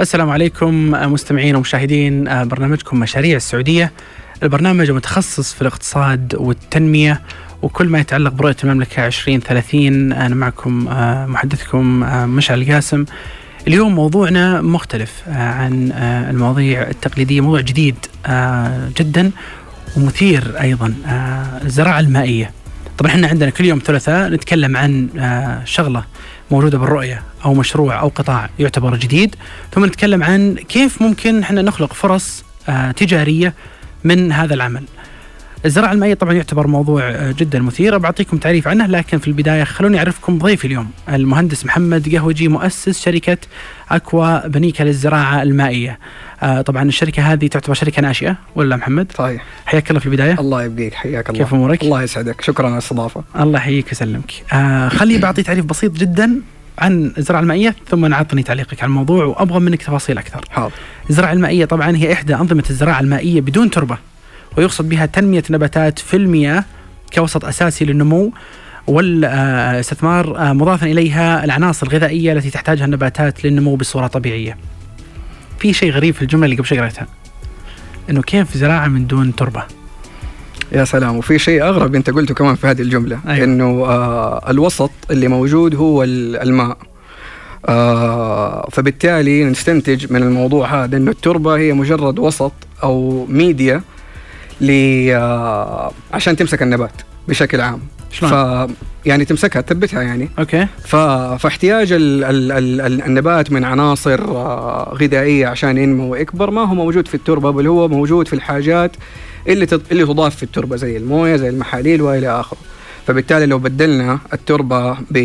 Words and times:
السلام 0.00 0.30
عليكم 0.30 0.90
مستمعين 0.90 1.56
ومشاهدين 1.56 2.24
برنامجكم 2.48 3.00
مشاريع 3.00 3.36
السعودية. 3.36 3.92
البرنامج 4.42 4.90
متخصص 4.90 5.52
في 5.54 5.62
الاقتصاد 5.62 6.34
والتنمية 6.38 7.20
وكل 7.62 7.88
ما 7.88 7.98
يتعلق 7.98 8.32
برؤية 8.32 8.56
المملكة 8.64 9.06
2030 9.06 10.12
أنا 10.12 10.34
معكم 10.34 10.84
محدثكم 11.32 11.86
مشعل 12.36 12.62
القاسم 12.62 13.04
اليوم 13.68 13.94
موضوعنا 13.94 14.60
مختلف 14.60 15.22
عن 15.28 15.92
المواضيع 16.30 16.82
التقليدية 16.82 17.40
موضوع 17.40 17.60
جديد 17.60 17.96
جدا 18.98 19.30
ومثير 19.96 20.60
أيضا 20.60 20.94
الزراعة 21.64 22.00
المائية. 22.00 22.50
طبعا 22.98 23.10
إحنا 23.12 23.28
عندنا 23.28 23.50
كل 23.50 23.64
يوم 23.64 23.80
ثلاثاء 23.84 24.28
نتكلم 24.28 24.76
عن 24.76 25.08
شغلة 25.64 26.04
موجودة 26.50 26.78
بالرؤية 26.78 27.22
أو 27.44 27.54
مشروع 27.54 28.00
أو 28.00 28.08
قطاع 28.08 28.50
يعتبر 28.58 28.96
جديد 28.96 29.36
ثم 29.72 29.84
نتكلم 29.84 30.22
عن 30.22 30.54
كيف 30.54 31.02
ممكن 31.02 31.42
إحنا 31.42 31.62
نخلق 31.62 31.92
فرص 31.92 32.44
تجارية 32.96 33.54
من 34.04 34.32
هذا 34.32 34.54
العمل. 34.54 34.84
الزراعة 35.64 35.92
المائية 35.92 36.14
طبعا 36.14 36.32
يعتبر 36.32 36.66
موضوع 36.66 37.30
جدا 37.30 37.58
مثير. 37.58 37.98
بعطيكم 37.98 38.36
تعريف 38.36 38.68
عنه 38.68 38.86
لكن 38.86 39.18
في 39.18 39.28
البداية 39.28 39.64
خلوني 39.64 39.98
أعرفكم 39.98 40.38
ضيفي 40.38 40.64
اليوم 40.64 40.90
المهندس 41.08 41.66
محمد 41.66 42.14
قهوجي 42.14 42.48
مؤسس 42.48 43.02
شركة 43.04 43.38
أكوا 43.90 44.46
بنيكا 44.46 44.82
للزراعة 44.82 45.42
المائية. 45.42 45.98
آه 46.42 46.60
طبعا 46.60 46.82
الشركة 46.82 47.32
هذه 47.32 47.46
تعتبر 47.46 47.74
شركة 47.74 48.02
ناشئة 48.02 48.36
ولا 48.54 48.76
محمد؟ 48.76 49.12
صحيح. 49.18 49.44
حياك 49.66 49.90
الله 49.90 50.00
في 50.00 50.06
البداية. 50.06 50.40
الله 50.40 50.64
يبقيك 50.64 50.94
حياك 50.94 51.30
الله. 51.30 51.44
كيف 51.44 51.54
أمورك؟ 51.54 51.82
الله 51.82 52.02
يسعدك. 52.02 52.40
شكرا 52.40 52.66
على 52.66 52.72
الاستضافة. 52.72 53.24
الله 53.40 53.58
يحييك 53.58 53.86
ويسلمك. 53.86 54.32
آه 54.52 54.88
خلي 54.88 55.18
بعطي 55.18 55.42
تعريف 55.42 55.64
بسيط 55.64 55.92
جدا 55.92 56.40
عن 56.78 57.12
الزراعة 57.18 57.40
المائية 57.40 57.74
ثم 57.88 58.06
نعطني 58.06 58.42
تعليقك 58.42 58.82
على 58.82 58.88
الموضوع 58.88 59.24
وأبغى 59.24 59.60
منك 59.60 59.82
تفاصيل 59.82 60.18
أكثر. 60.18 60.44
حاضر. 60.50 60.72
الزراعة 61.10 61.32
المائية 61.32 61.64
طبعا 61.64 61.96
هي 61.96 62.12
إحدى 62.12 62.34
أنظمة 62.34 62.64
الزراعة 62.70 63.00
المائية 63.00 63.40
بدون 63.40 63.70
تربة. 63.70 63.98
ويقصد 64.56 64.88
بها 64.88 65.06
تنمية 65.06 65.42
نباتات 65.50 65.98
في 65.98 66.16
المياه 66.16 66.64
كوسط 67.14 67.44
أساسي 67.44 67.84
للنمو 67.84 68.32
والاستثمار 68.86 70.54
مضافا 70.54 70.86
إليها 70.86 71.44
العناصر 71.44 71.86
الغذائية 71.86 72.32
التي 72.32 72.50
تحتاجها 72.50 72.84
النباتات 72.84 73.44
للنمو 73.44 73.76
بصورة 73.76 74.06
طبيعية. 74.06 74.56
في 75.58 75.72
شيء 75.72 75.90
غريب 75.92 76.14
في 76.14 76.22
الجملة 76.22 76.44
اللي 76.44 76.56
قبل 76.56 76.66
شوي 76.66 76.78
قريتها 76.80 77.06
إنه 78.10 78.22
كيف 78.22 78.56
زراعة 78.56 78.86
من 78.88 79.06
دون 79.06 79.34
تربة؟ 79.36 79.62
يا 80.72 80.84
سلام 80.84 81.16
وفي 81.16 81.38
شيء 81.38 81.62
أغرب 81.62 81.94
أنت 81.94 82.10
قلته 82.10 82.34
كمان 82.34 82.54
في 82.54 82.66
هذه 82.66 82.82
الجملة 82.82 83.18
أيوة. 83.28 83.44
إنه 83.44 83.64
آه 83.84 84.50
الوسط 84.50 84.90
اللي 85.10 85.28
موجود 85.28 85.74
هو 85.74 86.02
ال- 86.02 86.36
الماء. 86.36 86.76
آه 87.68 88.68
فبالتالي 88.72 89.44
نستنتج 89.44 90.12
من 90.12 90.22
الموضوع 90.22 90.84
هذا 90.84 90.96
إنه 90.96 91.10
التربة 91.10 91.56
هي 91.56 91.72
مجرد 91.72 92.18
وسط 92.18 92.52
أو 92.82 93.26
ميديا 93.28 93.82
ل 94.60 94.70
آه 95.10 95.92
عشان 96.12 96.36
تمسك 96.36 96.62
النبات 96.62 96.92
بشكل 97.28 97.60
عام 97.60 97.80
شلون؟ 98.12 98.30
ف 98.66 98.70
يعني 99.06 99.24
تمسكها 99.24 99.60
تثبتها 99.60 100.02
يعني 100.02 100.28
okay 100.38 100.66
ف... 100.84 100.96
فاحتياج 101.42 101.92
ال... 101.92 102.24
ال... 102.24 102.52
ال... 102.52 102.80
ال- 102.80 103.02
النبات 103.02 103.52
من 103.52 103.64
عناصر 103.64 104.20
آه، 104.24 104.94
غذائية 105.00 105.46
عشان 105.46 105.78
ينمو 105.78 106.12
ويكبر 106.12 106.50
ما 106.50 106.60
هو 106.60 106.74
موجود 106.74 107.08
في 107.08 107.14
التربة 107.14 107.50
بل 107.50 107.66
هو 107.66 107.88
موجود 107.88 108.28
في 108.28 108.32
الحاجات 108.32 108.90
اللي 109.48 109.66
تض... 109.66 109.82
اللي 109.90 110.04
تضاف 110.04 110.36
في 110.36 110.42
التربة 110.42 110.76
زي 110.76 110.96
الموية 110.96 111.36
زي 111.36 111.48
المحاليل 111.48 112.02
وإلى 112.02 112.40
آخره. 112.40 112.58
فبالتالي 113.06 113.46
لو 113.46 113.58
بدلنا 113.58 114.18
التربة 114.32 114.92
ب... 114.92 115.18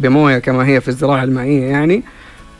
بموية 0.00 0.38
كما 0.38 0.66
هي 0.66 0.80
في 0.80 0.88
الزراعة 0.88 1.24
المائية 1.24 1.64
يعني 1.64 2.02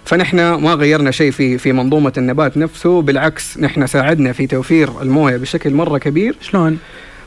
فنحن 0.04 0.36
ما 0.54 0.74
غيرنا 0.74 1.10
شيء 1.10 1.30
في 1.30 1.58
في 1.58 1.72
منظومة 1.72 2.12
النبات 2.18 2.56
نفسه 2.56 3.02
بالعكس 3.02 3.58
نحن 3.58 3.86
ساعدنا 3.86 4.32
في 4.32 4.46
توفير 4.46 5.02
الموية 5.02 5.36
بشكل 5.36 5.74
مرة 5.74 5.98
كبير. 5.98 6.34
شلون؟ 6.40 6.78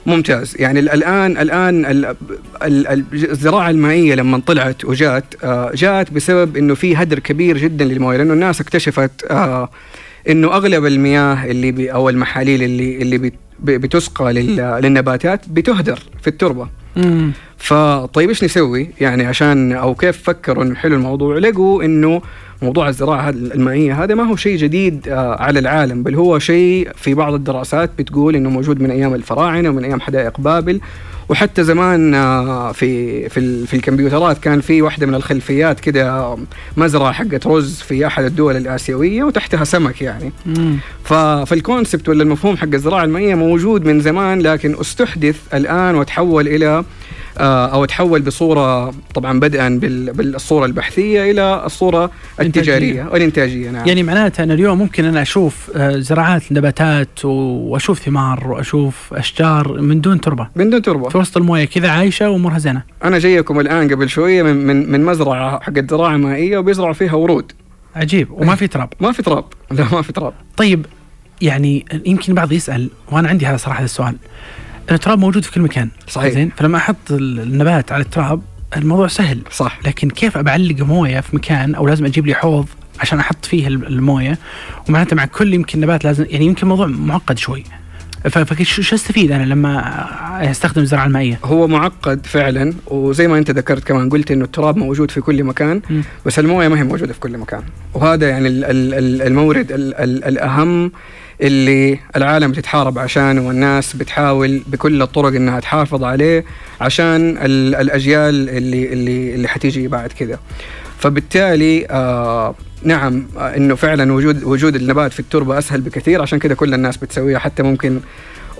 ممتاز. 0.06 0.56
يعني 0.60 0.80
ال- 0.80 0.90
الان 0.90 1.38
الآن 1.38 1.86
ال- 1.86 2.06
ال- 2.64 2.88
ال- 2.88 3.06
الزراعة 3.32 3.70
المائية 3.70 4.16
لما 4.16 4.42
طلعت 4.48 4.86
وجات 4.86 5.24
آه، 5.44 5.72
جات 5.76 6.12
بسبب 6.14 6.58
إنه 6.58 6.76
في 6.76 6.96
هدر 6.96 7.20
كبير 7.20 7.58
جدا 7.58 7.86
للموية 7.86 8.18
لأنه 8.18 8.34
الناس 8.34 8.62
اكتشفت 8.62 9.12
آه، 9.32 9.70
إنه 10.30 10.48
أغلب 10.48 10.86
المياه 10.86 11.46
اللي 11.46 11.92
أو 11.92 12.10
المحاليل 12.10 12.64
اللي 12.64 13.02
اللي 13.02 13.18
بت- 13.18 13.34
بتسقى 13.64 14.34
لل- 14.34 14.80
للنباتات 14.84 15.42
بتهدر 15.50 16.00
في 16.22 16.28
التربة. 16.28 16.68
مم. 16.96 17.32
فطيب 17.58 18.30
إيش 18.30 18.44
نسوي؟ 18.44 18.90
يعني 19.02 19.26
عشان 19.26 19.72
أو 19.72 19.96
كيف 19.96 20.24
فكروا 20.24 20.64
إنه 20.64 20.72
يحلوا 20.72 20.98
الموضوع؟ 20.98 21.38
لقوا 21.38 21.84
إنه 21.84 22.22
موضوع 22.64 22.90
الزراعة 22.90 23.30
المائية 23.30 24.04
هذا 24.04 24.16
ما 24.16 24.24
هو 24.24 24.36
شيء 24.36 24.58
جديد 24.58 25.08
آه، 25.08 25.42
على 25.42 25.60
العالم 25.60 26.04
بل 26.04 26.16
هو 26.16 26.40
شيء 26.40 26.90
في 26.96 27.14
بعض 27.14 27.34
الدراسات 27.34 27.90
بتقول 27.98 28.36
إنه 28.36 28.50
موجود 28.50 28.82
من 28.82 28.92
أيام 28.92 29.14
الفراعنة 29.14 29.70
ومن 29.70 29.84
أيام 29.84 30.02
حدائق 30.02 30.42
بابل 30.42 30.82
وحتى 31.30 31.64
زمان 31.64 32.14
آه، 32.14 32.72
في 32.72 33.30
في 33.30 33.68
في 33.68 33.74
الكمبيوترات 33.76 34.38
كان 34.38 34.62
في 34.62 34.82
واحدة 34.82 35.06
من 35.08 35.16
الخلفيات 35.16 35.80
كده 35.80 36.38
مزرعة 36.78 37.12
حقت 37.12 37.48
رز 37.48 37.82
في 37.82 38.08
أحد 38.08 38.24
الدول 38.24 38.58
الآسيوية 38.58 39.24
وتحتها 39.24 39.64
سمك 39.64 40.02
يعني. 40.02 40.32
فالكونسبت 41.04 42.10
ولا 42.10 42.24
المفهوم 42.24 42.58
حق 42.58 42.74
الزراعة 42.74 43.04
المائية 43.04 43.36
موجود 43.36 43.86
من 43.86 44.02
زمان 44.02 44.42
لكن 44.42 44.76
استحدث 44.80 45.36
الآن 45.54 45.96
وتحول 45.96 46.48
إلى 46.48 46.68
آه، 46.68 46.86
أو 47.38 47.86
تحول 47.86 48.22
بصورة 48.22 48.94
طبعا 49.14 49.40
بدءا 49.40 49.70
بال- 49.82 50.14
بالصورة 50.14 50.66
البحثية 50.66 51.32
إلى 51.32 51.64
الصورة 51.66 52.12
التجارية. 52.40 53.08
والانتاجيه 53.12 53.70
نعم. 53.70 53.88
يعني 53.88 54.04
معناته 54.04 54.44
ان 54.44 54.52
اليوم 54.52 54.78
ممكن 54.78 55.06
أنا 55.06 55.22
أشوف 55.22 55.72
آه، 55.76 55.98
زراعات 56.00 56.52
نباتات 56.52 57.26
وأشوف 57.26 58.00
ثمار 58.00 58.48
وأشوف 58.48 59.14
أشجار 59.14 59.82
من 59.82 60.02
دون 60.02 60.22
تربة. 60.22 60.48
من 60.56 60.70
دون 60.70 60.82
تربة. 60.82 61.10
في 61.10 61.18
وسط 61.18 61.38
الموية 61.38 61.66
كذا 61.66 61.90
عايشة 61.90 62.30
وامورها 62.30 62.58
زينة. 62.58 62.84
أنا 63.04 63.20
جايكم 63.20 63.60
الآن 63.60 63.90
قبل 63.92 64.10
شوية 64.10 64.44
من 64.44 64.68
من, 64.68 64.92
من 64.92 65.06
مزرعة 65.06 65.60
حقت 65.64 65.90
زراعه 65.92 66.18
مائية 66.18 66.58
وبيزرعوا 66.58 66.94
فيها 66.94 67.14
ورود. 67.14 67.52
عجيب. 67.96 68.32
وما 68.32 68.56
في 68.56 68.68
تراب. 68.68 68.90
ما 69.00 69.12
في 69.12 69.22
تراب. 69.24 69.46
لا 69.72 69.86
ما 69.92 70.02
في 70.02 70.14
تراب. 70.14 70.34
طيب 70.58 70.86
يعني 71.42 71.86
يمكن 72.06 72.34
بعض 72.34 72.52
يسأل 72.52 72.90
وأنا 73.12 73.30
عندي 73.30 73.46
هذا 73.46 73.58
صراحة 73.58 73.84
السؤال. 73.84 74.16
التراب 74.92 75.20
موجود 75.20 75.44
في 75.44 75.52
كل 75.52 75.62
مكان 75.62 75.90
صحيح. 76.08 76.34
زين 76.34 76.52
فلما 76.58 76.78
أحط 76.78 77.12
ال- 77.12 77.40
النبات 77.40 77.92
على 77.92 78.04
التراب 78.04 78.42
الموضوع 78.78 79.08
سهل 79.08 79.40
صح 79.52 79.80
لكن 79.86 80.10
كيف 80.10 80.38
بعلق 80.38 80.80
موية 80.82 81.20
في 81.20 81.36
مكان 81.36 81.76
أو 81.76 81.88
لازم 81.88 82.06
أجيب 82.06 82.28
لي 82.28 82.34
حوض 82.34 82.66
عشان 83.00 83.20
أحط 83.20 83.46
فيه 83.46 83.68
الم- 83.68 83.84
الموية 83.84 84.38
ومعناته 84.90 85.16
مع 85.16 85.26
كل 85.26 85.54
يمكن 85.54 85.80
نبات 85.80 86.04
لازم 86.06 86.26
يعني 86.30 86.46
يمكن 86.46 86.62
الموضوع 86.64 86.88
معقد 86.88 87.38
شوي 87.38 87.64
فشو 88.30 88.82
شو 88.82 88.96
أستفيد 88.96 89.32
أنا 89.32 89.44
لما 89.44 90.52
أستخدم 90.52 90.82
الزراعه 90.82 91.06
المائية؟ 91.06 91.40
هو 91.44 91.68
معقد 91.68 92.26
فعلا 92.26 92.74
وزي 92.88 93.28
ما 93.28 93.38
أنت 93.38 93.52
ذكرت 93.52 93.84
كمان 93.84 94.10
قلت 94.10 94.32
إنه 94.32 94.46
التراب 94.46 94.78
موجود 94.78 95.12
في 95.12 95.22
كل 95.22 95.44
مكان. 95.44 95.82
بس 96.26 96.40
الموية 96.40 96.68
ما 96.68 96.80
هي 96.80 96.84
موجودة 96.84 97.14
في 97.14 97.20
كل 97.20 97.38
مكان 97.38 97.62
وهذا 97.94 98.30
يعني 98.30 98.48
ال- 98.48 98.66
ال- 98.66 98.94
ال- 98.94 99.22
المورد 99.22 99.72
ال- 99.72 99.94
ال- 99.96 100.24
الأهم 100.24 100.92
اللي 101.42 102.00
العالم 102.16 102.52
بتتحارب 102.52 103.00
عشانه 103.00 103.48
والناس 103.48 103.96
بتحاول 103.96 104.62
بكل 104.68 105.02
الطرق 105.02 105.28
إنها 105.36 105.60
تحافظ 105.60 106.04
عليه 106.04 106.46
عشان 106.82 107.38
ال- 107.42 107.76
الأجيال 107.76 108.50
اللي 108.50 108.94
اللي 108.94 109.36
اللي 109.36 109.48
حتيجي 109.48 109.88
بعد 109.88 110.12
كذا 110.12 110.40
فبالتالي 111.00 111.88
آه 111.90 112.56
نعم 112.84 113.28
آه 113.38 113.56
إنه 113.58 113.76
فعلا 113.76 114.14
وجود 114.14 114.44
وجود 114.44 114.76
النبات 114.76 115.14
في 115.14 115.20
التربة 115.20 115.58
أسهل 115.58 115.82
بكثير. 115.82 116.22
عشان 116.22 116.40
كذا 116.40 116.54
كل 116.54 116.74
الناس 116.74 116.98
بتسويها. 116.98 117.40
حتى 117.40 117.64
ممكن 117.64 118.00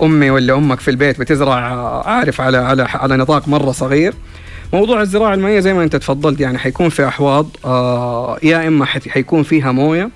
أمي 0.02 0.30
ولا 0.30 0.54
أمك 0.54 0.80
في 0.80 0.90
البيت 0.90 1.20
بتزرع 1.20 1.72
آه، 1.72 2.08
عارف 2.08 2.40
على 2.40 2.56
على 2.56 2.82
على 2.82 3.16
نطاق 3.16 3.48
مرة 3.48 3.72
صغير. 3.72 4.14
موضوع 4.72 5.00
الزراعة 5.00 5.34
المائية 5.34 5.60
زي 5.60 5.74
ما 5.74 5.82
أنت 5.84 5.96
تفضلت 5.96 6.40
يعني 6.40 6.58
حيكون 6.58 6.88
في 6.88 7.08
أحواض 7.08 7.46
آه 7.64 8.38
يا 8.42 8.68
إما 8.68 8.84
حيكون 8.86 9.42
فيها 9.42 9.72
موية 9.72 10.10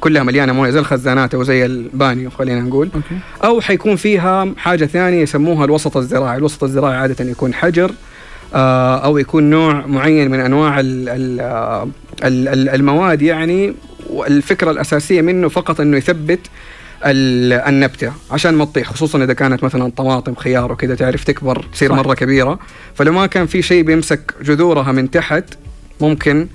كلها 0.00 0.22
مليانة 0.22 0.52
موية 0.52 0.70
زي 0.70 0.78
الخزانات 0.78 1.34
أو 1.34 1.42
زي 1.42 1.66
البانيو 1.66 2.30
خلينا 2.30 2.60
نقول. 2.60 2.88
okay. 2.94 3.18
أو 3.44 3.60
حيكون 3.60 3.96
فيها 3.96 4.48
حاجة 4.56 4.84
ثانية 4.84 5.22
يسموها 5.22 5.64
الوسط 5.64 5.96
الزراعي، 5.96 6.36
الوسط 6.36 6.64
الزراعي 6.64 6.96
عادة 6.96 7.24
يكون 7.24 7.54
حجر 7.54 7.90
آه، 8.54 8.96
أو 9.04 9.18
يكون 9.18 9.50
نوع 9.50 9.86
معين 9.86 10.30
من 10.30 10.40
أنواع 10.40 10.78
آه، 10.78 10.82
ال- 10.82 12.48
ال- 12.48 12.68
المواد 12.68 13.22
يعني 13.22 13.74
والفكرة 14.10 14.70
الأساسية 14.70 15.22
منه 15.22 15.48
فقط 15.48 15.80
إنه 15.80 15.96
يثبت 15.96 16.40
ال- 17.06 17.52
النبتة 17.52 18.12
عشان 18.30 18.54
ما 18.54 18.64
تطيح 18.64 18.90
خصوصا 18.90 19.24
إذا 19.24 19.32
كانت 19.32 19.64
مثلا 19.64 19.92
طماطم 19.96 20.34
خيار 20.34 20.72
وكذا 20.72 20.94
تعرف 20.94 21.24
تكبر 21.24 21.64
تصير. 21.72 21.92
مرة 21.92 22.14
كبيرة. 22.14 22.58
فلو 22.94 23.12
ما 23.12 23.26
كان 23.26 23.46
في 23.46 23.62
شيء 23.62 23.82
بيمسك 23.82 24.34
جذورها 24.42 24.92
من 24.92 25.10
تحت 25.10 25.44
ممكن 26.00 26.46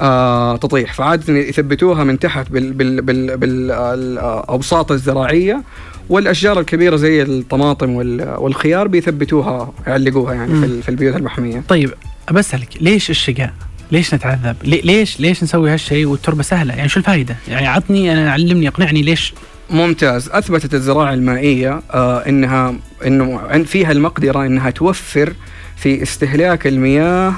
آه 0.00 0.56
تطيح 0.56 0.94
فعادة 0.94 1.32
يثبتوها 1.34 2.04
من 2.04 2.18
تحت 2.18 2.50
بال 2.50 2.72
بال 2.72 3.00
بال 3.02 3.36
بالأوساط 3.36 4.92
الزراعية 4.92 5.62
والأشجار 6.08 6.60
الكبيرة 6.60 6.96
زي 6.96 7.22
الطماطم 7.22 7.90
وال- 7.90 8.34
والخيار 8.38 8.88
بيثبتوها 8.88 9.72
يعلقوها 9.86 10.34
يعني 10.34 10.60
في, 10.60 10.82
في 10.82 10.88
البيوت 10.88 11.16
المحمية 11.16 11.62
طيب 11.68 11.90
بسالك 12.32 12.68
ليش 12.80 13.10
الشقاء؟ 13.10 13.52
ليش 13.92 14.14
نتعذب؟ 14.14 14.56
ليش 14.64 15.20
ليش 15.20 15.42
نسوي 15.42 15.70
هالشيء 15.70 16.06
والتربة 16.06 16.42
سهلة؟ 16.42 16.74
يعني 16.74 16.88
شو 16.88 16.98
الفائده؟ 17.00 17.36
يعني 17.48 17.66
عطني 17.66 18.12
أنا 18.12 18.32
علمني 18.32 18.68
أقنعني 18.68 19.02
ليش 19.02 19.34
ممتاز 19.70 20.28
أثبتت 20.28 20.74
الزراعة 20.74 21.14
المائية 21.14 21.82
آه 21.90 22.18
إنها 22.28 22.74
إنه 23.06 23.40
فيها 23.64 23.92
المقدرة 23.92 24.46
إنها 24.46 24.70
توفر 24.70 25.32
في 25.76 26.02
استهلاك 26.02 26.66
المياه 26.66 27.34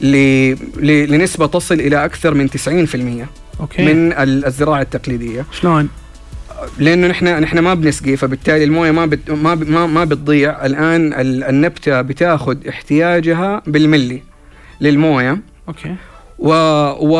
لنسبة 0.00 1.46
تصل 1.46 1.74
إلى 1.74 2.04
أكثر 2.04 2.34
من 2.34 2.48
90% 2.50 3.26
okay. 3.60 3.94
من 3.94 4.12
الزراعة 4.46 4.82
التقليدية. 4.82 5.44
شلون؟ 5.52 5.88
لأنه 6.78 7.06
نحن 7.06 7.26
نحن 7.40 7.58
ما 7.58 7.74
بنسقي 7.74 8.16
فبالتالي 8.16 8.64
الموية 8.64 8.90
ما 8.90 9.06
بت 9.06 9.30
ما 9.30 9.54
ما, 9.54 9.86
ما 9.86 10.04
بتضيع. 10.04 10.66
الآن 10.66 11.12
النبتة 11.48 12.00
بتاخذ 12.02 12.68
احتياجها 12.68 13.62
بالملي 13.66 14.22
للموية. 14.80 15.38
okay. 15.68 15.94
و 16.38 16.50
و 17.00 17.14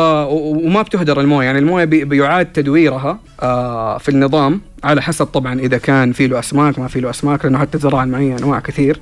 وما 0.65 0.81
بتهدر 0.81 1.19
الموية. 1.21 1.45
يعني 1.45 1.59
الموية 1.59 1.85
بي 1.85 2.05
بيعاد 2.05 2.45
تدويرها 2.45 3.19
آه 3.41 3.97
في 3.97 4.09
النظام. 4.09 4.61
على 4.83 5.01
حسب 5.01 5.25
طبعا 5.25 5.59
إذا 5.59 5.77
كان 5.77 6.11
في 6.11 6.27
له 6.27 6.39
أسماك 6.39 6.79
ما 6.79 6.87
في 6.87 6.99
له 6.99 7.09
أسماك 7.09 7.45
لأنه 7.45 7.57
حتى 7.57 7.75
الزراعه 7.77 8.03
المائيه 8.03 8.37
أنواع 8.37 8.59
كثير. 8.59 8.99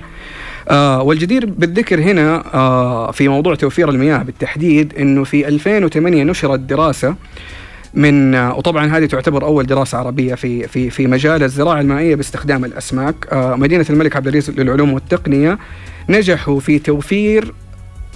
آه 0.69 1.01
والجدير 1.01 1.45
بالذكر 1.45 1.99
هنا 2.01 2.43
آه 2.53 3.11
في 3.11 3.27
موضوع 3.27 3.55
توفير 3.55 3.89
المياه 3.89 4.17
بالتحديد 4.23 4.93
إنه 4.99 5.23
في 5.23 5.47
2008 5.47 6.23
نشرت 6.23 6.59
دراسة 6.59 7.15
من 7.93 8.35
آه 8.35 8.55
وطبعا 8.57 8.97
هذه 8.97 9.05
تعتبر 9.05 9.43
أول 9.45 9.65
دراسة 9.65 9.97
عربية 9.97 10.35
في 10.35 10.67
في 10.67 10.89
في 10.89 11.07
مجال 11.07 11.43
الزراعة 11.43 11.81
المائية 11.81 12.15
باستخدام 12.15 12.65
الأسماك. 12.65 13.15
آه 13.31 13.55
مدينة 13.55 13.85
الملك 13.89 14.15
عبد 14.15 14.27
العزيز 14.27 14.59
للعلوم 14.59 14.93
والتقنية 14.93 15.57
نجحوا 16.09 16.59
في 16.59 16.79
توفير 16.79 17.53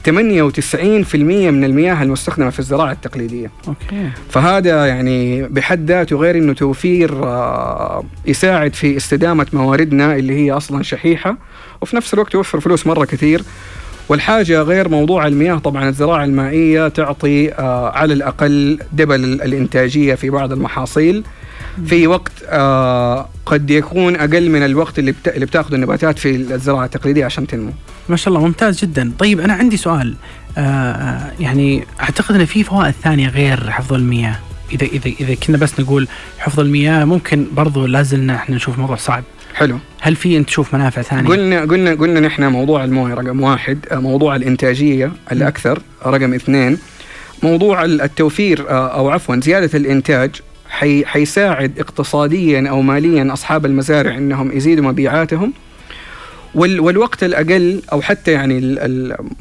98% 0.05 1.15
من 1.51 1.63
المياه 1.63 2.03
المستخدمة 2.03 2.49
في 2.49 2.59
الزراعة 2.59 2.91
التقليدية. 2.91 3.51
أوكي. 3.67 4.09
فهذا 4.29 4.85
يعني 4.85 5.43
بحد 5.43 5.91
ذاته 5.91 6.15
غير 6.15 6.37
أنه 6.37 6.53
توفير 6.53 7.23
آه، 7.23 8.03
يساعد 8.25 8.75
في 8.75 8.97
استدامة 8.97 9.47
مواردنا 9.53 10.15
اللي 10.15 10.33
هي 10.45 10.51
أصلا 10.51 10.83
شحيحة 10.83 11.37
وفي 11.81 11.95
نفس 11.95 12.13
الوقت 12.13 12.33
يوفر 12.33 12.59
فلوس 12.59 12.87
مرة 12.87 13.05
كثير. 13.05 13.43
والحاجة 14.09 14.61
غير 14.61 14.89
موضوع 14.89 15.27
المياه 15.27 15.57
طبعا 15.57 15.89
الزراعة 15.89 16.23
المائية 16.23 16.87
تعطي 16.87 17.53
آه، 17.53 17.89
على 17.91 18.13
الأقل 18.13 18.79
دبل 18.91 19.23
الإنتاجية 19.23 20.15
في 20.15 20.29
بعض 20.29 20.51
المحاصيل. 20.51 21.23
في 21.85 22.07
وقت 22.07 22.31
آه 22.45 23.29
قد 23.45 23.69
يكون 23.69 24.15
أقل 24.15 24.49
من 24.49 24.63
الوقت 24.65 24.99
اللي 24.99 25.11
بتا... 25.11 25.35
اللي 25.35 25.45
بتاخذه 25.45 25.75
النباتات 25.75 26.19
في 26.19 26.35
الزراعة 26.35 26.85
التقليدية 26.85 27.25
عشان 27.25 27.47
تنمو. 27.47 27.71
ما 28.09 28.15
شاء 28.15 28.33
الله 28.33 28.45
ممتاز 28.45 28.79
جدا، 28.79 29.11
طيب 29.19 29.39
أنا 29.39 29.53
عندي 29.53 29.77
سؤال 29.77 30.15
آه, 30.57 30.61
آه، 30.61 31.31
يعني 31.39 31.83
أعتقد 32.01 32.35
إن 32.35 32.45
في 32.45 32.63
فوائد 32.63 32.93
ثانية 33.03 33.29
غير 33.29 33.69
حفظ 33.69 33.93
المياه، 33.93 34.39
إذا 34.71 34.85
إذا 34.85 35.11
إذا 35.19 35.35
كنا 35.35 35.57
بس 35.57 35.79
نقول 35.79 36.07
حفظ 36.39 36.59
المياه 36.59 37.05
ممكن 37.05 37.45
برضو 37.53 37.85
لازلنا 37.85 38.35
إحنا 38.35 38.55
نشوف 38.55 38.79
موضوع 38.79 38.95
صعب. 38.95 39.23
حلو 39.53 39.79
هل 40.01 40.15
في 40.15 40.37
أنت 40.37 40.47
تشوف 40.47 40.75
منافع 40.75 41.01
ثانية؟ 41.01 41.29
قلنا 41.29 41.61
قلنا 41.61 41.93
قلنا 41.93 42.19
نحن 42.19 42.43
موضوع 42.43 42.83
الموية 42.83 43.13
رقم 43.13 43.41
واحد، 43.41 43.85
آه، 43.91 43.95
موضوع 43.95 44.35
الإنتاجية 44.35 45.11
الأكثر 45.31 45.81
رقم 46.05 46.33
اثنين، 46.33 46.77
موضوع 47.43 47.85
التوفير 47.85 48.69
آه، 48.69 48.87
أو 48.87 49.09
عفوا 49.09 49.35
زيادة 49.35 49.77
الإنتاج 49.77 50.31
حي 50.71 51.05
حيساعد 51.05 51.79
اقتصاديا 51.79 52.69
أو 52.69 52.81
ماليا 52.81 53.33
أصحاب 53.33 53.65
المزارع 53.65 54.17
إنهم 54.17 54.51
يزيدوا 54.51 54.83
مبيعاتهم. 54.83 55.53
وال 56.55 56.79
والوقت 56.79 57.23
الأقل 57.23 57.81
أو 57.91 58.01
حتى 58.01 58.31
يعني 58.31 58.77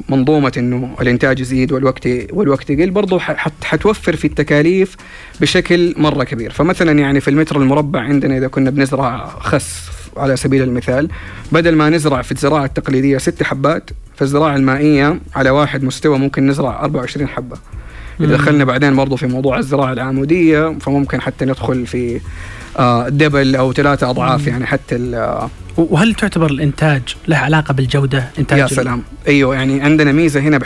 منظومة 0.08 0.52
إنه 0.56 0.96
الإنتاج 1.00 1.40
يزيد 1.40 1.72
والوقت 1.72 2.08
والوقت 2.32 2.70
يقل 2.70 2.90
برضه 2.90 3.18
حتوفر 3.64 4.16
في 4.16 4.24
التكاليف 4.24 4.96
بشكل 5.40 5.94
مرة 5.96 6.24
كبير. 6.24 6.50
فمثلا 6.50 6.98
يعني 6.98 7.20
في 7.20 7.28
المتر 7.28 7.56
المربع 7.56 8.00
عندنا 8.00 8.36
إذا 8.36 8.48
كنا 8.48 8.70
بنزرع 8.70 9.26
خس 9.26 9.80
على 10.16 10.36
سبيل 10.36 10.62
المثال 10.62 11.08
بدل 11.52 11.76
ما 11.76 11.90
نزرع 11.90 12.22
في 12.22 12.32
الزراعة 12.32 12.64
التقليدية 12.64 13.18
ست 13.18 13.42
حبات 13.42 13.90
في 14.16 14.22
الزراعه 14.22 14.56
المائية 14.56 15.20
على 15.34 15.50
واحد 15.50 15.84
مستوى 15.84 16.18
ممكن 16.18 16.46
نزرع 16.46 16.84
24 16.84 17.28
حبة. 17.28 17.56
إذا 18.20 18.36
دخلنا 18.36 18.64
بعدين 18.64 18.96
برضو 18.96 19.16
في 19.16 19.26
موضوع 19.26 19.58
الزراعة 19.58 19.92
العمودية 19.92 20.78
فممكن 20.80 21.20
حتى 21.20 21.44
ندخل 21.44 21.86
في 21.86 22.20
آه 22.78 23.08
دبل 23.08 23.56
أو 23.56 23.72
ثلاثة 23.72 24.10
أضعاف 24.10 24.46
يعني 24.46 24.66
حتى 24.66 24.96
وهل 25.76 26.14
تعتبر 26.14 26.50
الإنتاج 26.50 27.02
له 27.28 27.36
علاقة 27.36 27.74
بالجودة؟ 27.74 28.28
إنتاج 28.38 28.58
يا 28.58 28.66
سلام. 28.66 29.02
أيوه 29.28 29.54
يعني 29.54 29.82
عندنا 29.82 30.12
ميزة 30.12 30.40
هنا 30.40 30.58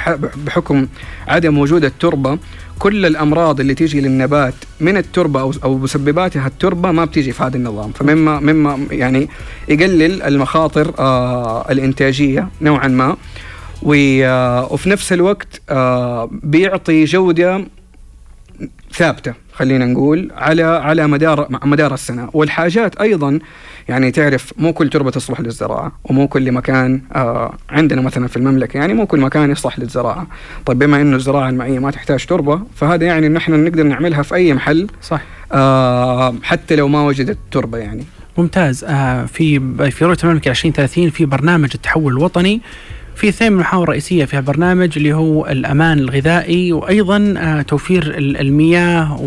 بحكم 0.47 0.87
عدم 1.29 1.59
وجود 1.59 1.85
التربة 1.85 2.39
كل 2.79 3.07
الأمراض 3.07 3.61
اللي 3.61 3.75
تيجي 3.75 4.01
للنبات 4.01 4.55
من 4.81 4.97
التربة 4.97 5.41
أو 5.41 5.53
أو 5.65 5.79
مسبباتها 5.79 6.47
التربة 6.47 6.91
ما 6.93 7.05
بتيجي 7.05 7.33
في 7.33 7.43
هذا 7.43 7.57
النظام. 7.57 7.93
فمما 7.93 8.41
مما 8.41 8.79
يعني 8.91 9.29
يقلل 9.69 10.23
المخاطر 10.23 10.95
آه 10.99 11.67
الإنتاجية 11.71 12.49
نوعا 12.63 12.89
ما. 12.89 13.17
وفي 13.85 14.91
نفس 14.91 15.13
الوقت 15.13 15.61
آه، 15.71 16.31
بيعطي 16.43 17.05
جودة 17.05 17.65
ثابتة 18.93 19.35
خلينا 19.53 19.87
نقول 19.87 20.31
على 20.37 20.63
على 20.63 21.07
مدار 21.07 21.49
مدار 21.65 21.95
السنة. 21.95 22.29
والحاجات 22.33 22.97
أيضا 22.97 23.39
يعني 23.89 24.11
تعرف 24.11 24.53
مو 24.59 24.73
كل 24.73 24.91
تربة 24.91 25.11
تصلح 25.11 25.41
للزراعة 25.41 25.93
ومو 26.05 26.29
كل 26.29 26.53
مكان 26.53 27.01
آه 27.13 27.55
عندنا 27.71 28.01
مثلا 28.01 28.29
في 28.29 28.37
المملكة 28.37 28.79
يعني 28.79 28.95
مو 28.95 29.07
كل 29.07 29.21
مكان 29.21 29.51
يصلح 29.51 29.79
للزراعة. 29.79 30.27
طيب 30.67 30.79
بما 30.79 31.01
إنه 31.01 31.17
الزراعة 31.17 31.49
المائيه 31.49 31.79
ما 31.79 31.91
تحتاج 31.91 32.27
تربة 32.27 32.61
فهذا 32.77 33.07
يعني 33.07 33.27
إن 33.27 33.37
إحنا 33.37 33.57
نقدر 33.57 33.83
نعملها 33.83 34.23
في 34.23 34.35
أي 34.35 34.55
محل 34.55 34.87
صح. 35.03 35.21
آه 35.53 36.35
حتى 36.43 36.77
لو 36.77 36.89
ما 36.89 37.03
وجدت 37.03 37.39
تربة 37.51 37.79
يعني. 37.79 38.05
ممتاز. 38.39 38.85
آه 38.85 39.25
في 39.25 39.61
في 39.91 40.05
رؤية 40.05 40.17
المملكة 40.25 40.49
2030 40.51 41.11
في 41.11 41.25
برنامج 41.27 41.71
التحول 41.75 42.13
الوطني 42.13 42.61
في 43.17 43.29
اثنين 43.29 43.53
من 43.53 43.59
المحاور 43.59 43.85
الرئيسية 43.85 44.25
في 44.25 44.39
البرنامج 44.39 44.93
اللي 44.97 45.13
هو 45.13 45.47
الأمان 45.47 45.99
الغذائي 45.99 46.73
وأيضا 46.73 47.35
آه، 47.39 47.63
توفير 47.63 48.15
المياه 48.19 49.21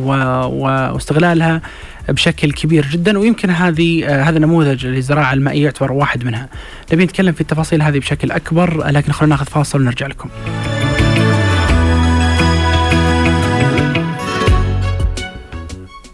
واستغلالها 0.48 1.62
بشكل 2.10 2.52
كبير 2.52 2.86
جدا 2.92 3.20
ويمكن 3.20 3.50
هذه 3.50 4.06
آه، 4.06 4.24
هذا 4.24 4.38
النموذج 4.38 4.86
للزراعة 4.86 5.34
المائية 5.34 5.64
يعتبر 5.64 5.92
واحد 5.92 6.26
منها. 6.26 6.50
نبي 6.94 7.04
نتكلم 7.04 7.34
في 7.34 7.42
التفاصيل 7.42 7.82
هذه 7.82 8.00
بشكل 8.00 8.32
أكبر 8.32 8.88
لكن 8.88 9.12
خلونا 9.12 9.36
ناخذ 9.36 9.46
فاصل 9.46 9.82
ونرجع 9.82 10.08
لكم. 10.08 10.30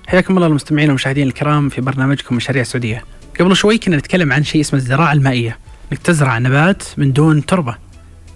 حياكم 0.08 0.36
الله 0.36 0.48
المستمعين 0.48 0.88
والمشاهدين 0.88 1.28
الكرام 1.28 1.70
في 1.70 1.82
برنامجكم 1.82 2.36
مشاريع 2.36 2.62
السعودية. 2.62 3.04
قبل 3.40 3.56
شوي 3.56 3.78
كنا 3.78 3.98
نتكلم 3.98 4.34
عن 4.34 4.44
شيء 4.44 4.62
اسمه 4.62 4.80
الزراعة 4.80 5.14
المائية. 5.14 5.63
إنك 5.92 6.02
تزرع 6.02 6.38
نبات 6.38 6.84
من 6.98 7.14
دون 7.14 7.46
تربة 7.46 7.76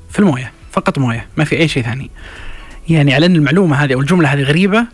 في 0.10 0.20
الموية 0.20 0.52
فقط 0.72 1.00
موية 1.00 1.26
ما 1.38 1.44
في 1.44 1.58
أي 1.58 1.68
شيء 1.68 1.84
ثاني. 1.84 2.12
يعني 2.90 3.14
على 3.14 3.26
أن 3.26 3.36
المعلومة 3.36 3.84
هذه 3.84 3.94
أو 3.94 4.00
الجملة 4.00 4.34
هذه 4.34 4.42
غريبة 4.42 4.86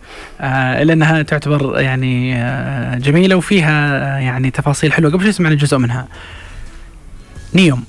آه 0.41 0.81
إلا 0.81 0.93
أنها 0.93 1.21
تعتبر 1.21 1.79
يعني 1.79 2.35
آه 2.35 2.97
جميلة 2.97 3.35
وفيها 3.35 3.97
آه 4.17 4.19
يعني 4.19 4.51
تفاصيل 4.51 4.93
حلوة. 4.93 5.11
قبل 5.11 5.23
شوي 5.23 5.31
سمعنا 5.31 5.55
جزء 5.55 5.77
منها. 5.77 6.07
نيوم. 7.53 7.83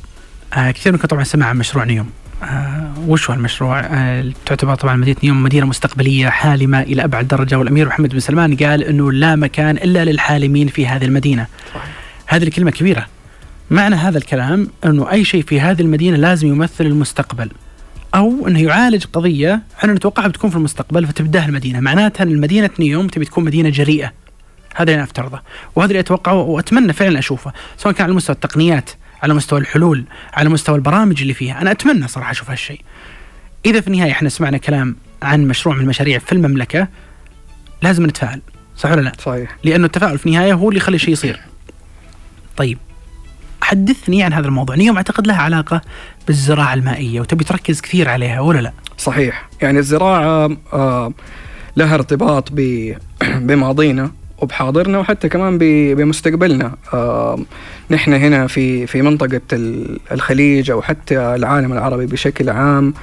آه 0.55 0.71
كثير 0.71 0.93
منكم 0.93 1.09
طبعا 1.09 1.25
سمع 1.25 1.47
عن 1.47 1.57
مشروع 1.57 1.85
نيوم. 1.85 2.11
آه 2.43 2.93
وش 3.07 3.31
هو 3.31 3.37
المشروع؟ 3.37 3.81
آه 3.81 4.33
تعتبر 4.47 4.75
طبعا 4.75 4.97
مدينة 4.97 5.17
نيوم 5.25 5.43
مدينة 5.43 5.67
مستقبلية 5.67 6.29
حالمة 6.29 6.83
إلى 6.83 7.05
أبعد 7.05 7.29
درجة. 7.29 7.59
والأمير 7.59 7.89
محمد 7.89 8.09
بن 8.09 8.21
سلمان 8.21 8.57
قال 8.57 8.85
إنه 8.85 9.13
لا 9.13 9.37
مكان 9.37 9.77
إلا 9.77 10.05
للحالمين 10.05 10.69
في 10.69 10.87
هذه 10.87 11.05
المدينة. 11.05 11.47
هذه 12.27 12.43
الكلمة 12.43 12.71
كبيرة. 12.71 13.07
معنى 13.71 13.95
هذا 13.95 14.19
الكلام 14.19 14.69
أنه 14.85 15.11
أي 15.11 15.25
شيء 15.25 15.43
في 15.43 15.61
هذه 15.61 15.83
المدينة 15.83 16.17
لازم 16.17 16.49
يمثل 16.49 16.87
المستقبل 16.87 17.51
أو 18.15 18.49
أنه 18.49 18.63
يعالج 18.63 19.05
قضية 19.13 19.63
إحنا 19.79 19.93
نتوقعها 19.93 20.29
بتكون 20.29 20.51
في 20.51 20.57
المستقبل 20.57 21.07
فتبدأها 21.07 21.47
المدينة 21.47 21.81
معناتها 21.81 22.25
أن 22.25 22.29
المدينة 22.29 22.71
نيوم 22.79 23.07
تبي 23.07 23.25
تكون 23.25 23.45
مدينة 23.45 23.69
جريئة. 23.69 24.13
هذا 24.75 24.95
أنا 24.95 25.03
أفترضه 25.03 25.41
وهذا 25.75 25.91
اللي 25.91 26.01
أتوقعه 26.01 26.35
وأتمنى 26.35 26.93
فعلا 26.93 27.19
أشوفه 27.19 27.53
سواء 27.77 27.95
كان 27.95 28.05
على 28.05 28.15
مستوى 28.15 28.35
التقنيات 28.35 28.91
على 29.23 29.35
مستوى 29.35 29.61
الحلول 29.61 30.05
على 30.35 30.49
مستوى 30.49 30.77
البرامج 30.77 31.21
اللي 31.21 31.35
فيها 31.35 31.61
أنا 31.63 31.71
أتمنى 31.71 32.09
صراحة 32.09 32.31
أشوف 32.31 32.51
هالشيء. 32.51 32.81
إذا 33.67 33.81
في 33.81 33.89
النهاية 33.89 34.13
إحنا 34.13 34.29
سمعنا 34.29 34.59
كلام 34.59 34.97
عن 35.23 35.49
مشروع 35.49 35.75
من 35.75 35.81
المشاريع 35.81 36.19
في 36.19 36.33
المملكة 36.33 36.89
لازم 37.83 38.07
نتفائل 38.07 38.41
صح 38.77 38.91
ولا 38.91 39.01
لا؟ 39.01 39.13
صحيح. 39.19 39.57
لأنه 39.65 39.87
التفاؤل 39.87 40.19
في 40.19 40.27
النهاية 40.27 40.53
هو 40.53 40.69
اللي 40.69 40.79
يخلي 40.79 40.95
الشيء 40.95 41.13
يصير. 41.13 41.41
طيب 42.57 42.79
حدثني 43.65 44.23
عن 44.23 44.33
هذا 44.33 44.47
الموضوع. 44.47 44.77
نيوم 44.77 44.97
أعتقد 44.97 45.27
لها 45.27 45.37
علاقة 45.37 45.81
بالزراعة 46.27 46.75
المائية 46.75 47.21
وتبي 47.21 47.45
تركز 47.45 47.81
كثير 47.81 48.09
عليها 48.09 48.41
ولا 48.41 48.59
لا؟ 48.59 48.73
صحيح. 48.99 49.49
يعني 49.63 49.79
الزراعة 49.79 50.57
آه 50.73 51.13
لها 51.77 51.95
ارتباط 51.95 52.53
بماضينا 53.47 54.11
وبحاضرنا 54.39 54.99
وحتى 54.99 55.29
كمان 55.29 55.59
بمستقبلنا. 55.95 56.75
آه 56.95 57.39
نحن 57.91 58.13
هنا 58.13 58.47
في 58.47 58.87
في 58.87 59.03
منطقة 59.03 59.41
الخليج 60.13 60.71
أو 60.71 60.83
حتى 60.83 61.19
العالم 61.19 61.73
العربي 61.73 62.07
بشكل 62.07 62.51
عام. 62.51 62.95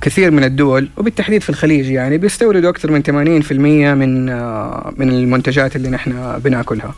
كثير 0.00 0.30
من 0.30 0.44
الدول 0.44 0.88
وبالتحديد 0.96 1.42
في 1.42 1.50
الخليج 1.50 1.90
يعني 1.90 2.18
بيستوردوا 2.18 2.70
أكثر 2.70 2.90
من 2.90 3.02
80% 3.02 3.52
من 3.52 4.28
آه، 4.28 4.92
من 4.96 5.08
المنتجات 5.08 5.76
اللي 5.76 5.90
نحن 5.90 6.38
بناكلها. 6.38 6.94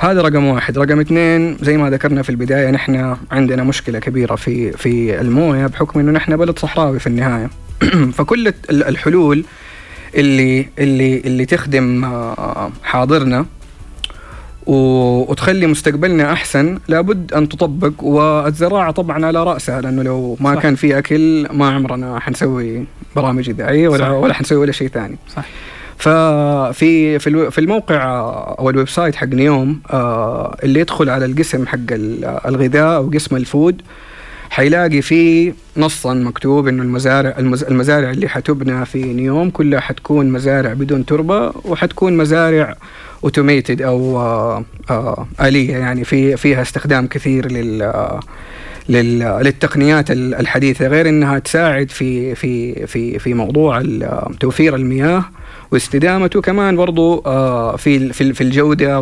هذا 0.00 0.22
رقم 0.22 0.44
واحد، 0.44 0.78
رقم 0.78 1.00
اثنين 1.00 1.56
زي 1.60 1.76
ما 1.76 1.90
ذكرنا 1.90 2.22
في 2.22 2.30
البداية 2.30 2.70
نحن 2.70 3.16
عندنا 3.30 3.64
مشكلة 3.64 3.98
كبيرة 3.98 4.34
في 4.34 4.72
في 4.72 5.20
الموية 5.20 5.66
بحكم 5.66 6.00
إنه 6.00 6.12
نحن 6.12 6.36
بلد 6.36 6.58
صحراوي 6.58 6.98
في 6.98 7.06
النهاية. 7.06 7.50
فكل 8.16 8.52
الحلول 8.70 9.44
اللي 10.14 10.68
اللي 10.78 11.20
اللي 11.20 11.46
تخدم 11.46 12.04
آه، 12.04 12.70
حاضرنا 12.82 13.46
وتخلي 14.66 15.66
مستقبلنا 15.66 16.32
أحسن 16.32 16.78
لابد 16.88 17.32
أن 17.32 17.48
تطبق 17.48 17.92
والزراعة 18.04 18.90
طبعا 18.90 19.26
على 19.26 19.44
رأسها 19.44 19.80
لأنه 19.80 20.02
لو 20.02 20.36
ما 20.40 20.54
صح. 20.54 20.62
كان 20.62 20.74
في 20.74 20.98
أكل 20.98 21.48
ما 21.52 21.70
عمرنا 21.70 22.20
حنسوي 22.20 22.84
برامج 23.16 23.48
إذاعية 23.48 23.88
ولا 23.88 24.04
صح. 24.04 24.10
ولا 24.10 24.34
حنسوي 24.34 24.58
ولا 24.58 24.72
شيء 24.72 24.88
ثاني 24.88 25.16
صح 25.36 25.44
ففي 25.98 27.18
في 27.50 27.58
الموقع 27.58 28.04
أو 28.58 28.70
ال 28.70 28.88
website 28.88 29.16
حق 29.16 29.26
نيوم 29.26 29.80
آه، 29.90 30.56
اللي 30.62 30.80
يدخل 30.80 31.10
على 31.10 31.24
القسم 31.24 31.66
حق 31.66 31.78
الغذاء 32.46 32.96
أو 32.96 33.10
قسم 33.10 33.36
ال 33.36 33.45
food 33.45 33.82
حيلاقي 34.50 35.02
فيه 35.02 35.54
نصا 35.76 36.14
مكتوب 36.14 36.68
إنه 36.68 36.82
المزارع 36.82 37.34
المزارع 37.38 38.10
اللي 38.10 38.28
حتبنى 38.28 38.84
في 38.84 39.02
نيوم 39.02 39.50
كلها 39.50 39.80
حتكون 39.80 40.32
مزارع 40.32 40.72
بدون 40.72 41.06
تربة 41.06 41.52
وحتكون 41.64 42.16
مزارع 42.16 42.76
اوتوميتد 43.24 43.82
أو 43.82 44.18
آه، 44.20 44.64
آه، 44.90 45.26
آلية. 45.40 45.76
يعني 45.76 46.04
في 46.04 46.36
فيها 46.36 46.62
استخدام 46.62 47.06
كثير 47.06 47.52
لل 47.52 48.18
للتقنيات 48.88 50.10
الحديثة. 50.10 50.86
غير 50.86 51.08
إنها 51.08 51.38
تساعد 51.38 51.90
في 51.90 52.34
في 52.34 52.86
في 52.86 53.18
في 53.18 53.34
موضوع 53.34 53.82
توفير 54.40 54.76
المياه 54.76 55.24
واستدامته 55.70 56.40
كمان 56.40 56.76
برضو 56.76 57.22
آه، 57.26 57.76
في 57.76 58.12
في 58.12 58.40
الجودة 58.40 59.00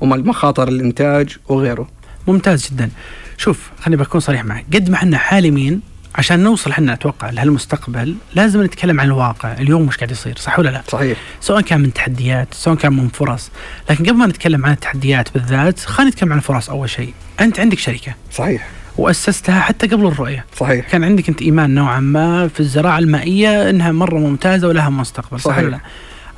والمخاطر 0.00 0.68
الإنتاج 0.68 1.36
وغيره. 1.48 1.88
ممتاز 2.26 2.68
جدا. 2.70 2.90
شوف 3.36 3.70
خليني 3.80 4.02
بكون 4.02 4.20
صريح 4.20 4.44
معك. 4.44 4.64
قد 4.74 4.90
ما 4.90 4.96
إحنا 4.96 5.18
حالمين 5.18 5.80
عشان 6.14 6.40
نوصل 6.40 6.70
إحنا 6.70 6.92
أتوقع 6.92 7.30
لهالمستقبل 7.30 8.16
لازم 8.34 8.62
نتكلم 8.62 9.00
عن 9.00 9.06
الواقع. 9.06 9.52
اليوم 9.52 9.82
مش 9.82 9.96
قاعد 9.96 10.10
يصير؟ 10.10 10.36
صح 10.36 10.58
ولا 10.58 10.70
لا؟ 10.70 10.82
صحيح. 10.88 11.18
سواء 11.40 11.60
كان 11.60 11.80
من 11.80 11.92
تحديات 11.92 12.48
سواء 12.54 12.76
كان 12.76 12.92
من 12.92 13.08
فرص. 13.08 13.50
لكن 13.90 14.04
قبل 14.04 14.16
ما 14.16 14.26
نتكلم 14.26 14.66
عن 14.66 14.72
التحديات 14.72 15.34
بالذات 15.34 15.80
خلينا 15.80 16.10
نتكلم 16.10 16.32
عن 16.32 16.38
الفرص 16.38 16.70
أول 16.70 16.90
شيء. 16.90 17.14
أنت 17.40 17.60
عندك 17.60 17.78
شركة. 17.78 18.14
صحيح. 18.32 18.68
وأسستها 18.98 19.60
حتى 19.60 19.86
قبل 19.86 20.06
الرؤية. 20.06 20.44
صحيح. 20.56 20.88
كان 20.90 21.04
عندك 21.04 21.28
أنت 21.28 21.42
إيمان 21.42 21.74
نوعا 21.74 22.00
ما 22.00 22.48
في 22.48 22.60
الزراعة 22.60 22.98
المائية 22.98 23.70
إنها 23.70 23.92
مرة 23.92 24.18
ممتازة 24.18 24.68
ولها 24.68 24.90
مستقبل 24.90 25.40
صحيح, 25.40 25.56
صحيح. 25.56 25.66
ولا 25.68 25.78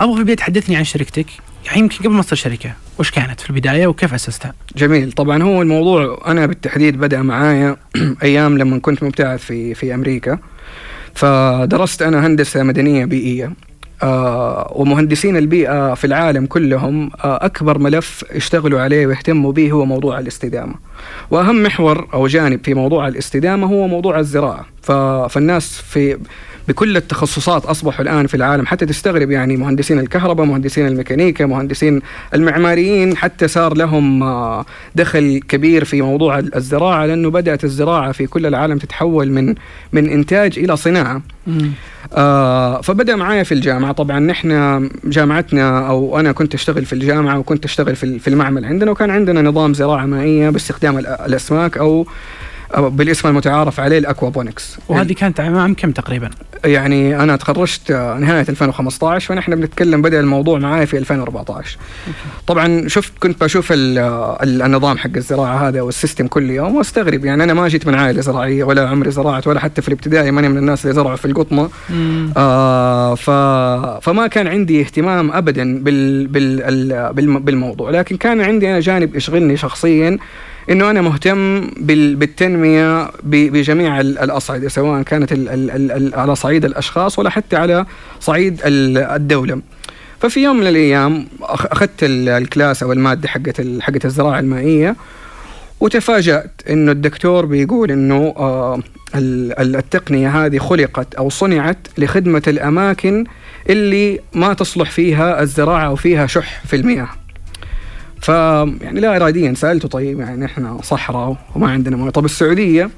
أبغى 0.01 0.15
في 0.15 0.19
البدايه 0.21 0.37
تحدثني 0.37 0.77
عن 0.77 0.85
شركتك. 0.85 1.27
يعني 1.67 1.79
يمكن 1.79 1.99
قبل 1.99 2.11
ما 2.11 2.23
تصير 2.23 2.39
شركة 2.39 2.73
وش 2.99 3.11
كانت 3.11 3.41
في 3.41 3.51
البداية 3.51 3.87
وكيف 3.87 4.15
أسستها؟ 4.15 4.55
جميل. 4.77 5.13
طبعا 5.13 5.43
هو 5.43 5.63
الموضوع 5.63 6.23
أنا 6.27 6.47
بالتحديد 6.47 6.97
بدأ 6.97 7.23
معايا 7.23 7.77
أيام 8.23 8.59
لما 8.59 8.79
كنت 8.79 9.03
مبتعث 9.03 9.41
في 9.41 9.75
في 9.75 9.95
أمريكا. 9.95 10.39
فدرست 11.15 12.03
أنا 12.03 12.27
هندسة 12.27 12.63
مدنية 12.63 13.05
بيئية. 13.05 13.53
ومهندسين 14.73 15.37
البيئة 15.37 15.95
في 15.95 16.07
العالم 16.07 16.47
كلهم 16.47 17.11
آه 17.25 17.45
أكبر 17.47 17.79
ملف 17.79 18.25
يشتغلوا 18.35 18.81
عليه 18.81 19.07
ويهتموا 19.07 19.53
به 19.53 19.71
هو 19.71 19.85
موضوع 19.85 20.19
الاستدامة. 20.19 20.75
وأهم 21.31 21.63
محور 21.63 22.09
أو 22.15 22.27
جانب 22.27 22.65
في 22.65 22.75
موضوع 22.75 23.09
الاستدامة 23.09 23.67
هو 23.67 23.87
موضوع 23.89 24.19
الزراعة. 24.19 24.67
فالناس 25.29 25.81
في 25.81 26.19
بكل 26.69 26.97
التخصصات 26.97 27.65
أصبحوا 27.65 28.03
الآن 28.03 28.27
في 28.27 28.35
العالم 28.35 28.67
حتى 28.67 28.87
تستغرب 28.87 29.31
يعني 29.31 29.57
مهندسين 29.57 29.99
الكهرباء 29.99 30.47
مهندسين 30.47 30.87
الميكانيكا 30.87 31.47
مهندسين 31.47 32.03
المعماريين 32.35 33.17
حتى 33.17 33.49
صار 33.49 33.77
لهم 33.77 34.23
آه، 34.23 34.65
دخل 34.95 35.41
كبير 35.49 35.85
في 35.85 36.03
موضوع 36.03 36.39
الزراعة 36.39 37.07
لأنه 37.07 37.31
بدأت 37.31 37.65
الزراعة 37.65 38.13
في 38.13 38.27
كل 38.27 38.47
العالم 38.47 38.79
تتحول 38.79 39.31
من 39.31 39.55
من 39.93 40.09
إنتاج 40.11 40.59
إلى 40.59 40.77
صناعة. 40.77 41.23
آه 42.15 42.81
فبدأ 42.81 43.17
معايا 43.17 43.43
في 43.43 43.55
الجامعة. 43.55 43.93
طبعا 43.93 44.21
نحن 44.21 44.89
جامعتنا 45.05 45.89
أو 45.89 46.21
أنا 46.21 46.33
كنت 46.33 46.55
أشتغل 46.55 46.85
في 46.85 46.93
الجامعة 46.93 47.39
وكنت 47.39 47.65
أشتغل 47.65 47.97
في 47.97 48.19
في 48.19 48.29
المعمل 48.29 48.65
عندنا 48.65 48.91
وكان 48.91 49.11
عندنا 49.11 49.43
نظام 49.43 49.75
زراعة 49.75 50.07
مائية 50.07 50.51
باستخدام 50.51 50.99
الأسماك 50.99 51.79
أو 51.79 52.07
بالاسم 52.79 53.29
المتعارف 53.29 53.81
عليه 53.81 53.99
ال 53.99 54.06
aquaponics. 54.06 54.79
وهذه 54.89 55.13
كانت 55.13 55.41
عام 55.41 55.75
كم 55.75 55.91
تقريبا؟ 55.91 56.31
يعني 56.65 57.23
أنا 57.23 57.37
تخرجت 57.37 57.93
نهاية 57.93 58.47
2015 58.49 59.29
فنحن 59.29 59.55
بنتكلم 59.57 60.03
بدا 60.03 60.21
الموضوع 60.21 60.59
معاي 60.59 60.87
في 60.87 60.99
2014 60.99 61.79
طبعا 62.47 62.89
شفت 62.89 63.13
كنت 63.21 63.45
بشوف 63.45 63.69
النظام 63.73 64.99
حق 64.99 65.11
الزراعة 65.17 65.69
هذا 65.69 65.81
وال 65.81 65.92
system 65.92 66.27
كل 66.27 66.51
يوم 66.51 66.77
واستغرب. 66.77 67.25
يعني 67.25 67.45
أنا 67.45 67.55
ما 67.55 67.69
جيت 67.69 67.87
من 67.87 67.95
عائلة 67.95 68.21
زراعية 68.21 68.65
ولا 68.65 68.89
عمري 68.89 69.11
زرعت 69.11 69.47
ولا 69.47 69.61
حتى 69.61 69.83
في 69.83 69.89
الابتدائي 69.89 70.31
ماني 70.31 70.49
من 70.49 70.59
الناس 70.59 70.85
اللي 70.85 70.95
زرعوا 70.95 71.17
في 71.17 71.25
القطنة. 71.25 71.71
آه 72.37 73.15
ف 73.15 73.31
فما 74.05 74.27
كان 74.27 74.47
عندي 74.47 74.81
اهتمام 74.81 75.33
ابدا 75.33 75.83
بال 75.83 76.27
بال 76.27 77.13
بالموضوع. 77.41 77.91
لكن 77.91 78.17
كان 78.17 78.41
عندي 78.41 78.71
أنا 78.71 78.81
جانب 78.81 79.17
يشغلني 79.17 79.57
شخصيا 79.57 80.19
إنه 80.71 80.91
أنا 80.91 81.01
مهتم 81.01 81.61
بالتنمية 82.17 83.11
بجميع 83.23 84.01
الأصعدة 84.01 84.69
سواء 84.69 85.03
كانت 85.03 85.33
على 86.15 86.35
صعيد 86.35 86.65
الأشخاص 86.65 87.19
ولا 87.19 87.31
حتى 87.31 87.57
على 87.57 87.87
صعيد 88.21 88.61
الدولة. 88.65 89.61
ففي 90.21 90.41
يوم 90.43 90.57
من 90.57 90.67
الأيام 90.67 91.27
أخذت 91.43 92.03
الكلاس 92.03 92.83
أو 92.83 92.93
المادة 92.93 93.29
حقت 93.29 93.63
حقت 93.81 94.05
الزراعة 94.05 94.41
المائية 94.41 94.97
وتفاجأت 95.81 96.51
إنه 96.71 96.93
الدكتور 96.93 97.47
بيقول 97.47 97.91
إنه 97.91 98.35
آه، 98.37 98.81
التقنية 99.15 100.29
هذه 100.45 100.59
خلقت 100.59 101.15
أو 101.15 101.31
صنعت 101.31 101.79
لخدمة 101.99 102.43
الأماكن 102.47 103.25
اللي 103.71 104.21
ما 104.35 104.55
تصلح 104.55 104.91
فيها 104.91 105.43
الزراعة 105.43 105.93
وفيها 105.93 106.27
شح 106.27 106.63
في 106.67 106.77
المياه. 106.77 107.09
ف 108.21 108.29
يعني 108.29 109.01
لا 109.01 109.17
اراديا 109.17 109.55
سألته 109.55 109.89
طيب 109.89 110.21
يعني 110.21 110.45
إحنا 110.45 110.79
صحراء 110.83 111.37
وما 111.55 111.71
عندنا 111.71 111.97
مويه 111.97 112.11
طب 112.11 112.25
السعودية؟ 112.25 112.91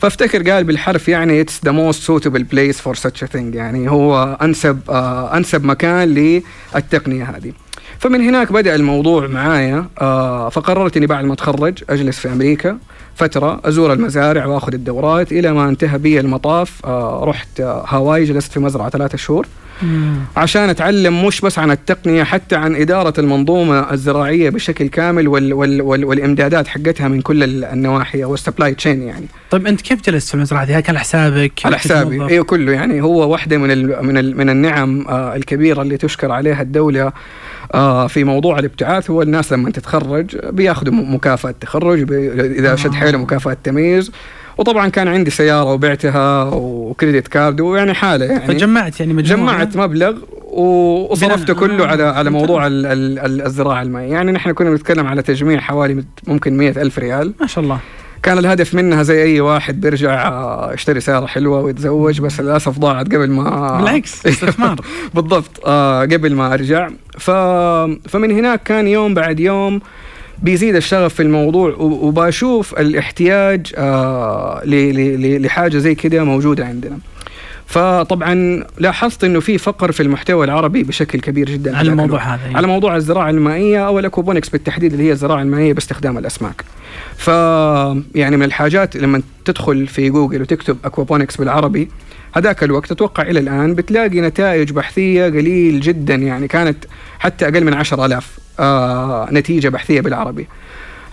فافتكر 0.00 0.50
قال 0.50 0.64
بالحرف 0.64 1.08
يعني 1.08 1.40
it's 1.40 1.60
the 1.64 1.70
most 1.70 2.02
suitable 2.02 2.42
place 2.44 2.80
for 2.80 2.94
such 2.96 3.24
thing 3.24 3.54
يعني 3.54 3.90
هو 3.90 4.38
أنسب 4.42 4.80
آه 4.90 5.36
أنسب 5.36 5.64
مكان 5.64 6.08
للتقنية 6.74 7.24
هذه. 7.24 7.52
فمن 7.98 8.20
هناك 8.20 8.52
بدأ 8.52 8.74
الموضوع 8.74 9.26
معايا 9.26 9.86
آه 10.00 10.48
فقررت 10.48 10.96
إني 10.96 11.06
بعد 11.06 11.24
ما 11.24 11.32
أتخرج 11.32 11.84
أجلس 11.90 12.18
في 12.18 12.28
أمريكا. 12.28 12.78
فترة 13.16 13.60
أزور 13.64 13.92
المزارع 13.92 14.46
وأخذ 14.46 14.74
الدورات 14.74 15.32
إلى 15.32 15.52
ما 15.52 15.68
انتهى 15.68 15.98
بي 15.98 16.20
المطاف 16.20 16.80
آه 16.86 17.24
رحت 17.24 17.60
آه 17.60 17.84
هاواي 17.88 18.24
جلست 18.24 18.52
في 18.52 18.60
مزرعة 18.60 18.90
ثلاثة 18.90 19.18
شهور 19.18 19.46
عشان 20.36 20.68
أتعلم 20.70 21.26
مش 21.26 21.40
بس 21.40 21.58
عن 21.58 21.70
التقنية 21.70 22.24
حتى 22.24 22.56
عن 22.56 22.74
إدارة 22.76 23.20
المنظومة 23.20 23.92
الزراعية 23.92 24.50
بشكل 24.50 24.88
كامل 24.88 25.28
وال 25.28 25.52
وال 25.52 25.82
وال 25.82 26.04
والإمدادات 26.04 26.68
حقتها 26.68 27.08
من 27.08 27.20
كل 27.20 27.64
النواحي 27.64 28.24
وال 28.24 28.37
supply 28.37 28.74
chain 28.74 29.02
يعني. 29.02 29.26
طيب 29.50 29.66
أنت 29.66 29.80
كيف 29.80 30.02
جلست 30.06 30.28
في 30.28 30.34
المزرعة 30.34 30.64
دي؟ 30.64 30.72
كان 30.82 30.84
على 30.88 30.98
حسابك؟ 30.98 31.52
على 31.64 31.78
حسابي 31.78 32.24
أيوه 32.26 32.44
كله 32.44 32.72
يعني 32.72 33.02
هو 33.02 33.30
واحدة 33.32 33.58
من 33.58 33.70
ال 33.70 34.06
من 34.06 34.18
ال 34.18 34.36
من 34.36 34.50
النعم 34.50 35.08
آه 35.08 35.36
الكبيرة 35.36 35.82
اللي 35.82 35.96
تشكر 35.96 36.32
عليها 36.32 36.62
الدولة 36.62 37.12
في 38.08 38.24
موضوع 38.24 38.58
الابتعاث 38.58 39.10
هو 39.10 39.22
الناس 39.22 39.52
لما 39.52 39.70
تتخرج 39.70 40.36
بياخذوا 40.50 40.92
مكافأة 40.94 41.54
تخرج 41.60 42.12
إذا. 42.12 42.76
شد 42.76 42.94
حيله 43.04 43.18
مكافأة 43.18 43.56
تمييز 43.64 44.12
وطبعا 44.58 44.88
كان 44.88 45.08
عندي 45.08 45.30
سيارة 45.30 45.72
وبعتها 45.72 46.42
و 46.54 46.65
credit 46.65 47.28
card 47.28 47.60
ويعني 47.60 47.94
حالة 47.94 48.24
يعني. 48.24 48.46
فجمعت 48.46 49.00
يعني 49.00 49.12
مجموعة. 49.14 49.52
جمعت 49.54 49.76
مبلغ 49.76 50.14
وصرفته 50.44 51.54
كله 51.54 51.86
على 51.86 52.02
على 52.02 52.30
موضوع 52.30 52.66
ال 52.66 52.86
ال 52.86 53.42
الزراعة 53.42 53.82
المائية. 53.82 54.12
يعني 54.12 54.32
نحن 54.32 54.52
كنا 54.52 54.70
نتكلم 54.74 55.06
على 55.06 55.22
تجميع 55.22 55.60
حوالي 55.60 56.04
ممكن 56.26 56.56
مية 56.56 56.70
ألف 56.70 56.98
ريال. 56.98 57.32
ما 57.40 57.46
شاء 57.46 57.64
الله. 57.64 57.78
كان 58.22 58.38
الهدف 58.38 58.74
منها 58.74 59.02
زي 59.02 59.22
أي 59.22 59.40
واحد 59.40 59.80
بيرجع 59.80 60.28
آه، 60.28 60.72
يشتري 60.74 61.00
سيارة 61.00 61.26
حلوة 61.26 61.60
ويتزوج 61.60 62.20
بس 62.20 62.40
للأسف 62.40 62.78
ضاعت 62.78 63.06
قبل 63.06 63.30
ما 63.30 63.42
بالعكس 63.80 64.26
استثمار. 64.26 64.80
بالضبط 65.14 65.60
آه 65.66 66.00
قبل 66.00 66.34
ما 66.34 66.54
أرجع. 66.54 66.88
ف... 67.18 67.30
فمن 68.10 68.30
هناك 68.30 68.62
كان 68.62 68.88
يوم 68.88 69.14
بعد 69.14 69.40
يوم 69.40 69.80
بيزيد 70.44 70.76
الشغف 70.76 71.14
في 71.14 71.22
الموضوع 71.22 71.74
وبشوف 71.78 72.78
الاحتياج 72.78 73.72
آه 73.76 74.62
لحاجة 74.64 75.78
زي 75.78 75.94
كده 75.94 76.24
موجودة 76.24 76.66
عندنا. 76.66 76.98
فطبعا 77.66 78.64
لاحظت 78.78 79.24
إنه 79.24 79.40
في 79.40 79.58
فقر 79.58 79.92
في 79.92 80.02
المحتوى 80.02 80.44
العربي 80.44 80.82
بشكل 80.82 81.20
كبير 81.20 81.50
جدا. 81.50 81.76
على 81.76 81.90
الموضوع 81.90 82.34
هذا 82.34 82.42
يعني. 82.42 82.56
على 82.56 82.66
موضوع 82.66 82.96
الزراعة 82.96 83.30
المائية 83.30 83.86
أو 83.86 83.98
ال 83.98 84.02
aquaponics 84.02 84.48
بالتحديد 84.48 84.92
اللي 84.92 85.04
هي 85.04 85.12
الزراعة 85.12 85.42
المائية 85.42 85.72
باستخدام 85.72 86.18
الأسماك. 86.18 86.64
ف 87.16 87.28
يعني 88.14 88.36
من 88.36 88.42
الحاجات 88.42 88.96
لما 88.96 89.22
تدخل 89.44 89.86
في 89.86 90.10
جوجل 90.10 90.42
وتكتب 90.42 90.76
aquaponics 90.84 91.36
بالعربي 91.36 91.88
هذاك 92.36 92.64
الوقت 92.64 92.92
أتوقع 92.92 93.22
إلى 93.22 93.40
الآن 93.40 93.74
بتلاقي 93.74 94.20
نتائج 94.20 94.72
بحثية 94.72 95.26
قليل 95.26 95.80
جدا 95.80 96.14
يعني 96.14 96.48
كانت 96.48 96.84
حتى 97.18 97.44
أقل 97.48 97.64
من 97.64 97.74
10000 97.74 98.38
آه 98.60 99.28
نتيجة 99.32 99.68
بحثية 99.68 100.00
بالعربي. 100.00 100.48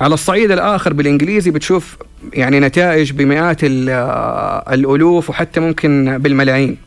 على 0.02 0.14
الصعيد 0.14 0.52
الآخر 0.52 0.94
بالإنجليزي 0.94 1.52
بتشوف 1.52 1.98
يعني 2.34 2.60
نتائج 2.60 3.12
بمئات 3.12 3.58
آه، 3.64 4.74
الألوف 4.74 5.30
وحتى 5.30 5.60
ممكن 5.60 6.18
بالملايين. 6.18 6.78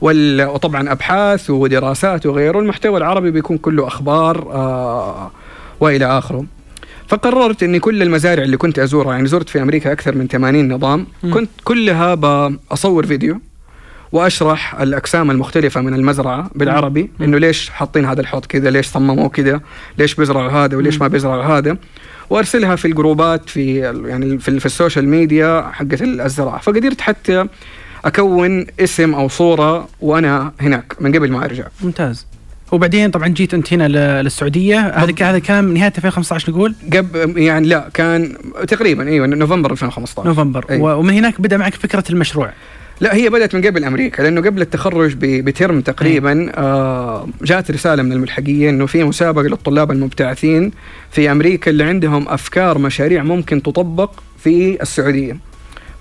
وطبعا 0.00 0.92
أبحاث 0.92 1.50
ودراسات 1.50 2.26
وغيره 2.26 2.58
المحتوى 2.58 2.98
العربي 2.98 3.30
بيكون 3.30 3.58
كله 3.58 3.86
أخبار 3.86 4.52
آه 4.52 5.30
وإلى 5.80 6.04
آخره. 6.18 6.44
فقررت 7.08 7.62
إني 7.62 7.78
كل 7.80 8.02
المزارع 8.02 8.42
اللي 8.42 8.56
كنت 8.56 8.78
أزورها 8.78 9.12
يعني 9.12 9.26
زرت 9.28 9.48
في 9.48 9.62
أمريكا 9.62 9.92
أكثر 9.92 10.14
من 10.14 10.26
80 10.28 10.72
نظام. 10.72 11.06
كنت 11.32 11.50
كلها 11.64 12.14
بصور 12.70 13.06
فيديو 13.06 13.40
وأشرح 14.12 14.80
الأقسام 14.80 15.30
المختلفة 15.30 15.80
من 15.80 15.94
المزرعة 15.94 16.50
بالعربي 16.54 17.10
إنه 17.20 17.38
ليش 17.38 17.70
حاطين 17.70 18.04
هذا 18.04 18.20
الحوض 18.20 18.44
كذا 18.46 18.70
ليش 18.70 18.86
صمموه 18.86 19.28
كذا 19.28 19.60
ليش 19.98 20.14
بيزرعوا 20.14 20.50
هذا 20.50 20.76
وليش 20.76 21.00
ما 21.00 21.08
بيزرعوا 21.08 21.44
هذا. 21.44 21.76
وأرسلها 22.30 22.76
في 22.76 22.84
ال 22.84 22.93
groupات 22.93 23.50
في 23.50 23.78
يعني 24.06 24.38
في, 24.38 24.60
في 24.60 24.66
ال 24.66 24.72
social 24.72 25.08
media 25.08 25.70
حقت 25.72 26.02
الزراعه 26.02 26.58
فقدرت 26.58 27.00
حتى 27.00 27.46
أكون 28.04 28.66
اسم 28.80 29.14
أو 29.14 29.28
صورة 29.28 29.88
وأنا 30.00 30.52
هناك 30.60 30.94
من 31.00 31.14
قبل 31.16 31.32
ما 31.32 31.44
أرجع. 31.44 31.66
ممتاز. 31.82 32.26
وبعدين 32.72 33.10
طبعا 33.10 33.28
جيت 33.28 33.54
أنت 33.54 33.72
هنا 33.72 33.88
للسعودية. 34.22 34.78
هذا 34.78 35.14
هذا 35.20 35.38
كان 35.38 35.74
نهاية 35.74 35.92
2015 35.96 36.50
نقول؟ 36.50 36.74
قبل 36.92 37.38
يعني 37.38 37.68
لا 37.68 37.88
كان 37.94 38.34
تقريبا 38.68 39.08
إيوه 39.08 39.26
نوفمبر 39.26 39.70
2015 39.72 40.28
نوفمبر. 40.28 40.64
أيوة. 40.70 40.96
ومن 40.96 41.14
هناك 41.14 41.40
بدأ 41.40 41.56
معك 41.56 41.74
فكرة 41.74 42.04
المشروع. 42.10 42.52
لا 43.00 43.14
هي 43.14 43.30
بدأت 43.30 43.54
من 43.54 43.66
قبل 43.66 43.84
أمريكا 43.84 44.22
لأنه 44.22 44.40
قبل 44.40 44.62
التخرج 44.62 45.16
ب 45.20 45.32
term 45.32 45.80
تقريبا 45.80 46.52
آه 46.54 47.28
جات 47.42 47.70
رسالة 47.70 48.02
من 48.02 48.12
الملحقيه 48.12 48.70
إنه 48.70 48.86
في 48.86 49.04
مسابقة 49.04 49.42
للطلاب 49.42 49.90
المبتعثين 49.90 50.72
في 51.10 51.32
أمريكا 51.32 51.70
اللي 51.70 51.84
عندهم 51.84 52.28
أفكار 52.28 52.78
مشاريع 52.78 53.22
ممكن 53.22 53.62
تطبق 53.62 54.10
في 54.38 54.82
السعودية. 54.82 55.36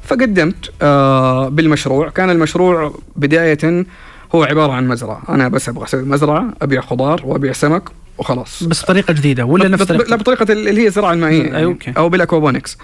فقدمت 0.04 0.72
آه 0.82 1.50
بالمشروع. 1.50 2.10
كان 2.10 2.30
المشروع 2.30 3.00
بداية 3.16 3.86
هو 4.36 4.44
عبارة 4.44 4.72
عن 4.72 4.88
مزرعة. 4.88 5.22
أنا 5.30 5.48
بس 5.48 5.70
أبغى 5.70 5.84
أسوي 5.84 6.04
مزرعة 6.04 6.54
أبيع 6.62 6.82
خضار 6.82 7.22
وأبيع 7.26 7.52
سمك 7.52 7.84
وخلاص. 8.18 8.64
بس 8.64 8.84
بطريقه 8.84 9.14
جديدة 9.14 9.46
ولا 9.46 9.68
نفس 9.68 9.92
لا 9.92 10.16
بطريقة 10.16 10.54
اللي 10.54 10.82
هي 10.82 10.88
الزراعه 10.88 11.14
المائيه 11.14 11.44
يعني 11.44 11.64
okay. 11.64 11.94
أو 11.98 12.10
بال 12.10 12.20
aquaponics. 12.20 12.78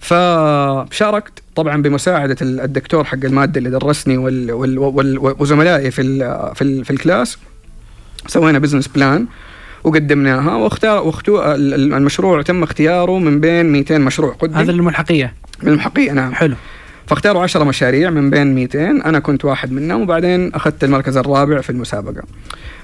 فشاركت 0.00 1.32
طبعا 1.56 1.82
بمساعدة 1.82 2.36
الدكتور 2.42 3.04
حق 3.04 3.24
المادة 3.24 3.58
اللي 3.58 3.70
درسني 3.70 4.16
وال 4.16 4.52
وال 4.52 4.78
وال 4.78 5.34
وزملائي 5.38 5.90
في 5.90 6.02
ال 6.02 6.18
في, 6.54 6.62
ال 6.62 6.84
في 6.84 6.90
ال 6.90 6.97
class. 6.97 7.38
سوينا 8.26 8.58
business 8.58 8.88
plan 8.88 9.26
وقدمناها 9.84 10.54
واختار 10.54 11.02
واختو 11.02 11.42
المشروع 11.52 12.42
تم 12.42 12.62
اختياره 12.62 13.18
من 13.18 13.40
بين 13.40 13.72
200 13.72 13.98
مشروع. 13.98 14.32
قدم 14.32 14.54
هذا 14.54 14.70
الملحقية؟ 14.70 15.34
الملحقية 15.62 16.12
نعم. 16.12 16.34
حلو. 16.34 16.54
فاختاروا 17.12 17.42
10 17.42 17.64
مشاريع 17.64 18.10
من 18.10 18.30
بين 18.30 18.54
200 18.54 18.90
أنا 18.90 19.18
كنت 19.18 19.44
واحد 19.44 19.72
منهم 19.72 20.02
وبعدين 20.02 20.54
أخذت 20.54 20.84
المركز 20.84 21.16
الرابع 21.16 21.60
في 21.60 21.70
المسابقة. 21.70 22.22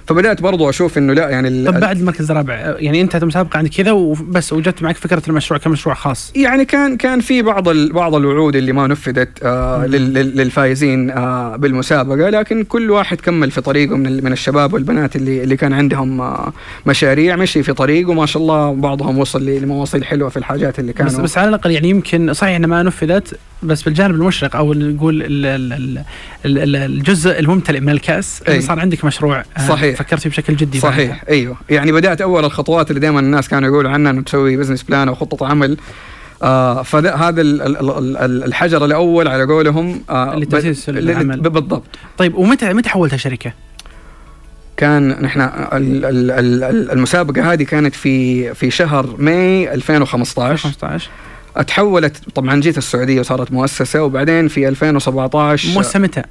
فبدأت 0.09 0.43
برضو 0.43 0.71
أشوف 0.71 0.99
إنه 0.99 1.13
لا 1.13 1.29
يعني 1.29 1.65
طب 1.65 1.81
بعد 1.81 1.99
المركز 1.99 2.31
الرابع 2.31 2.55
يعني 2.79 3.01
أنت 3.01 3.25
مسابقة 3.25 3.59
عندك 3.59 3.71
كذا 3.71 3.93
وبس 3.93 4.53
وجدت 4.53 4.83
معك 4.83 4.97
فكرة 4.97 5.23
المشروع 5.29 5.61
كمشروع 5.61 5.95
خاص. 5.95 6.33
يعني 6.37 6.65
كان 6.65 6.97
كان 6.97 7.21
في 7.21 7.43
بعض 7.43 7.69
بعض 7.69 8.15
الوعود 8.15 8.57
اللي 8.57 8.73
ما 8.73 8.87
نفذت 8.87 9.29
آه 9.43 9.87
للفائزين 9.87 11.11
آه 11.11 11.57
بالمسابقة 11.57 12.31
لكن 12.31 12.65
كل 12.65 12.91
واحد 12.91 13.21
كمل 13.21 13.51
في 13.51 13.61
طريقه 13.61 13.97
من 13.97 14.25
من 14.25 14.33
الشباب 14.33 14.73
والبنات 14.75 15.17
اللي 15.17 15.43
اللي 15.43 15.57
كان 15.57 15.73
عندهم 15.73 16.21
آه 16.21 16.53
مشاريع 16.87 17.37
مشي 17.37 17.63
في 17.63 17.73
طريقه 17.73 18.11
وما 18.11 18.27
شاء 18.27 18.43
الله 18.43 18.75
بعضهم 18.75 19.19
وصل 19.19 19.47
لمواصيل 19.47 20.05
حلوة 20.05 20.29
في 20.29 20.37
الحاجات 20.37 20.79
اللي 20.79 20.93
كانوا. 20.93 21.13
بس, 21.13 21.19
بس 21.19 21.39
على 21.39 21.49
الأقل 21.49 21.71
يعني 21.71 21.89
يمكن 21.91 22.33
صحيح 22.33 22.57
إنها 22.57 22.69
ما 22.69 22.83
نفذت 22.83 23.39
بس 23.63 23.83
بالجانب 23.83 24.15
المشرق 24.15 24.57
أو 24.57 24.75
نقول 24.75 25.23
الجزء 26.45 27.39
الممتلئ 27.39 27.81
من 27.81 27.89
الكأس 27.89 28.43
أي. 28.49 28.61
صار 28.61 28.81
عندك 28.81 29.05
مشروع 29.05 29.45
آه، 29.57 29.69
صحيح. 29.69 29.99
فكرت 29.99 30.21
فيه 30.21 30.31
بشكل 30.31 30.57
جدي 30.57 30.81
صحيح. 30.81 31.11
بعدها. 31.11 31.29
أيوه. 31.29 31.57
يعني 31.71 31.93
بدأت 31.93 32.21
أول 32.21 32.45
الخطوات 32.45 32.91
اللي 32.91 33.01
دائما 33.01 33.21
الناس 33.21 33.49
كانوا 33.49 33.69
يقولوا 33.69 33.91
عنها 33.91 34.11
إنه 34.11 34.23
تسوي 34.23 34.57
business 34.57 34.83
plan 34.83 35.09
أو 35.09 35.15
خطة 35.15 35.47
عمل. 35.47 35.77
آه 36.43 36.83
فهذا 36.83 37.43
الحجر 37.43 38.85
الأول 38.85 39.29
على 39.29 39.45
قولهم 39.45 40.01
آه 40.11 40.37
لتاسيس 40.37 40.89
العمل. 40.89 41.41
بالضبط. 41.41 41.83
طيب 42.19 42.35
ومتى 42.35 42.73
متى 42.73 42.89
حولتها 42.89 43.17
شركة؟ 43.17 43.53
كان 44.77 45.09
نحن 45.23 45.51
المسابقة 46.93 47.53
هذه 47.53 47.63
كانت 47.63 47.95
في 47.95 48.55
في 48.55 48.71
شهر 48.71 49.15
ماي 49.19 49.75
2015 49.75 50.69
2015 50.69 51.11
اتحولت 51.59 52.17
طبعا 52.35 52.61
جيت 52.61 52.79
السعودية 52.79 53.21
وصارت 53.21 53.53
مؤسسة 53.53 54.03
وبعدين 54.03 54.49
في 54.49 54.69
2017 54.69 55.69
مؤسسه 55.75 55.99
متى؟ 55.99 56.23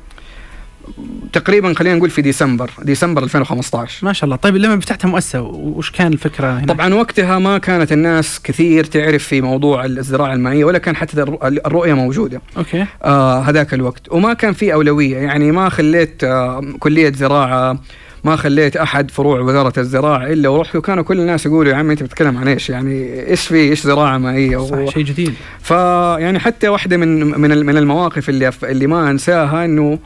تقريبا 1.33 1.73
خلينا 1.73 1.95
نقول 1.95 2.09
في 2.09 2.21
ديسمبر 2.21 2.71
ديسمبر 2.81 3.23
2015 3.23 4.05
ما 4.05 4.13
شاء 4.13 4.25
الله. 4.25 4.35
طيب 4.35 4.55
لما 4.55 4.79
فتحتها 4.79 5.07
مؤسسة 5.09 5.41
وش 5.41 5.91
كان 5.91 6.13
الفكرة 6.13 6.59
هنا؟ 6.59 6.73
طبعا 6.73 6.93
وقتها 6.93 7.39
ما 7.39 7.57
كانت 7.57 7.91
الناس 7.91 8.39
كثير 8.43 8.83
تعرف 8.83 9.23
في 9.23 9.41
موضوع 9.41 9.85
الزراعة 9.85 10.33
المائية 10.33 10.65
ولا 10.65 10.77
كان 10.77 10.95
حتى 10.95 11.21
الرؤية 11.21 11.93
موجودة. 11.93 12.41
okay. 12.57 12.85
آه 13.03 13.39
هذاك 13.41 13.73
الوقت. 13.73 14.11
وما 14.11 14.33
كان 14.33 14.53
في 14.53 14.73
أولوية 14.73 15.17
يعني 15.17 15.51
ما 15.51 15.69
خليت 15.69 16.23
آه 16.23 16.61
كلية 16.79 17.11
زراعة 17.13 17.79
ما 18.23 18.35
خليت 18.35 18.77
أحد 18.77 19.11
فروع 19.11 19.39
وزارة 19.39 19.79
الزراعة 19.79 20.27
إلا 20.27 20.49
ورحت 20.49 20.75
وكانوا 20.75 21.03
كل 21.03 21.19
الناس 21.19 21.45
يقولوا 21.45 21.71
يا 21.71 21.77
عمي 21.77 21.93
أنت 21.93 22.03
بتتكلم 22.03 22.37
عن 22.37 22.47
إيش؟ 22.47 22.69
يعني 22.69 23.25
إيش 23.29 23.47
في؟ 23.47 23.55
إيش 23.69 23.81
زراعة 23.81 24.17
مائيه 24.17 24.57
صح 24.57 24.93
شيء 24.93 25.03
جديد. 25.03 25.33
فيعني 25.61 26.39
حتى 26.39 26.67
واحدة 26.67 26.97
من 26.97 27.39
من 27.39 27.65
من 27.65 27.77
المواقف 27.77 28.29
اللي 28.29 28.51
اللي 28.63 28.87
ما 28.87 29.11
أنساها 29.11 29.65
إنه 29.65 29.99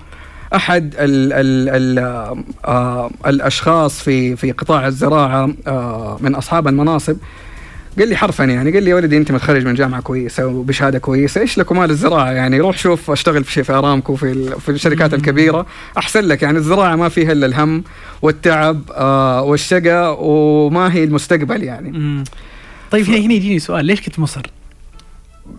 أحد 0.56 0.96
ال 1.00 1.34
ال 1.34 1.70
ال 2.00 2.00
آه 2.66 3.10
الأشخاص 3.28 4.02
في 4.02 4.36
في 4.36 4.52
قطاع 4.52 4.88
الزراعة 4.88 5.54
آه 5.68 6.18
من 6.22 6.36
أصحاب 6.36 6.68
المناصب 6.68 7.18
قال 8.00 8.10
لي 8.10 8.16
حرفا 8.16 8.44
يعني 8.44 8.72
قال 8.72 8.84
لي 8.84 8.90
يا 8.90 8.96
ولدي 8.96 9.18
أنت 9.18 9.32
متخرج 9.32 9.66
من 9.66 9.74
جامعة 9.74 10.02
كويسة 10.02 10.48
وبشهادة 10.48 11.00
كويسة 11.00 11.42
إيش 11.42 11.58
لك 11.58 11.72
ومال 11.72 11.90
الزراعة 11.90 12.32
يعني 12.32 12.60
روح 12.60 12.78
شوف 12.78 13.12
أشتغل 13.12 13.44
في 13.44 13.52
شيء 13.52 13.64
في 13.64 13.74
أرامكو 13.74 14.16
في 14.16 14.60
في 14.60 14.70
الشركات 14.70 15.14
الكبيرة 15.14 15.66
أحسن 15.98 16.22
لك 16.22 16.42
يعني 16.42 16.58
الزراعة 16.58 16.96
ما 16.96 17.10
فيها 17.10 17.32
إلا 17.32 17.46
الهم 17.46 17.84
والتعب 18.22 18.82
آه 18.92 19.42
والشقى 19.42 20.18
وما 20.20 20.94
هي 20.94 21.04
المستقبل 21.04 21.64
يعني 21.64 21.92
مم. 21.92 22.24
طيب 22.92 23.06
هنا 23.06 23.18
هنا 23.18 23.34
يجيني 23.34 23.60
سؤال 23.60 23.86
ليش 23.86 24.02
كنت 24.02 24.20
مصر؟ 24.20 24.42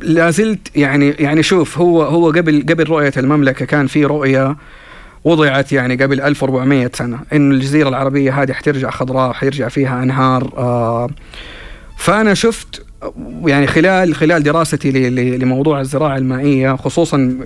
لا 0.01 0.31
زلت 0.31 0.77
يعني 0.77 1.11
يعني 1.11 1.42
شوف 1.42 1.79
هو 1.79 2.03
هو 2.03 2.31
قبل 2.31 2.66
قبل 2.68 2.85
رؤية 2.85 3.12
المملكة 3.16 3.64
كان 3.64 3.87
في 3.87 4.05
رؤية 4.05 4.57
وضعت 5.25 5.73
يعني 5.73 5.97
قبل 5.97 6.21
1400 6.21 6.90
سنة 6.95 7.18
انه 7.33 7.55
الجزيرة 7.55 7.88
العربية 7.88 8.42
هذه 8.42 8.53
حترجع 8.53 8.90
خضراء 8.90 9.31
وحيرجع 9.31 9.68
فيها 9.68 10.03
أنهار 10.03 10.53
آه 10.57 11.09
فأنا 12.03 12.35
شفت 12.35 12.83
يعني 13.45 13.67
خلال 13.67 14.15
خلال 14.15 14.43
دراستي 14.43 14.91
لموضوع 15.38 15.81
الزراعة 15.81 16.17
المائية 16.17 16.77
خصوصا 16.77 17.38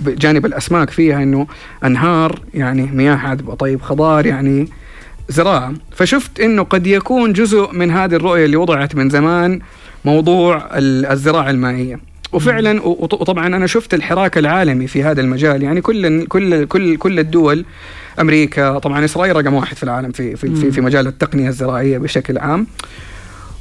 بجانب 0.00 0.46
الأسماك 0.46 0.90
فيها 0.90 1.22
إنه 1.22 1.46
أنهار 1.84 2.40
يعني 2.54 2.82
مياه 2.82 3.16
عذبه 3.16 3.54
طيب 3.54 3.82
خضار 3.82 4.26
يعني 4.26 4.68
زراعة. 5.28 5.74
فشفت 5.92 6.40
إنه 6.40 6.62
قد 6.62 6.86
يكون 6.86 7.32
جزء 7.32 7.72
من 7.72 7.90
هذه 7.90 8.14
الرؤية 8.14 8.44
اللي 8.44 8.56
وضعت 8.56 8.94
من 8.94 9.10
زمان 9.10 9.60
موضوع 10.04 10.68
الزراعة 11.12 11.50
المائية. 11.50 12.00
وفعلا 12.32 12.82
وطبعا 12.82 13.46
أنا 13.46 13.66
شفت 13.66 13.94
الحراك 13.94 14.38
العالمي 14.38 14.86
في 14.86 15.02
هذا 15.02 15.20
المجال. 15.20 15.62
يعني 15.62 15.80
كل 15.80 16.26
كل 16.26 16.66
كل 16.66 16.96
كل 16.96 17.18
الدول 17.18 17.64
أمريكا 18.20 18.78
طبعا 18.78 19.04
إسرائيل 19.04 19.36
رقم 19.36 19.54
واحد 19.54 19.76
في 19.76 19.82
العالم 19.82 20.12
في 20.12 20.36
في 20.36 20.70
في 20.70 20.80
مجال 20.80 21.06
التقنية 21.06 21.48
الزراعية 21.48 21.98
بشكل 21.98 22.38
عام. 22.38 22.66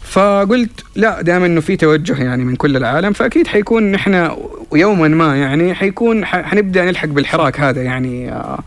فقلت 0.09 0.83
لا 0.95 1.21
دام 1.21 1.43
إنه 1.43 1.61
في 1.61 1.75
توجه 1.75 2.23
يعني 2.23 2.45
من 2.45 2.55
كل 2.55 2.77
العالم 2.77 3.13
فأكيد 3.13 3.47
حيكون 3.47 3.91
نحن 3.91 4.31
يوما 4.75 5.07
ما 5.07 5.37
يعني 5.37 5.73
حيكون 5.73 6.25
حنبدأ 6.25 6.85
نلحق 6.85 7.07
بالحراك 7.07 7.59
هذا 7.59 7.81
يعني 7.83 8.31
آه، 8.31 8.59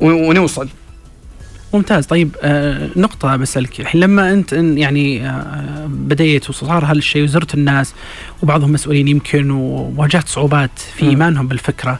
ونوصل. 0.00 0.68
ممتاز. 1.74 2.06
طيب 2.06 2.36
آه 2.42 2.88
نقطة 2.96 3.36
بسألك. 3.36 3.80
الحين 3.80 4.00
لما 4.00 4.32
أنت 4.32 4.52
يعني 4.52 5.28
آه 5.28 5.86
بديت 5.86 6.50
وصار 6.50 6.84
هالشيء 6.84 7.22
وزرت 7.24 7.54
الناس 7.54 7.94
وبعضهم 8.42 8.72
مسؤولين 8.72 9.08
يمكن 9.08 9.50
وواجهت 9.50 10.28
صعوبات 10.28 10.78
في 10.96 11.08
إيمانهم 11.08 11.48
بالفكرة 11.48 11.98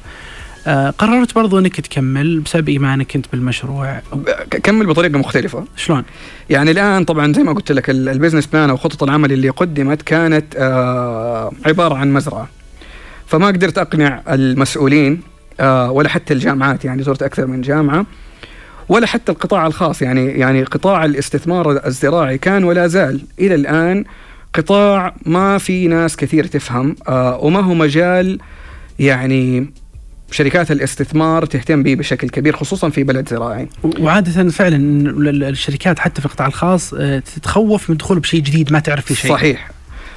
قررت 0.98 1.35
برضو 1.35 1.59
إنك 1.59 1.81
تكمل 1.81 2.40
بسبب 2.40 2.68
إيمانك 2.68 3.16
أنت 3.16 3.26
بالمشروع. 3.33 4.00
كمل 4.62 4.87
بطريقة 4.87 5.18
مختلفة. 5.18 5.64
شلون؟ 5.76 6.05
يعني 6.50 6.70
الآن 6.70 7.05
طبعا 7.05 7.33
زي 7.33 7.42
ما 7.42 7.52
قلت 7.52 7.72
لك 7.72 7.90
ال 7.90 7.97
business 7.97 8.46
plan 8.46 8.70
أو 8.70 8.76
خطط 8.76 9.02
العمل 9.02 9.33
اللي 9.33 9.48
قدمت 9.48 10.02
كانت 10.02 10.44
آه 10.57 11.52
عبارة 11.66 11.94
عن 11.94 12.12
مزرعة. 12.12 12.48
فما 13.26 13.46
قدرت 13.46 13.79
أقنع 13.79 14.22
المسؤولين 14.29 15.20
آه 15.61 15.90
ولا 15.90 16.09
حتى 16.09 16.35
الجامعات 16.35 16.85
يعني 16.85 17.02
زرت 17.02 17.22
أكثر 17.22 17.46
من 17.46 17.61
جامعة 17.61 18.07
ولا 18.88 19.07
حتى 19.07 19.33
القطاع 19.33 19.66
الخاص. 19.66 20.02
يعني 20.02 20.26
يعني 20.26 20.62
قطاع 20.62 21.05
الاستثمار 21.05 21.87
الزراعي 21.87 22.38
كان 22.38 22.64
ولا 22.64 22.87
زال. 22.87 23.20
إلى 23.40 23.55
الآن 23.55 24.05
قطاع 24.55 25.14
ما 25.26 25.59
في 25.59 25.87
ناس 25.88 26.16
كثير 26.16 26.46
تفهم 26.46 26.96
آه 27.09 27.38
وما 27.38 27.61
هو 27.61 27.74
مجال 27.74 28.38
يعني 28.98 29.70
شركات 30.31 30.71
الاستثمار 30.71 31.47
تهتم 31.47 31.83
به 31.83 31.95
بشكل 31.95 32.29
كبير 32.29 32.57
خصوصا 32.57 32.91
في 32.91 33.05
بلد 33.05 33.29
زراعي. 33.29 33.69
وعادة 33.99 34.51
فعلا 34.51 34.77
الشركات 35.49 35.99
حتى 35.99 36.21
في 36.21 36.27
القطاع 36.27 36.47
الخاص 36.47 36.95
آه، 36.95 37.19
تتخوف 37.19 37.91
من 37.91 37.97
دخول 37.97 38.21
بشيء 38.21 38.41
جديد 38.41 38.73
ما 38.73 38.79
تعرف 38.79 39.05
فيه 39.05 39.15
شيء. 39.15 39.31
صحيح. 39.31 39.71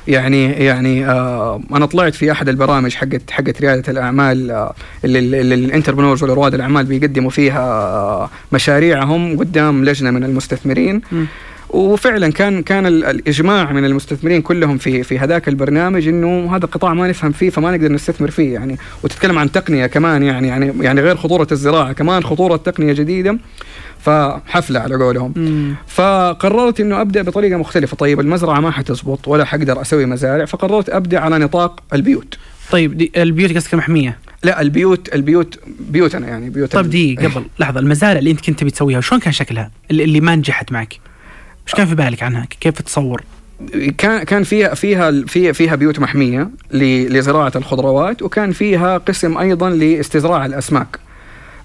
يعني 0.08 0.52
يعني 0.52 1.08
آه 1.08 1.62
أنا 1.72 1.86
طلعت 1.86 2.16
في 2.16 2.32
أحد 2.32 2.50
البرامج 2.50 2.94
حقت 2.94 3.32
حقت 3.32 3.62
ريادة 3.62 3.92
الأعمال 3.92 4.52
آه 4.52 4.74
اللي, 5.06 5.20
اللي 5.20 5.56
الانتربرنورز 5.56 6.24
ولا 6.24 6.34
رواد 6.34 6.54
الأعمال 6.54 6.86
بيقدموا 6.86 7.30
فيها 7.30 7.62
آه 7.62 8.30
مشاريعهم 8.52 9.40
قدام 9.40 9.86
لجنة 9.86 10.12
من 10.12 10.24
المستثمرين. 10.24 11.02
م. 11.12 11.26
وفعلا 11.70 12.32
كان 12.32 12.62
كان 12.62 12.86
الإجماع 12.86 13.72
من 13.72 13.86
المستثمرين 13.86 14.42
كلهم 14.42 14.78
في 14.78 15.04
في 15.04 15.20
هذاك 15.20 15.48
البرنامج 15.48 16.08
إنه 16.08 16.56
هذا 16.56 16.66
القطاع 16.66 16.94
ما 16.94 17.08
نفهم 17.08 17.32
فيه 17.32 17.50
فما 17.50 17.72
نقدر 17.72 17.92
نستثمر 17.92 18.32
فيه 18.32 18.54
يعني. 18.54 18.78
وتتكلم 19.04 19.38
عن 19.38 19.52
تقنية 19.52 19.86
كمان 19.86 20.24
يعني 20.24 20.48
يعني 20.48 20.74
يعني 20.82 21.02
غير 21.02 21.16
خطورة 21.16 21.48
الزراعة 21.52 21.94
كمان 21.94 22.24
خطورة 22.24 22.56
تقنية 22.56 22.94
جديدة. 22.94 23.38
فحفلة 24.00 24.80
على 24.80 24.96
قولهم. 24.96 25.34
مم. 25.36 25.76
فقررت 25.88 26.80
إنه 26.80 27.02
أبدأ 27.02 27.22
بطريقة 27.22 27.58
مختلفة. 27.58 27.98
طيب 27.98 28.20
المزرعة 28.20 28.60
ما 28.60 28.72
حتزبط 28.72 29.28
ولا 29.28 29.46
حقدر 29.46 29.82
أسوي 29.82 30.06
مزارع 30.06 30.46
فقررت 30.46 30.90
أبدأ 30.90 31.20
على 31.20 31.38
نطاق 31.38 31.84
البيوت. 31.94 32.38
طيب 32.72 33.10
البيوت 33.18 33.56
قصدك 33.56 33.74
محمية؟ 33.74 34.18
لا 34.44 34.62
البيوت 34.62 35.16
البيوت 35.16 35.60
بيوتنا 35.80 36.28
يعني 36.28 36.50
بيوت 36.50 36.72
طيب 36.72 36.90
دي 36.90 37.16
قبل 37.16 37.46
لحظة 37.60 37.80
المزارع 37.80 38.20
اللي 38.20 38.32
أنت 38.32 38.46
كنت 38.46 38.60
تبي 38.60 38.72
تسويها 38.72 39.02
شلون 39.02 39.22
كان 39.22 39.34
شكلها؟ 39.34 39.72
اللي, 39.92 40.04
اللي 40.04 40.22
ما 40.22 40.36
نجحت 40.36 40.72
معك. 40.72 41.09
إيش 41.70 41.76
كان 41.76 41.88
في 41.88 41.96
بالك 41.96 42.24
عنها؟ 42.24 42.48
كيف 42.62 42.82
تصور؟ 42.82 43.24
كان 43.98 44.24
كان 44.24 44.44
فيها 44.44 44.74
فيها 44.74 45.12
فيها 45.28 45.52
فيها 45.52 45.76
بيوت 45.76 46.00
محمية 46.00 46.50
لزراعة 46.72 47.52
الخضروات 47.56 48.22
وكان 48.22 48.52
فيها 48.52 48.98
قسم 48.98 49.38
أيضا 49.38 49.70
لاستزراع 49.70 50.46
الأسماك. 50.46 51.00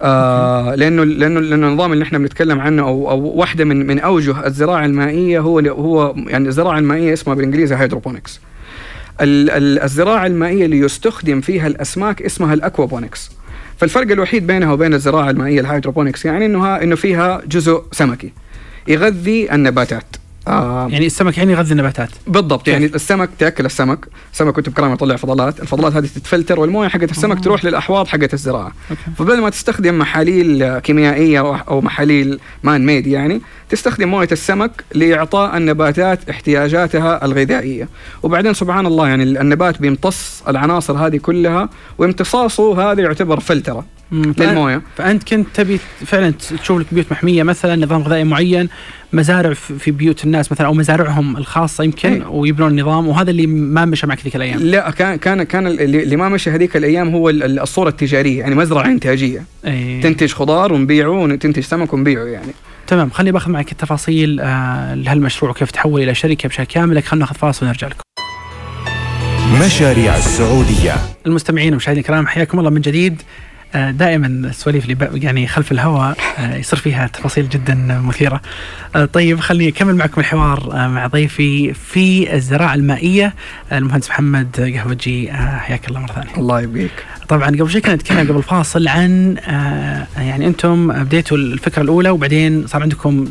آه 0.03 0.75
لأنه 0.75 1.05
لأنه 1.05 1.41
لأنه 1.41 1.69
النظام 1.69 1.93
اللي 1.93 2.05
إحنا 2.05 2.19
بنتكلم 2.19 2.61
عنه 2.61 2.83
أو 2.83 3.11
أو 3.11 3.21
واحدة 3.21 3.65
من 3.65 3.87
من 3.87 3.99
أوجه 4.01 4.47
الزراعة 4.47 4.85
المائية 4.87 5.41
هو 5.41 5.59
هو 5.61 6.15
يعني 6.29 6.49
الزراعة 6.49 6.79
المائية 6.79 7.13
اسمها 7.13 7.35
بالإنجليزي 7.35 7.75
hydroponics 7.77 8.41
الزراعة 9.21 10.27
المائية 10.27 10.65
اللي 10.65 10.79
يستخدم 10.79 11.41
فيها 11.41 11.67
الأسماك 11.67 12.23
اسمها 12.23 12.55
ال 12.55 12.62
aquaponics 12.62 13.31
فالفرق 13.77 14.11
الوحيد 14.11 14.47
بينها 14.47 14.73
وبين 14.73 14.95
الزراعة 14.95 15.31
المائية 15.31 15.61
ال 15.61 15.66
hydroponics 15.66 16.25
يعني 16.25 16.47
إنه 16.47 16.77
إنه 16.77 16.97
فيها 16.97 17.43
جزء 17.47 17.83
سمكي. 17.93 18.33
يغذي 18.89 19.53
النباتات. 19.53 20.05
آه. 20.49 20.89
يعني 20.91 21.07
السمك 21.07 21.39
يعني 21.39 21.53
يغذي 21.53 21.73
النباتات. 21.73 22.09
بالضبط 22.27 22.69
يعني 22.69 22.87
السمك 22.87 23.31
تأكل 23.39 23.67
السمك. 23.67 24.07
السمك 24.33 24.55
كنت 24.55 24.69
بكرامه 24.69 24.93
يطلع 24.93 25.17
فضلات. 25.17 25.61
الفضلات 25.61 25.93
هذه 25.93 26.07
تتفلتر 26.07 26.61
والمويه 26.61 26.89
حقت 26.89 27.11
السمك 27.11 27.37
آه. 27.37 27.41
تروح 27.41 27.65
للأحواض 27.65 28.07
حقت 28.07 28.35
الزراعة. 28.35 28.73
أوكي. 28.91 29.03
فبدل 29.19 29.41
ما 29.41 29.51
تستخدم 29.51 29.99
محاليل 29.99 30.79
كيميائية 30.79 31.57
أو 31.57 31.81
محاليل 31.81 32.41
man 32.63 32.87
made 32.87 33.07
يعني 33.07 33.41
تستخدم 33.71 34.09
مويه 34.09 34.29
السمك 34.33 34.85
لإعطاء 34.95 35.57
النباتات 35.57 36.31
احتياجاتها 36.31 37.25
الغذائية. 37.25 37.89
وبعدين 38.23 38.55
سبحان 38.55 38.87
الله 38.87 39.09
يعني 39.09 39.23
النبات 39.23 39.81
بيمتص 39.81 40.43
العناصر 40.49 40.93
هذه 41.07 41.17
كلها 41.17 41.69
وامتصاصه 41.99 42.93
هذا 42.93 43.03
يعتبر 43.03 43.41
فلترة 43.41 43.85
للموية. 44.13 44.83
فأنت 44.97 45.29
كنت 45.29 45.47
تبي 45.55 45.81
فعلا 46.07 46.31
تشوف 46.63 46.81
لك 46.81 46.87
بيوت 46.93 47.07
محمية 47.11 47.43
مثلا 47.43 47.85
نظام 47.85 48.03
غذائي 48.03 48.25
معين 48.25 48.69
مزارع 49.13 49.53
في 49.53 49.91
بيوت 49.91 50.25
الناس 50.25 50.53
مثلا 50.53 50.67
أو 50.67 50.75
مزارعهم 50.75 51.37
الخاصة 51.37 51.85
يمكن 51.85 52.13
أي. 52.13 52.23
ويبنون 52.29 52.81
نظام 52.81 53.09
وهذا 53.09 53.31
اللي 53.31 53.47
ما 53.47 53.85
مشى 53.85 54.07
معك 54.07 54.25
ذيك 54.25 54.37
الأيام؟ 54.37 54.59
لا 54.59 54.91
كان 54.91 55.17
كان 55.17 55.43
كان 55.43 55.67
اللي 55.67 56.17
ما 56.17 56.29
مشى 56.29 56.51
هذيك 56.51 56.77
الأيام 56.77 57.15
هو 57.15 57.31
الصورة 57.31 57.89
التجارية 57.89 58.39
يعني 58.39 58.55
مزرعة 58.55 58.87
إنتاجية. 58.87 59.45
أي. 59.67 60.01
تنتج 60.01 60.33
خضار 60.33 60.73
ونبيعه 60.73 61.11
وتنتج 61.11 61.63
سمك 61.63 61.93
ونبيعه 61.93 62.25
يعني. 62.25 62.53
تمام 62.87 63.11
خليني 63.11 63.33
باخذ 63.33 63.51
معك 63.51 63.73
التفاصيل 63.73 64.41
آه 64.41 64.95
لهالمشروع 64.95 65.51
وكيف 65.51 65.71
تحول 65.71 66.03
إلى 66.03 66.15
شركة 66.15 66.49
بشكل 66.49 66.65
كامل 66.65 66.97
لكن 66.97 67.07
خلينا 67.07 67.25
ناخذ 67.25 67.37
فاصل 67.37 67.67
ونرجع 67.67 67.87
لكم 67.89 68.05
مشاريع 69.67 70.17
السعودية 70.17 70.95
المستمعين 71.27 71.69
والمشاهدين 71.69 72.01
الكرام 72.03 72.27
حياكم 72.27 72.59
الله 72.59 72.71
من 72.71 72.81
جديد 72.81 73.23
آه، 73.75 73.91
دائما 73.91 74.27
السواليف 74.27 74.85
اللي 74.91 75.25
يعني 75.25 75.47
خلف 75.47 75.73
الهواء 75.73 76.17
آه، 76.39 76.57
يصير 76.57 76.79
فيها 76.79 77.07
تفاصيل 77.07 77.49
جدا 77.49 77.75
مثيرة. 78.05 78.41
طيب 79.13 79.41
خليني 79.41 79.71
أكمل 79.71 79.97
معكم 79.97 80.21
الحوار 80.21 80.89
مع 80.89 81.07
ضيفي 81.07 81.75
في 81.75 82.35
الزراعة 82.35 82.75
المائية 82.75 83.35
المهندس 83.73 84.11
محمد 84.11 84.73
قهوجي 84.77 85.33
حياك 85.33 85.89
الله 85.89 86.01
مرة 86.01 86.13
ثانية. 86.13 86.37
الله 86.37 86.61
يبيك. 86.61 86.93
طبعا 87.29 87.49
قبل 87.49 87.71
شوي 87.71 87.81
كنا 87.81 87.95
نتكلم 87.95 88.33
قبل 88.33 88.43
فاصل 88.43 88.89
عن 88.89 89.37
يعني 90.17 90.47
أنتم 90.47 91.05
بديتوا 91.05 91.37
الفكرة 91.37 91.83
الأولى 91.83 92.11
وبعدين 92.11 92.67
صار 92.67 92.83
عندكم 92.83 93.27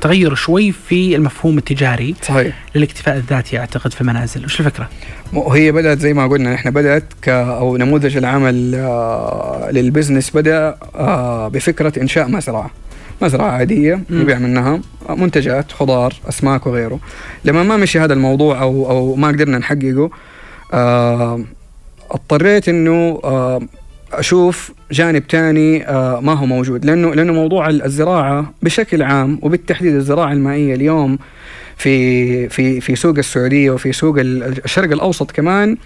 تغير 0.00 0.34
شوي 0.34 0.72
في 0.72 1.16
المفهوم 1.16 1.58
التجاري 1.58 2.14
صحيح. 2.22 2.64
للاكتفاء 2.74 3.16
الذاتي 3.16 3.58
أعتقد 3.58 3.92
في 3.92 4.00
المنازل، 4.00 4.44
وش 4.44 4.60
الفكرة؟ 4.60 4.88
وهي 5.32 5.72
بدأت 5.72 5.98
زي 5.98 6.14
ما 6.14 6.26
قلنا 6.26 6.54
إحنا 6.54 6.70
بدأت 6.70 7.04
ك 7.22 7.28
أو 7.28 7.76
نموذج 7.76 8.16
العمل 8.16 8.74
آه 8.74 9.68
للبزنس 9.72 10.30
بدأ 10.30 10.76
آه 10.94 11.48
بفكرة 11.48 12.02
إنشاء 12.02 12.28
مزرعة. 12.28 12.70
مزرعة 13.22 13.50
عادية 13.50 14.00
نبيع 14.10 14.38
منها 14.38 14.80
منتجات 15.08 15.72
خضار 15.72 16.14
أسماك 16.28 16.66
وغيره. 16.66 17.00
لما 17.44 17.62
ما 17.62 17.76
مشي 17.76 18.00
هذا 18.00 18.12
الموضوع 18.12 18.62
أو 18.62 18.90
أو 18.90 19.14
ما 19.14 19.28
قدرنا 19.28 19.58
نحققه 19.58 20.10
آه 20.74 21.40
اضطريت 22.10 22.68
إنه 22.68 23.20
آه 23.24 23.60
أشوف 24.12 24.72
جانب 24.92 25.22
ثاني 25.30 25.88
آه 25.88 26.20
ما 26.20 26.34
هو 26.34 26.46
موجود. 26.46 26.84
لأنه 26.84 27.14
لأنه 27.14 27.32
موضوع 27.32 27.68
الزراعة 27.68 28.52
بشكل 28.62 29.02
عام 29.02 29.38
وبالتحديد 29.42 29.94
الزراعة 29.94 30.32
المائية 30.32 30.74
اليوم 30.74 31.18
في 31.76 32.48
في 32.48 32.80
في 32.80 32.96
سوق 32.96 33.18
السعودية 33.18 33.70
وفي 33.70 33.92
سوق 33.92 34.16
الشرق 34.18 34.92
الأوسط 34.92 35.30
كمان 35.30 35.76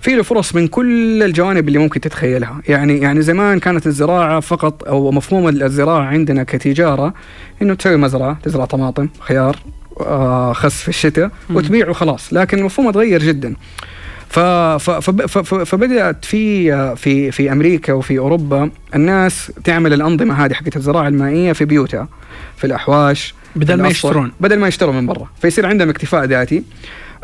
في 0.00 0.14
له 0.14 0.22
فرص 0.22 0.54
من 0.54 0.68
كل 0.68 1.22
الجوانب 1.22 1.68
اللي 1.68 1.78
ممكن 1.78 2.00
تتخيلها. 2.00 2.60
يعني 2.68 2.98
يعني 2.98 3.22
زمان 3.22 3.58
كانت 3.60 3.86
الزراعة 3.86 4.40
فقط 4.40 4.88
أو 4.88 5.10
مفهوم 5.10 5.48
الزراعة 5.48 6.02
عندنا 6.04 6.42
كتجارة 6.42 7.14
إنه 7.62 7.74
تسوي 7.74 7.96
مزرعة 7.96 8.38
تزرع 8.42 8.64
طماطم 8.64 9.08
خيار 9.20 9.56
آه 10.00 10.52
خس 10.52 10.82
في 10.82 10.88
الشتاء 10.88 11.30
وتبيع 11.50 11.88
وخلاص 11.88 12.32
لكن 12.32 12.58
المفهوم 12.58 12.90
تغير 12.90 13.22
جدا. 13.22 13.54
فبدأت 14.30 16.24
في 16.24 16.96
في 16.96 17.30
في 17.30 17.52
أمريكا 17.52 17.92
وفي 17.92 18.18
أوروبا 18.18 18.70
الناس 18.94 19.52
تعمل 19.64 19.92
الأنظمة 19.92 20.44
هذه 20.44 20.52
حقت 20.52 20.76
الزراعة 20.76 21.08
المائية 21.08 21.52
في 21.52 21.64
بيوتها 21.64 22.08
في 22.56 22.66
الأحواش 22.66 23.34
بدل 23.56 23.82
ما 23.82 23.88
يشترون. 23.88 24.32
بدل 24.40 24.58
ما 24.58 24.68
يشترون 24.68 24.96
من 24.96 25.06
برا. 25.06 25.28
فيصير 25.42 25.66
عندهم 25.66 25.88
اكتفاء 25.90 26.24
ذاتي 26.24 26.62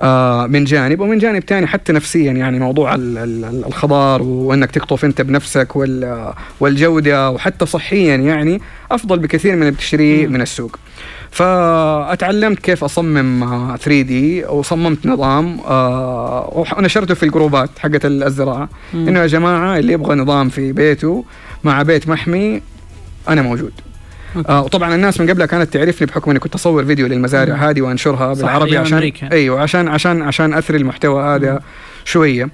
آه 0.01 0.47
من 0.47 0.65
جانب 0.65 1.01
ومن 1.01 1.19
جانب 1.19 1.43
ثاني 1.43 1.67
حتى 1.67 1.93
نفسيا 1.93 2.33
يعني 2.33 2.59
موضوع 2.59 2.95
الخضار 2.95 4.23
وإنك 4.23 4.71
تقطف 4.71 5.05
أنت 5.05 5.21
بنفسك 5.21 5.77
والجودة 6.61 7.31
وحتى 7.31 7.67
صحيا 7.67 8.17
يعني 8.17 8.61
أفضل 8.91 9.19
بكثير 9.19 9.57
من 9.57 9.63
اللي 9.63 9.73
بتشتريه 9.73 10.27
من 10.27 10.41
السوق. 10.41 10.79
فأتعلمت 11.35 12.59
كيف 12.59 12.85
أصمم 12.85 13.77
3 13.81 14.03
دي 14.03 14.45
وصممت 14.45 15.07
نظام 15.07 15.61
آه 15.61 16.65
ونشرته 16.79 17.15
في 17.15 17.23
الجروبات 17.23 17.71
حقت 17.79 18.05
الزراعه 18.05 18.69
إنه 18.95 19.21
يا 19.21 19.27
جماعة 19.27 19.79
اللي 19.79 19.93
يبغى 19.93 20.15
نظام 20.15 20.49
في 20.49 20.73
بيته 20.73 21.25
مع 21.65 21.83
بيت 21.83 22.09
محمي 22.09 22.61
أنا 23.29 23.43
موجود. 23.43 23.73
آه 24.49 24.63
وطبعا 24.63 24.95
الناس 24.95 25.21
من 25.21 25.31
قبلها 25.31 25.47
كانت 25.47 25.73
تعرفني 25.75 26.07
بحكم 26.07 26.31
إني 26.31 26.41
كنت 26.41 26.55
أصور 26.55 26.85
فيديو 26.85 27.07
للمزارع 27.07 27.55
هذه 27.55 27.81
وأنشرها 27.83 28.35
بالعربي 28.35 28.77
عشان 28.79 28.95
أمريكا. 28.99 29.33
أيوه 29.33 29.61
عشان 29.61 29.89
عشان 29.89 30.23
عشان 30.23 30.55
أثري 30.55 30.77
المحتوى 30.77 31.25
هذا 31.25 31.61
شوية. 32.05 32.49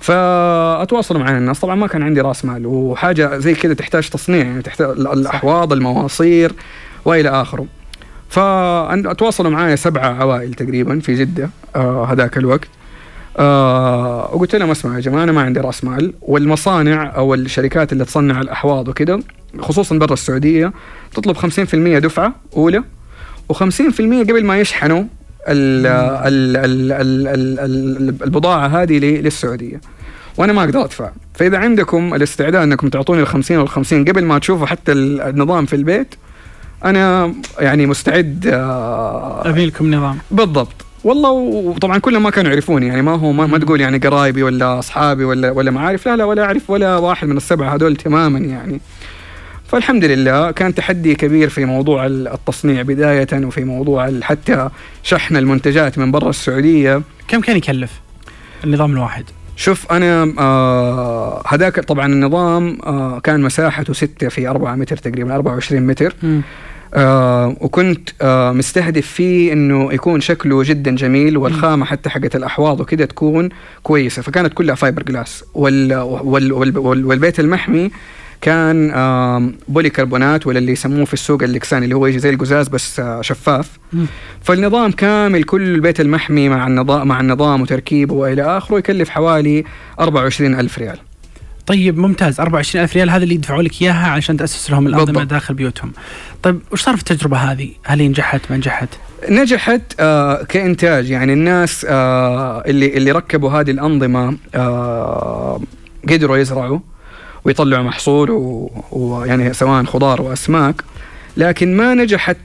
فأتواصلوا 0.00 1.20
معنا 1.20 1.38
الناس. 1.38 1.60
طبعا 1.60 1.74
ما 1.74 1.86
كان 1.86 2.02
عندي 2.02 2.20
رأس 2.20 2.44
مال 2.44 2.66
وحاجة 2.66 3.38
زي 3.38 3.54
كذا 3.54 3.74
تحتاج 3.74 4.08
تصنيع 4.08 4.46
يعني 4.46 4.62
تحتاج 4.62 4.88
الأحواض 4.90 5.72
المواصير 5.72 6.52
وإلى 7.04 7.28
آخره. 7.28 7.66
فتواصلوا 8.28 9.50
معي 9.50 9.76
سبعة 9.76 10.08
عوائل 10.20 10.54
تقريبا 10.54 11.00
في 11.00 11.14
جدة 11.14 11.50
آه 11.76 12.04
هذاك 12.04 12.38
الوقت. 12.38 12.68
آه 13.38 14.30
وقلت 14.34 14.56
لهم 14.56 14.70
اسمعوا 14.70 14.96
يا 14.96 15.00
جماعة 15.00 15.24
أنا 15.24 15.32
ما 15.32 15.42
عندي 15.42 15.60
رأس 15.60 15.84
مال 15.84 16.12
والمصانع 16.22 17.16
أو 17.16 17.34
الشركات 17.34 17.92
اللي 17.92 18.04
تصنع 18.04 18.40
الأحواض 18.40 18.88
وكذا 18.88 19.20
خصوصا 19.60 19.98
برا 19.98 20.12
السعودية 20.12 20.72
تطلب 21.14 21.36
50% 21.36 21.44
دفعة 21.98 22.34
أولى 22.56 22.82
و50% 23.52 24.00
قبل 24.00 24.44
ما 24.44 24.58
يشحنوا 24.60 25.02
ال 25.48 25.86
ال 25.86 26.56
ال 26.56 26.92
ال 26.92 27.28
ال 27.58 28.22
البضاعة 28.22 28.66
هذه 28.66 28.98
للسعودية. 28.98 29.80
وأنا 30.36 30.52
ما 30.52 30.64
أقدر 30.64 30.84
أدفع. 30.84 31.10
فإذا 31.34 31.58
عندكم 31.58 32.14
الاستعداد 32.14 32.62
أنكم 32.62 32.88
تعطوني 32.88 33.22
ال 33.22 33.26
50 33.26 33.56
وال 33.58 33.68
50 33.68 34.04
قبل 34.04 34.24
ما 34.24 34.38
تشوفوا 34.38 34.66
حتى 34.66 34.92
النظام 34.92 35.66
في 35.66 35.76
البيت 35.76 36.14
أنا 36.84 37.34
يعني 37.58 37.86
مستعد 37.86 38.46
آه 38.52 39.48
ابي 39.48 39.66
لكم 39.66 39.94
نظام. 39.94 40.18
بالضبط. 40.30 40.84
والله 41.04 41.30
وطبعا 41.30 41.98
كلهم 41.98 42.22
ما 42.22 42.30
كانوا 42.30 42.50
يعرفوني 42.50 42.86
يعني 42.86 43.02
ما 43.02 43.12
هو 43.12 43.32
ما, 43.32 43.46
ما 43.46 43.58
تقول 43.58 43.80
يعني 43.80 43.98
قرايبي 43.98 44.42
ولا 44.42 44.78
أصحابي 44.78 45.24
ولا 45.24 45.50
ولا 45.50 45.70
معارف 45.70 46.08
لا 46.08 46.16
لا 46.16 46.24
ولا 46.24 46.44
أعرف 46.44 46.70
ولا 46.70 46.96
واحد 46.96 47.28
من 47.28 47.36
السبعة 47.36 47.74
هذول 47.74 47.96
تماما 47.96 48.38
يعني. 48.38 48.80
فالحمد 49.68 50.04
لله 50.04 50.50
كان 50.50 50.74
تحدي 50.74 51.14
كبير 51.14 51.48
في 51.48 51.64
موضوع 51.64 52.06
التصنيع 52.06 52.82
بداية 52.82 53.26
وفي 53.46 53.64
موضوع 53.64 54.20
حتى 54.22 54.68
شحن 55.02 55.36
المنتجات 55.36 55.98
من 55.98 56.10
برا 56.10 56.30
السعودية. 56.30 57.02
كم 57.28 57.40
كان 57.40 57.56
يكلف 57.56 57.90
النظام 58.64 58.92
الواحد؟ 58.92 59.24
شوف 59.56 59.92
أنا 59.92 60.34
آه 60.38 61.42
هذاك 61.48 61.80
طبعا 61.80 62.06
النظام 62.06 62.78
آه 62.86 63.18
كان 63.20 63.40
مساحته 63.40 63.92
6 63.92 64.28
في 64.28 64.48
4 64.48 64.74
متر 64.74 64.96
تقريبا 64.96 65.34
24 65.34 65.82
متر. 65.86 66.14
آه 66.94 67.56
وكنت 67.60 68.08
آه 68.22 68.52
مستهدف 68.52 69.06
فيه 69.06 69.52
إنه 69.52 69.92
يكون 69.92 70.20
شكله 70.20 70.62
جدا 70.62 70.94
جميل 70.96 71.36
والخامة 71.36 71.84
حتى 71.84 72.10
حقت 72.10 72.36
الأحواض 72.36 72.80
وكذا 72.80 73.04
تكون 73.04 73.48
كويسة. 73.82 74.22
فكانت 74.22 74.54
كلها 74.54 74.74
فايبر 74.74 75.02
جلاس 75.02 75.44
وال 75.54 75.94
وال 75.94 76.52
وال 76.52 76.78
وال 76.78 77.06
والبيت 77.06 77.40
المحمي 77.40 77.90
كان 78.40 78.92
بولي 79.68 79.90
كربونات 79.90 80.46
ولا 80.46 80.58
اللي 80.58 80.72
يسموه 80.72 81.04
في 81.04 81.14
السوق 81.14 81.42
اللكساني 81.42 81.84
اللي 81.84 81.96
هو 81.96 82.06
يجي 82.06 82.18
زي 82.18 82.30
القزاز 82.30 82.68
بس 82.68 83.00
آه، 83.00 83.22
شفاف. 83.22 83.70
فالنظام 84.42 84.90
كامل 84.90 85.42
كل 85.44 85.62
البيت 85.62 86.00
المحمي 86.00 86.48
مع 86.48 86.66
النظام 86.66 87.08
مع 87.08 87.20
النظام 87.20 87.60
وتركيبه 87.62 88.14
وإلى 88.14 88.42
آخره 88.42 88.78
يكلف 88.78 89.08
حوالي 89.08 89.64
24 90.00 90.54
ألف 90.60 90.78
ريال. 90.78 90.98
طيب 91.68 91.98
ممتاز. 91.98 92.40
24 92.40 92.84
ألف 92.84 92.96
ريال 92.96 93.10
هذا 93.10 93.24
اللي 93.24 93.34
يدفعوا 93.34 93.62
لك 93.62 93.82
إياها 93.82 94.08
عشان 94.10 94.36
تأسس 94.36 94.70
لهم 94.70 94.86
الأنظمة 94.86 95.24
داخل 95.24 95.54
بيوتهم. 95.54 95.92
طيب 96.42 96.60
وش 96.72 96.82
صار 96.82 96.96
في 96.96 97.00
التجربة 97.00 97.36
هذه؟ 97.36 97.70
هل 97.84 98.00
هي 98.00 98.08
نجحت 98.08 98.40
ما 98.50 98.56
نجحت؟ 98.56 98.88
نجحت 99.28 99.82
آه 100.00 100.42
كإنتاج. 100.42 101.10
يعني 101.10 101.32
الناس 101.32 101.86
آه 101.88 102.62
اللي 102.66 102.96
اللي 102.96 103.12
ركبوا 103.12 103.50
هذه 103.50 103.70
الأنظمة 103.70 104.36
آه 104.54 105.60
قدروا 106.08 106.36
يزرعوا 106.36 106.78
ويطلعوا 107.44 107.82
محصول 107.84 108.30
ويعني 108.92 109.52
سواء 109.52 109.84
خضار 109.84 110.22
واسماك 110.22 110.82
لكن 111.36 111.76
ما 111.76 111.94
نجحت 111.94 112.36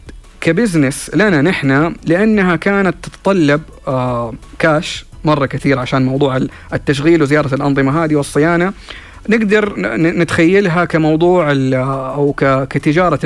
ك 0.41 0.49
business 0.49 1.11
لنا 1.13 1.41
نحن 1.41 1.95
لأنها 2.05 2.55
كانت 2.55 2.95
تتطلب 3.03 3.61
آه 3.87 4.33
كاش 4.59 5.05
مرة 5.25 5.45
كثير 5.45 5.79
عشان 5.79 6.05
موضوع 6.05 6.39
التشغيل 6.73 7.21
وزيارة 7.21 7.55
الأنظمة 7.55 8.03
هذه 8.03 8.15
والصيانة. 8.15 8.73
نقدر 9.29 9.73
نتخيلها 9.97 10.85
كموضوع 10.85 11.51
أو 12.13 12.33
كتجارة 12.69 13.19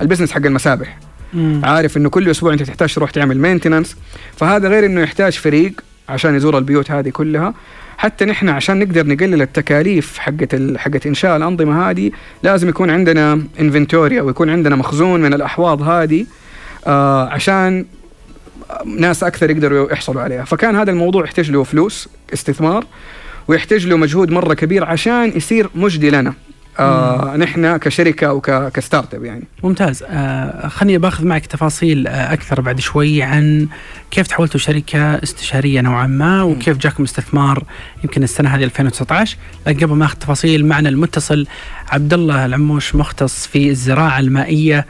ال 0.00 0.04
business 0.04 0.32
حق 0.32 0.46
المسابح. 0.46 0.98
مم. 1.34 1.60
عارف 1.64 1.96
إنه 1.96 2.08
كل 2.08 2.30
أسبوع 2.30 2.52
أنت 2.52 2.62
تحتاج 2.62 2.94
تروح 2.94 3.10
تعمل 3.10 3.38
maintenance 3.38 3.96
فهذا 4.36 4.68
غير 4.68 4.86
إنه 4.86 5.00
يحتاج 5.00 5.32
فريق 5.32 5.72
عشان 6.08 6.36
يزور 6.36 6.58
البيوت 6.58 6.90
هذه 6.90 7.08
كلها. 7.08 7.54
حتى 7.98 8.24
نحن 8.24 8.48
عشان 8.48 8.78
نقدر 8.78 9.06
نقلل 9.06 9.42
التكاليف 9.42 10.18
حقت 10.18 10.76
حقت 10.76 11.06
إنشاء 11.06 11.36
الأنظمة 11.36 11.90
هذه 11.90 12.10
لازم 12.42 12.68
يكون 12.68 12.90
عندنا 12.90 13.42
inventory 13.60 14.20
أو 14.20 14.28
يكون 14.28 14.50
عندنا 14.50 14.76
مخزون 14.76 15.20
من 15.20 15.34
الأحواض 15.34 15.82
هذه 15.82 16.26
آه 16.86 17.28
عشان 17.28 17.84
ناس 18.98 19.24
أكثر 19.24 19.50
يقدروا 19.50 19.92
يحصلوا 19.92 20.22
عليها. 20.22 20.44
فكان 20.44 20.76
هذا 20.76 20.90
الموضوع 20.90 21.24
يحتاج 21.24 21.50
له 21.50 21.64
فلوس 21.64 22.08
استثمار. 22.32 22.84
ويحتاج 23.48 23.86
له 23.86 23.96
مجهود 23.96 24.30
مرة 24.30 24.54
كبير 24.54 24.84
عشان 24.84 25.32
يصير 25.36 25.70
مجدي 25.74 26.10
لنا. 26.10 26.34
آه 26.78 27.36
نحن 27.36 27.76
كشركة 27.76 28.26
أو 28.26 28.40
ك 28.70 29.14
startup 29.14 29.24
يعني. 29.24 29.44
ممتاز. 29.62 30.04
آه 30.08 30.68
خليني 30.68 30.98
باخذ 30.98 31.26
معك 31.26 31.46
تفاصيل 31.46 32.06
آه 32.06 32.32
أكثر 32.32 32.60
بعد 32.60 32.80
شوي 32.80 33.22
عن 33.22 33.68
كيف 34.10 34.26
تحولتوا 34.26 34.60
شركة 34.60 35.14
استشارية 35.22 35.80
نوعا 35.80 36.06
ما 36.06 36.42
وكيف 36.42 36.76
جاكم 36.78 37.02
استثمار 37.02 37.62
يمكن 38.04 38.22
السنة 38.22 38.48
هذه 38.48 38.64
2019 38.64 39.36
لكن 39.66 39.86
قبل 39.86 39.94
ما 39.96 40.04
أخذ 40.04 40.16
تفاصيل 40.18 40.66
معنا 40.66 40.88
المتصل 40.88 41.46
عبد 41.90 42.14
الله 42.14 42.46
العموش 42.46 42.94
مختص 42.94 43.46
في 43.46 43.68
الزراعة 43.70 44.18
المائية. 44.18 44.86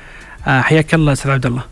آه 0.46 0.60
حياك 0.60 0.94
الله 0.94 1.12
أستاذ 1.12 1.30
عبد 1.30 1.46
الله. 1.46 1.62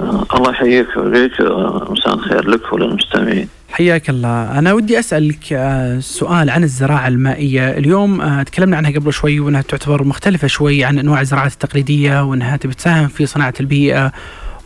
آه 0.00 0.26
الله 0.34 0.50
يحييك 0.50 0.86
ويبارك 0.96 1.40
آه، 1.40 1.88
مساء 1.92 2.14
الخير 2.14 2.48
لك 2.50 2.72
وللمستمعين. 2.72 3.48
حياك 3.72 4.10
الله. 4.10 4.58
أنا 4.58 4.72
ودي 4.72 4.98
أسألك 4.98 5.52
آه، 5.52 6.00
سؤال 6.00 6.50
عن 6.50 6.62
الزراعة 6.62 7.08
المائية. 7.08 7.70
اليوم 7.70 8.20
آه، 8.20 8.42
تكلمنا 8.42 8.76
عنها 8.76 8.90
قبل 8.90 9.12
شوي 9.12 9.40
وأنها 9.40 9.62
تعتبر 9.62 10.04
مختلفة 10.04 10.46
شوي 10.46 10.84
عن 10.84 10.98
أنواع 10.98 11.20
الزراعات 11.20 11.52
التقليدية 11.52 12.24
وأنها 12.24 12.56
تساهم 12.56 13.08
في 13.08 13.26
صناعة 13.26 13.54
البيئة 13.60 14.12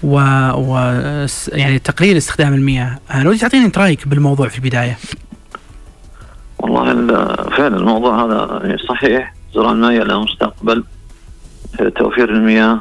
و, 0.02 0.16
و 0.54 0.76
يعني 1.52 1.78
تقليل 1.78 2.16
استخدام 2.16 2.54
المياه. 2.54 2.98
أنا 3.14 3.28
ودي 3.28 3.38
تعطيني 3.38 3.64
أنت 3.64 3.78
رأيك 3.78 4.08
بالموضوع 4.08 4.48
في 4.48 4.58
البداية. 4.58 4.98
والله 6.58 6.84
فعلا 7.56 7.76
الموضوع 7.76 8.24
هذا 8.24 8.60
يعني 8.64 8.78
صحيح. 8.78 9.34
الزراعة 9.48 9.72
المائية 9.72 10.02
لها 10.02 10.18
مستقبل 10.18 10.84
توفير 11.96 12.30
المياه 12.30 12.80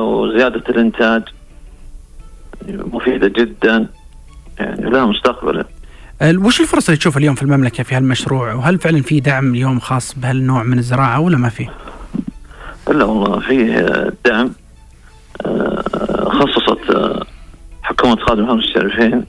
وزيادة 0.00 0.62
الإنتاج. 0.68 1.22
مفيدة 2.68 3.28
جدا. 3.28 3.86
يعني 4.58 4.90
لها 4.90 5.06
مستقبل 5.06 5.64
وش 6.22 6.60
الفرص 6.60 6.88
اللي 6.88 6.98
تشوفها 6.98 7.18
اليوم 7.20 7.34
في 7.34 7.42
المملكة 7.42 7.82
في 7.82 7.94
هالمشروع؟ 7.94 8.54
وهل 8.54 8.78
فعلا 8.78 9.02
في 9.02 9.20
دعم 9.20 9.54
اليوم 9.54 9.80
خاص 9.80 10.18
بهالنوع 10.18 10.62
من 10.62 10.78
الزراعة 10.78 11.20
ولا 11.20 11.38
ما 11.38 11.48
في؟ 11.48 11.68
لا 12.88 13.04
والله 13.04 13.40
في 13.40 14.10
دعم. 14.24 14.50
آه، 15.46 15.82
خصصت 16.28 16.90
آه، 16.90 17.26
حكومة 17.82 18.16
خادم 18.16 18.44
محمد 18.44 18.58
الشريفين 18.58 19.24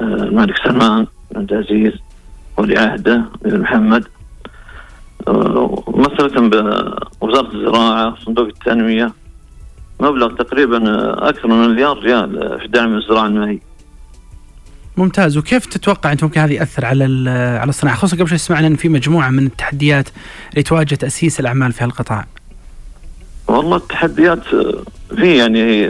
آه، 0.00 0.02
الملك 0.02 0.56
سلمان 0.64 1.06
بن 1.30 1.40
عبد 1.40 1.52
العزيز 1.52 1.92
ولي 2.56 2.78
عهده 2.78 3.24
بن 3.44 3.60
محمد. 3.60 4.04
مثلة 5.88 6.48
بوزارة 7.20 7.54
الزراعة 7.54 8.16
صندوق 8.24 8.46
التنمية. 8.46 9.12
مبلغ 10.00 10.34
تقريبا 10.34 10.78
أكثر 11.28 11.48
من 11.48 11.68
مليار 11.68 11.98
ريال 11.98 12.60
في 12.60 12.68
دعم 12.68 12.96
الزراعة 12.96 13.26
المائيه. 13.26 13.74
ممتاز 14.96 15.36
وكيف 15.36 15.66
تتوقع 15.66 16.12
أنت 16.12 16.24
ممكن 16.24 16.40
هذه 16.40 16.52
يأثر 16.52 16.84
على 16.84 17.30
على 17.60 17.68
الصناعة 17.68 17.96
خصوصا 17.96 18.16
قبل 18.16 18.28
شوي 18.28 18.38
سمعنا 18.38 18.66
إن 18.66 18.76
في 18.76 18.88
مجموعة 18.88 19.30
من 19.30 19.46
التحديات 19.46 20.08
اللي 20.50 20.62
تواجه 20.62 20.94
تأسيس 20.94 21.40
الأعمال 21.40 21.72
في 21.72 21.84
هالقطاع. 21.84 22.26
والله 23.48 23.76
التحديات 23.76 24.42
في 25.16 25.36
يعني 25.38 25.82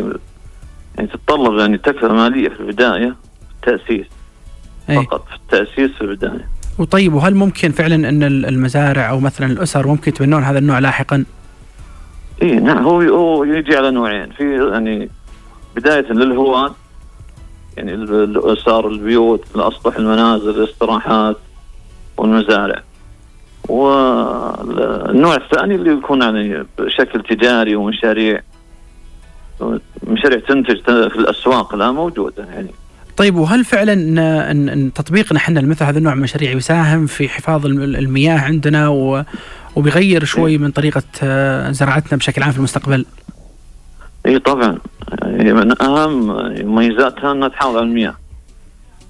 يعني 0.97 1.09
تتطلب 1.13 1.59
يعني 1.59 1.79
تكلفه 1.79 2.13
مالية 2.13 2.49
في 2.49 2.61
البداية 2.61 3.17
في 3.63 3.73
التأسيس 3.73 4.07
أي. 4.91 4.97
فقط 4.97 5.27
في 5.29 5.35
التأسيس 5.35 5.91
في 5.91 6.01
البداية. 6.01 6.49
وطيب 6.79 7.15
وهل 7.15 7.35
ممكن 7.35 7.73
فعلا 7.73 8.09
إن 8.09 8.23
المزارع 8.23 9.11
أو 9.11 9.21
مثلا 9.21 9.53
الأسر 9.53 9.87
ممكن 9.87 10.13
يتبنون 10.13 10.45
هذا 10.45 10.59
النوع 10.59 10.79
لاحقا؟ 10.79 11.25
اي 12.43 12.55
نعم 12.55 12.85
هو 12.85 13.01
هو 13.01 13.45
يجي 13.45 13.77
على 13.77 13.91
نوعين. 13.91 14.31
في 14.31 14.71
يعني 14.73 15.09
بداية 15.77 16.13
للهواة 16.13 16.75
يعني 17.77 17.95
الاسر 17.95 18.89
البيوت 18.89 19.45
الاسطح 19.57 19.97
المنازل 19.97 20.51
الاستراحات 20.51 21.37
والمزارع. 22.17 22.83
والنوع 23.69 25.35
الثاني 25.35 25.75
اللي 25.75 25.91
يكون 25.91 26.23
يعني 26.23 26.67
بشكل 26.79 27.23
تجاري 27.23 27.77
ومشاريع 27.77 28.41
مشاريع 30.07 30.39
تنتج 30.39 30.81
في 30.85 31.17
الأسواق 31.17 31.75
الان 31.75 31.95
موجودة 31.95 32.45
يعني. 32.45 32.71
طيب 33.17 33.37
وهل 33.37 33.65
فعلا 33.65 33.93
ان 34.51 34.91
تطبيقنا 34.95 35.39
إحنا 35.39 35.61
لمثل 35.61 35.85
هذا 35.85 35.99
النوع 35.99 36.15
من 36.15 36.19
المشاريع 36.19 36.53
يساهم 36.53 37.07
في 37.07 37.29
حفاظ 37.29 37.67
المياه 37.67 38.39
عندنا 38.39 38.89
وبيغير 39.77 40.25
شوي 40.25 40.59
من 40.59 40.71
طريقة 40.71 41.03
آه، 41.23 41.71
زراعتنا 41.71 42.19
بشكل 42.19 42.43
عام 42.43 42.53
في 42.53 42.59
المستقبل؟ 42.59 43.07
اي 44.27 44.39
طبعا. 44.39 44.79
يعني 45.23 45.53
من 45.53 45.83
أهم 45.83 46.27
مميزاتها 46.67 47.33
إنها 47.33 47.49
تحافظ 47.49 47.77
على 47.77 47.87
المياه. 47.87 48.15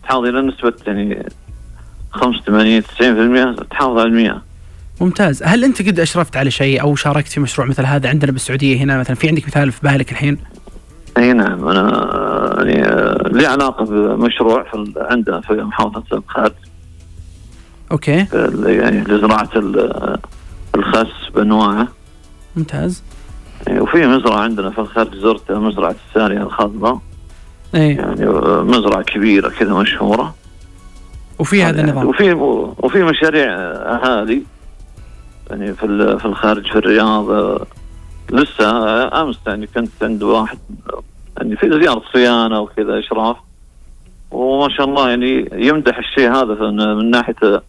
تحافظ 0.03 0.25
إلى 0.25 0.41
نسبة 0.41 0.73
يعني 0.87 1.27
85 2.13 2.83
90% 2.83 3.65
تحافظ 3.71 3.99
على 3.99 4.09
المياه. 4.09 4.43
ممتاز. 5.01 5.43
هل 5.43 5.65
أنت 5.65 5.83
قد 5.83 6.01
أشرفت 6.01 6.37
على 6.37 6.51
شيء 6.51 6.81
أو 6.83 6.95
شاركت 6.97 7.29
في 7.29 7.41
مشروع 7.41 7.67
مثل 7.69 7.85
هذا 7.85 8.09
عندنا 8.09 8.33
بالسعودية 8.33 8.77
هنا 8.77 8.99
مثلا؟ 8.99 9.17
في 9.17 9.29
عندك 9.29 9.47
مثال 9.47 9.73
في 9.73 9.81
بالك 9.83 10.13
الحين؟ 10.13 10.39
اي 11.19 11.33
نعم. 11.33 11.69
أنا 11.69 12.63
يعني 12.65 12.85
آه، 12.89 13.29
له 13.29 13.49
علاقة 13.49 13.85
بمشروع 13.85 14.63
في 14.63 14.93
عندنا 14.97 15.41
في 15.41 15.53
محافظة 15.53 16.05
الخارج 16.13 16.53
أوكي. 17.93 18.27
يعني 18.67 19.01
لزراعة 19.05 19.51
ال- 19.57 20.19
الخس 20.75 21.31
بانواعه 21.35 21.89
ممتاز. 22.57 23.03
يعني 23.67 23.81
وفي 23.81 24.07
مزرعة 24.07 24.39
عندنا 24.39 24.71
في 24.71 24.79
الخارج 24.79 25.15
زرتها 25.15 25.59
مزرعة 25.59 25.95
الساريه 26.09 26.43
الخضراء. 26.43 27.01
إيه. 27.75 27.97
يعني 27.97 28.27
مزرعة 28.63 29.03
كبيرة 29.03 29.49
كذا 29.49 29.75
مشهورة. 29.75 30.35
وفي 31.39 31.63
هذا 31.63 31.81
النظام. 31.81 32.07
وفي 32.07 32.33
وفي 32.79 33.03
مشاريع 33.03 33.47
أهالي. 33.53 34.43
يعني 35.51 35.75
في 35.75 36.19
في 36.19 36.25
الخارج 36.25 36.67
في 36.67 36.79
الرياض. 36.79 37.59
لسه 38.31 38.69
أمس 39.23 39.39
يعني 39.47 39.67
كنت 39.67 39.91
عند 40.03 40.23
واحد 40.23 40.59
يعني 41.39 41.57
في 41.57 41.81
زيارة 41.81 42.03
صيانة 42.13 42.61
وكذا 42.61 42.99
إشراف. 42.99 43.37
وما 44.31 44.69
شاء 44.77 44.87
الله 44.87 45.11
يعني 45.11 45.49
يمدح 45.53 45.99
الشيء 45.99 46.31
هذا 46.31 46.71
من 46.71 47.11
ناحية 47.11 47.63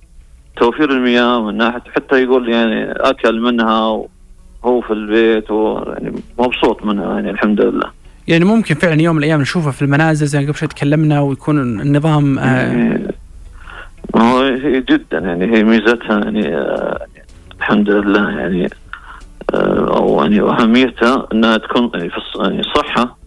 توفير 0.56 0.92
المياه 0.92 1.42
من 1.42 1.58
ناحيه 1.58 1.82
حتى 1.96 2.24
يقول 2.24 2.50
يعني 2.50 2.92
أكل 2.92 3.40
منها 3.42 4.06
وهو 4.64 4.82
في 4.82 4.94
البيت 4.94 5.52
ويعني 5.52 6.14
مبسوط 6.40 6.86
منها 6.86 7.14
يعني 7.14 7.30
الحمد 7.30 7.62
لله. 7.62 7.92
يعني 8.28 8.46
ممكن 8.46 8.76
فعلا 8.76 9.02
يوم 9.02 9.16
من 9.16 9.24
الأيام 9.24 9.42
نشوفه 9.42 9.72
في 9.72 9.82
المنازل 9.82 10.28
زي 10.28 10.46
قبل 10.46 10.56
شوي 10.56 10.68
تكلمنا 10.68 11.22
ويكون 11.22 11.62
النظام 11.82 12.40
آه 12.40 12.44
يعني 12.44 13.16
هو 14.16 14.40
هي 14.40 14.82
جدا 14.82 15.18
يعني 15.18 15.58
هي 15.58 15.64
ميزتها 15.64 16.20
يعني 16.20 16.56
آه، 16.58 17.06
الحمد 17.58 17.90
لله 17.90 18.30
يعني 18.30 18.70
آه، 19.54 19.98
أو 19.98 20.24
يعني 20.24 20.42
أهميتها 20.42 21.28
إنها 21.34 21.58
تكون 21.58 21.92
يعني 21.94 22.10
في 22.10 22.20
يعني 22.40 22.64
صحة 22.64 23.18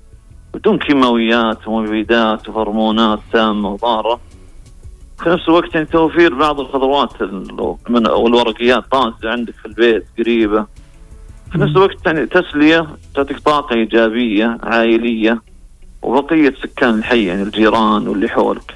بدون 0.55 0.79
كيماويات 0.79 1.69
ومبيدات 1.69 2.49
وهرمونات 2.49 3.19
سامه 3.33 3.69
وضارة. 3.69 4.21
في 5.23 5.31
نفس 5.31 5.49
الوقت 5.49 5.75
يعني 5.75 5.87
توفير 5.87 6.35
بعض 6.35 6.61
الخضروات 6.61 7.23
من 7.89 8.07
والورقيات 8.07 8.85
طازجه 8.91 9.31
عندك 9.31 9.55
في 9.55 9.67
البيت 9.67 10.07
قريبة. 10.19 10.67
في 11.53 11.59
نفس 11.59 11.71
الوقت 11.77 12.07
يعني 12.07 12.27
تسلية 12.27 12.87
تعطيك 13.15 13.39
طاقة 13.39 13.75
إيجابية 13.75 14.59
عائلية 14.63 15.43
وبقية 16.03 16.55
سكان 16.63 16.99
الحي 16.99 17.27
يعني 17.27 17.43
الجيران 17.43 18.09
واللي 18.09 18.29
حولك. 18.29 18.75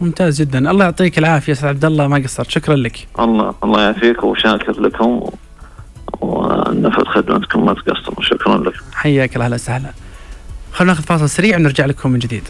ممتاز 0.00 0.42
جدا. 0.42 0.70
الله 0.70 0.84
يعطيك 0.84 1.18
العافية 1.18 1.52
أستاذ 1.52 1.68
عبد 1.68 1.84
الله 1.84 2.06
ما 2.06 2.16
قصرت. 2.16 2.50
شكرا 2.50 2.76
لك. 2.76 3.08
الله 3.18 3.54
الله 3.64 3.82
يعافيك 3.82 4.24
وشاكر 4.24 4.80
لكم 4.80 5.30
ونفذ 6.20 7.04
خدمتكم 7.04 7.64
ما 7.64 7.74
تقصروا. 7.74 8.22
شكرا 8.22 8.58
لكم. 8.58 8.80
حياك 8.92 9.34
الله 9.34 9.44
أهلا 9.44 9.54
وسهلا. 9.54 9.90
خلينا 10.72 10.92
ناخذ 10.92 11.04
فاصل 11.04 11.28
سريع 11.28 11.56
ونرجع 11.56 11.86
لكم 11.86 12.10
من 12.10 12.18
جديد. 12.18 12.42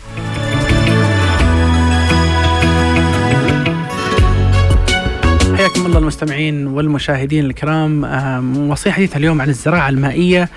حياكم 5.74 5.86
الله 5.86 5.98
المستمعين 5.98 6.66
والمشاهدين 6.66 7.44
الكرام 7.44 8.04
آم، 8.04 8.70
وصية 8.70 8.90
حديث 8.90 9.16
اليوم 9.16 9.40
عن 9.40 9.48
الزراعة 9.48 9.88
المائية 9.88 10.48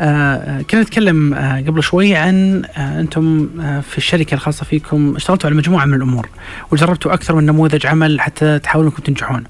آه، 0.00 0.62
كنا 0.62 0.82
نتكلم 0.82 1.34
آه، 1.34 1.60
قبل 1.60 1.82
شوي 1.82 2.14
عن 2.16 2.62
آه، 2.76 3.00
أنتم 3.00 3.48
آه، 3.60 3.80
في 3.80 3.98
الشركة 3.98 4.34
الخاصة 4.34 4.64
فيكم 4.64 5.16
اشتغلتوا 5.16 5.50
على 5.50 5.58
مجموعة 5.58 5.84
من 5.84 5.94
الأمور 5.94 6.28
وجربتوا 6.70 7.14
أكثر 7.14 7.34
من 7.34 7.46
نموذج 7.46 7.86
عمل 7.86 8.20
حتى 8.20 8.58
تحاولوا 8.58 8.90
أنكم 8.90 9.02
تنجحون. 9.02 9.44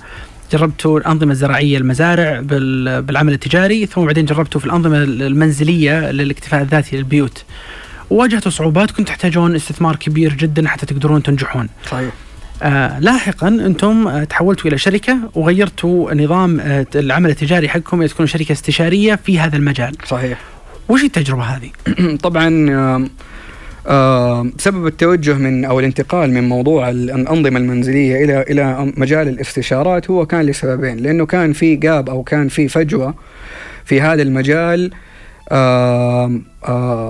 جربتوا 0.53 0.99
الأنظمة 0.99 1.33
الزراعية 1.33 1.79
المزارع 1.79 2.41
بال- 2.41 3.03
بالعمل 3.03 3.33
التجاري 3.33 3.87
ثم 3.87 4.05
بعدين 4.05 4.25
جربتوا 4.25 4.61
في 4.61 4.67
الأنظمة 4.67 4.97
المنزلية 5.03 6.11
للاكتفاء 6.11 6.63
الذاتي 6.63 6.97
للبيوت. 6.97 7.45
وواجهتوا 8.11 8.51
صعوبات 8.51 8.91
كنتوا 8.91 9.05
تحتاجون 9.05 9.55
استثمار 9.55 9.97
كبير 9.97 10.35
جدا 10.35 10.69
حتى 10.69 10.87
تقدرون 10.87 11.23
تنجحون. 11.23 11.69
صحيح 11.91 12.11
آه 12.63 12.99
لاحقا 12.99 13.49
أنتم 13.49 14.09
آه 14.09 14.25
تحولتوا 14.25 14.71
إلى 14.71 14.79
شركة 14.79 15.17
وغيرتوا 15.35 16.15
نظام 16.15 16.61
آه 16.61 16.87
العمل 16.95 17.31
التجاري 17.31 17.69
حقكم 17.69 18.01
إلى 18.01 18.09
تكونوا 18.09 18.27
شركة 18.27 18.53
استشارية 18.53 19.15
في 19.15 19.39
هذا 19.39 19.57
المجال. 19.57 19.93
صحيح 20.07 20.39
وش 20.89 21.05
التجربة 21.05 21.43
هذه؟ 21.43 21.71
طبعا 22.27 22.49
سبب 24.59 24.87
التوجه 24.87 25.35
من 25.35 25.65
أو 25.65 25.81
الانتقال 25.81 26.33
من 26.33 26.49
موضوع 26.49 26.91
ال- 26.91 27.11
الأنظمة 27.11 27.59
المنزلية 27.59 28.25
إلى 28.25 28.43
إلى 28.43 28.93
مجال 28.97 29.29
الاستشارات 29.29 30.11
هو 30.11 30.27
كان 30.27 30.41
لسببين 30.43 30.97
لأنه 30.97 31.27
كان 31.27 31.53
في 31.53 31.77
جاب 31.77 32.09
أو 32.11 32.23
كان 32.23 32.49
في 32.49 32.69
فجوة 32.69 33.15
في 33.85 34.01
هذا 34.01 34.23
المجال 34.23 34.91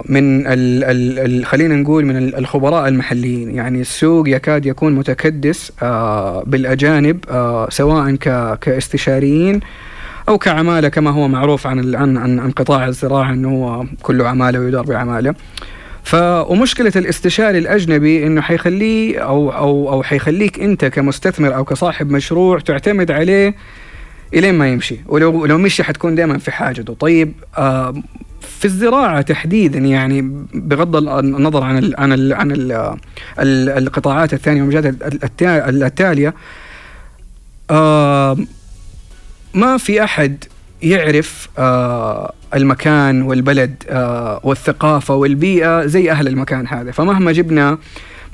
من 0.09 0.47
ال 0.47 0.85
ال 1.19 1.45
خلينا 1.47 1.77
نقول 1.77 2.05
من 2.05 2.17
ال- 2.17 2.37
الخبراء 2.37 2.89
المحليين 2.89 3.55
يعني 3.55 3.81
السوق 3.81 4.29
يكاد 4.29 4.67
يكون 4.67 4.93
متكدس 4.95 5.73
بالأجانب 6.47 7.19
سواء 7.71 8.15
كاستشاريين 8.61 9.61
أو 10.29 10.39
كعمالة 10.39 10.89
كما 10.89 11.11
هو 11.11 11.29
معروف 11.29 11.67
عن 11.67 11.95
عن, 11.95 12.17
عن 12.39 12.51
قطاع 12.51 12.87
الزراعة 12.87 13.33
إنه 13.33 13.49
هو 13.51 13.85
كله 14.03 14.29
عمالة 14.29 14.61
ويدار 14.61 14.83
بعمالة. 14.85 15.35
ف 16.03 16.15
ومشكلة 16.51 16.93
الاستشاري 16.97 17.59
الأجنبي 17.59 18.27
إنه 18.27 18.41
حيخليه 18.41 19.19
أو 19.19 19.51
أو 19.51 19.93
أو 19.93 20.03
حيخليك 20.03 20.61
أنت 20.61 20.85
كمستثمر 20.85 21.55
أو 21.55 21.65
كصاحب 21.65 22.11
مشروع 22.11 22.59
تعتمد 22.59 23.11
عليه 23.11 23.55
إلين 24.37 24.55
ما 24.55 24.69
يمشي. 24.69 24.97
ولو 25.07 25.47
لو 25.47 25.59
مشي 25.59 25.83
حتكون 25.85 26.15
دائما 26.15 26.39
في 26.39 26.51
حاجته. 26.51 26.95
طيب 26.95 27.33
آه 27.59 27.95
في 28.59 28.65
الزراعة 28.65 29.21
تحديدا 29.21 29.79
يعني 29.79 30.23
بغض 30.55 30.97
ال- 30.97 31.09
النظر 31.09 31.63
عن 31.65 31.79
ال 31.79 31.95
عن 31.99 32.13
ال 32.13 32.33
عن 32.33 32.51
ال 32.53 32.73
ال 33.41 33.69
القطاعات 33.69 34.33
الثانية 34.35 34.61
والمجالات 34.63 34.95
التا- 35.03 35.43
التالية 35.69 36.35
آه 37.71 38.37
ما 39.55 39.77
في 39.79 40.05
أحد 40.05 40.45
يعرف 40.83 41.49
آه 41.59 42.33
المكان 42.55 43.23
والبلد 43.23 43.75
والثقافة 44.43 45.15
والبيئة 45.15 45.87
زي 45.87 46.11
أهل 46.11 46.29
المكان 46.29 46.67
هذا. 46.67 46.91
فمهما 46.91 47.33
جبنا 47.33 47.79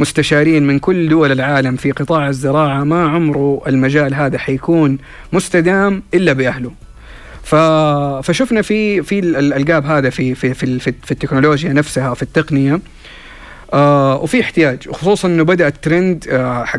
مستشارين 0.07 0.67
من 0.67 0.79
كل 0.79 1.09
دول 1.09 1.33
العالم 1.33 1.77
في 1.77 1.91
قطاع 1.93 2.29
الزراعة 2.29 2.85
ما 2.85 3.09
عمره 3.09 3.63
المجال 3.67 4.15
هذا 4.15 4.39
حيكون 4.39 4.99
مستدام 5.33 6.03
إلا 6.15 6.33
بأهله. 6.33 6.73
ف... 7.43 7.55
فشفنا 8.27 8.63
في 8.63 9.03
في 9.03 9.19
ال- 9.19 9.37
الألقاب 9.37 9.87
هذا 9.87 10.11
في 10.11 10.35
في 10.35 10.55
في, 10.55 10.79
في, 10.79 11.11
التكنولوجيا 11.11 11.73
نفسها 11.73 12.15
في 12.15 12.23
التقنية. 12.23 12.81
آه 13.75 14.17
وفي 14.23 14.41
احتياج 14.41 14.89
وخصوصا 14.89 15.29
إنه 15.29 15.43
بدأ 15.45 15.67
الترند 15.69 16.25
آه 16.31 16.65
حق 16.65 16.79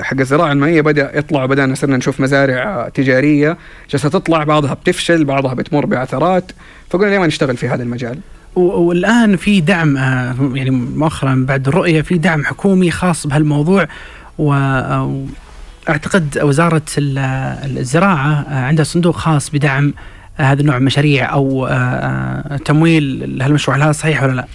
حق 0.00 0.20
الزراعة 0.20 0.52
المائية 0.52 0.80
بدأ 0.80 1.18
يطلع 1.18 1.44
وبدانا 1.44 1.74
صرنا 1.74 1.96
نشوف 1.96 2.20
مزارع 2.20 2.62
آه 2.62 2.88
تجارية 2.88 3.56
جالسة 3.90 4.08
تطلع 4.08 4.44
بعضها 4.44 4.74
بتفشل 4.74 5.24
بعضها 5.24 5.54
بتمر 5.54 5.86
بعثرات 5.86 6.52
فقلنا 6.90 7.10
ليه 7.10 7.18
ما 7.18 7.26
نشتغل 7.26 7.56
في 7.56 7.68
هذا 7.68 7.82
المجال؟ 7.82 8.18
والآن 8.56 9.36
في 9.36 9.60
دعم 9.60 9.96
آه، 9.96 10.34
يعني 10.54 10.70
مؤخرا 10.70 11.44
بعد 11.48 11.68
الرؤية 11.68 12.02
في 12.02 12.18
دعم 12.18 12.44
حكومي 12.44 12.90
خاص 12.90 13.26
بهالموضوع 13.26 13.86
واعتقد 15.86 16.38
وزارة 16.42 16.82
ال- 16.98 17.18
الزراعة 17.78 18.32
آه، 18.48 18.64
عندها 18.64 18.84
صندوق 18.84 19.16
خاص 19.16 19.50
بدعم 19.50 19.94
آه، 20.40 20.42
هذا 20.42 20.60
النوع 20.60 20.74
من 20.74 20.80
المشاريع 20.80 21.32
أو 21.32 21.66
آه، 21.66 21.70
آه، 21.70 22.56
تمويل 22.56 23.42
هالمشروع. 23.42 23.76
هل 23.76 23.82
هذا 23.82 23.92
صحيح 23.92 24.22
ولا 24.22 24.32
لا؟ 24.32 24.46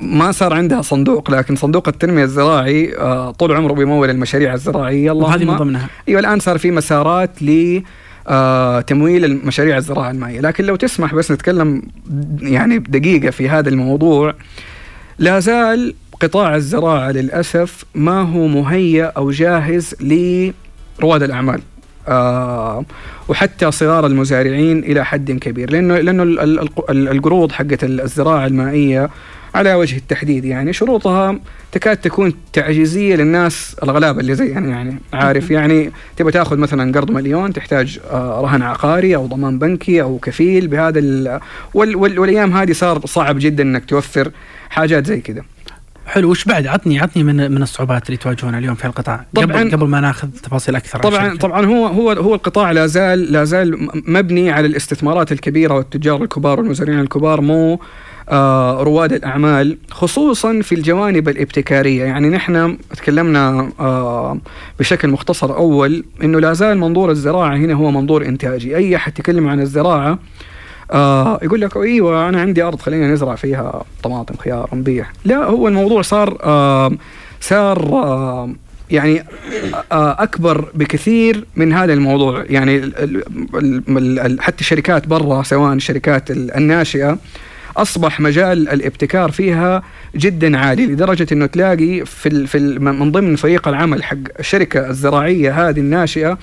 ما 0.00 0.32
صار 0.32 0.54
عندها 0.54 0.82
صندوق 0.82 1.30
لكن 1.30 1.56
صندوق 1.56 1.88
التنمية 1.88 2.24
الزراعي 2.24 2.96
آه 2.98 3.30
طول 3.30 3.52
عمره 3.56 3.72
بيمول 3.72 4.10
المشاريع 4.10 4.54
الزراعية. 4.54 5.10
وهذه 5.10 5.36
من 5.38 5.42
اللهم 5.42 5.58
ضمنها. 5.58 5.88
أيوه 6.08 6.20
الآن 6.20 6.40
صار 6.40 6.58
في 6.58 6.70
مسارات 6.70 7.42
ل 7.42 7.82
آه 8.28 8.80
تمويل 8.80 9.24
المشاريع 9.24 9.76
الزراعة 9.76 10.10
المائية. 10.10 10.40
لكن 10.40 10.64
لو 10.64 10.76
تسمح 10.76 11.14
بس 11.14 11.30
نتكلم 11.30 11.82
يعني 12.40 12.78
دقيقه 12.78 13.30
في 13.30 13.48
هذا 13.48 13.68
الموضوع 13.68 14.34
لا 15.18 15.40
زال 15.40 15.94
قطاع 16.20 16.56
الزراعة 16.56 17.10
للأسف 17.10 17.84
ما 17.94 18.20
هو 18.22 18.46
مهيأ 18.46 19.04
أو 19.16 19.30
جاهز 19.30 19.94
لرواد 20.00 21.22
الأعمال. 21.22 21.60
آه 22.08 22.84
وحتى 23.28 23.70
صغار 23.70 24.06
المزارعين 24.06 24.78
إلى 24.78 25.04
حد 25.04 25.32
كبير. 25.32 25.70
لأنه 25.70 25.98
لأنه 25.98 26.22
ال- 26.22 26.40
ال- 26.40 26.60
ال- 26.90 27.08
القروض 27.08 27.52
حقت 27.52 27.84
الزراعة 27.84 28.46
المائية 28.46 29.10
على 29.54 29.74
وجه 29.74 29.96
التحديد 29.96 30.44
يعني 30.44 30.72
شروطها 30.72 31.38
تكاد 31.72 31.96
تكون 31.96 32.34
تعجيزية 32.52 33.16
للناس 33.16 33.76
الغلابة 33.82 34.20
اللي 34.20 34.34
زي 34.34 34.48
يعني 34.48 34.70
يعني 34.70 34.96
عارف 35.12 35.50
يعني 35.50 35.90
تبغى 36.16 36.32
تاخذ 36.32 36.56
مثلا 36.56 36.92
قرض 36.98 37.10
مليون 37.10 37.52
تحتاج 37.52 38.00
آه، 38.10 38.40
رهن 38.40 38.62
عقاري 38.62 39.16
أو 39.16 39.26
ضمان 39.26 39.58
بنكي 39.58 40.02
أو 40.02 40.18
كفيل 40.18 40.66
بهذا 40.68 40.98
ال- 40.98 41.40
وال 41.74 41.96
وال 41.96 42.18
والأيام 42.18 42.52
هذه 42.56 42.72
صار 42.72 43.06
صعب 43.06 43.36
جدا 43.38 43.62
إنك 43.62 43.84
توفر 43.84 44.30
حاجات 44.70 45.06
زي 45.06 45.20
كذا. 45.20 45.42
حلو 46.06 46.30
وش 46.30 46.44
بعد؟ 46.44 46.66
عطني 46.66 47.00
عطني 47.00 47.22
من 47.22 47.36
من 47.50 47.62
الصعوبات 47.62 48.06
اللي 48.06 48.16
تواجهونها 48.16 48.58
اليوم 48.58 48.74
في 48.74 48.84
القطاع. 48.84 49.24
طبعاً- 49.38 49.40
قبل 49.42 49.70
قبل 49.72 49.86
ما 49.86 50.00
ناخذ 50.00 50.28
تفاصيل 50.42 50.76
أكثر 50.76 50.98
طبعا. 51.00 51.36
طبعا 51.36 51.66
هو 51.66 51.86
هو 51.86 52.10
هو 52.12 52.34
القطاع 52.34 52.70
لا 52.70 52.86
زال 52.86 53.32
لا 53.32 53.44
زال 53.44 53.88
مبني 54.06 54.50
على 54.50 54.66
الاستثمارات 54.66 55.32
الكبيرة 55.32 55.74
والتجار 55.74 56.22
الكبار 56.22 56.60
والمزارعين 56.60 57.00
الكبار 57.00 57.40
مو 57.40 57.80
رواد 58.82 59.12
الأعمال 59.12 59.78
خصوصا 59.90 60.60
في 60.62 60.74
الجوانب 60.74 61.28
الابتكارية. 61.28 62.04
يعني 62.04 62.28
نحن 62.28 62.78
تكلمنا 62.96 63.70
آه، 63.80 64.38
بشكل 64.78 65.08
مختصر 65.08 65.56
أول 65.56 66.04
إنه 66.22 66.40
لا 66.40 66.52
زال 66.52 66.78
منظور 66.78 67.10
الزراعة 67.10 67.56
هنا 67.56 67.74
هو 67.74 67.90
منظور 67.90 68.26
إنتاجي. 68.26 68.76
أي 68.76 68.96
أحد 68.96 69.12
يتكلم 69.12 69.48
عن 69.48 69.60
الزراعة 69.60 70.18
آه 70.92 71.40
يقول 71.42 71.60
لك 71.60 71.76
أيوه 71.76 72.28
أنا 72.28 72.40
عندي 72.40 72.62
أرض 72.62 72.80
خلينا 72.80 73.08
نزرع 73.12 73.34
فيها 73.34 73.84
طماطم 74.02 74.36
خيار 74.36 74.68
نبيع 74.72 75.06
لا 75.24 75.36
هو 75.36 75.68
الموضوع 75.68 76.02
صار 76.02 76.38
آه 76.42 76.92
صار 77.40 77.92
آه 77.92 78.50
يعني 78.90 79.24
آه 79.92 80.22
أكبر 80.22 80.68
بكثير 80.74 81.46
من 81.56 81.72
هذا 81.72 81.92
الموضوع. 81.92 82.44
يعني 82.48 82.92
حتى 84.40 84.60
الشركات 84.60 85.06
برا 85.06 85.42
سواء 85.42 85.72
الشركات 85.72 86.30
الناشئة 86.30 87.18
أصبح 87.76 88.20
مجال 88.20 88.68
الابتكار 88.68 89.30
فيها 89.30 89.82
جدا 90.16 90.58
عالي 90.58 90.86
لدرجة 90.86 91.26
إنه 91.32 91.46
تلاقي 91.46 92.04
في 92.04 92.46
في 92.46 92.58
من 92.78 93.12
ضمن 93.12 93.36
فريق 93.36 93.68
العمل 93.68 94.04
حق 94.04 94.16
الشركة 94.40 94.90
الزراعية 94.90 95.68
هذه 95.68 95.80
الناشئة 95.80 96.38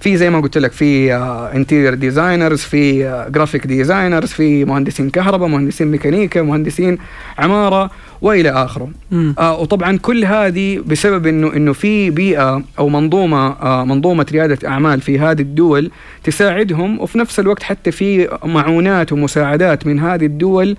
في 0.00 0.16
زي 0.16 0.30
ما 0.30 0.40
قلت 0.40 0.58
لك 0.58 0.72
في 0.72 1.14
interior 1.54 1.94
designers 1.94 2.60
في 2.60 3.02
graphic 3.30 3.66
designers 3.66 4.28
في 4.28 4.64
مهندسين 4.64 5.10
كهرباء 5.10 5.48
مهندسين 5.48 5.86
ميكانيكا 5.86 6.42
مهندسين 6.42 6.98
عمارة. 7.38 7.90
وإلى 8.20 8.50
آخره. 8.50 8.90
آه 9.38 9.60
وطبعا 9.60 9.96
كل 9.98 10.24
هذه 10.24 10.78
بسبب 10.86 11.26
انه 11.26 11.56
إنه 11.56 11.72
في 11.72 12.10
بيئة 12.10 12.62
أو 12.78 12.88
منظومة 12.88 13.48
آه 13.48 13.84
منظومة 13.84 14.26
ريادة 14.32 14.68
أعمال 14.68 15.00
في 15.00 15.18
هذه 15.18 15.40
الدول 15.42 15.90
تساعدهم 16.24 17.00
وفي 17.00 17.18
نفس 17.18 17.40
الوقت 17.40 17.62
حتى 17.62 17.90
في 17.90 18.38
معونات 18.44 19.12
ومساعدات 19.12 19.86
من 19.86 19.98
هذه 20.00 20.26
الدول 20.26 20.76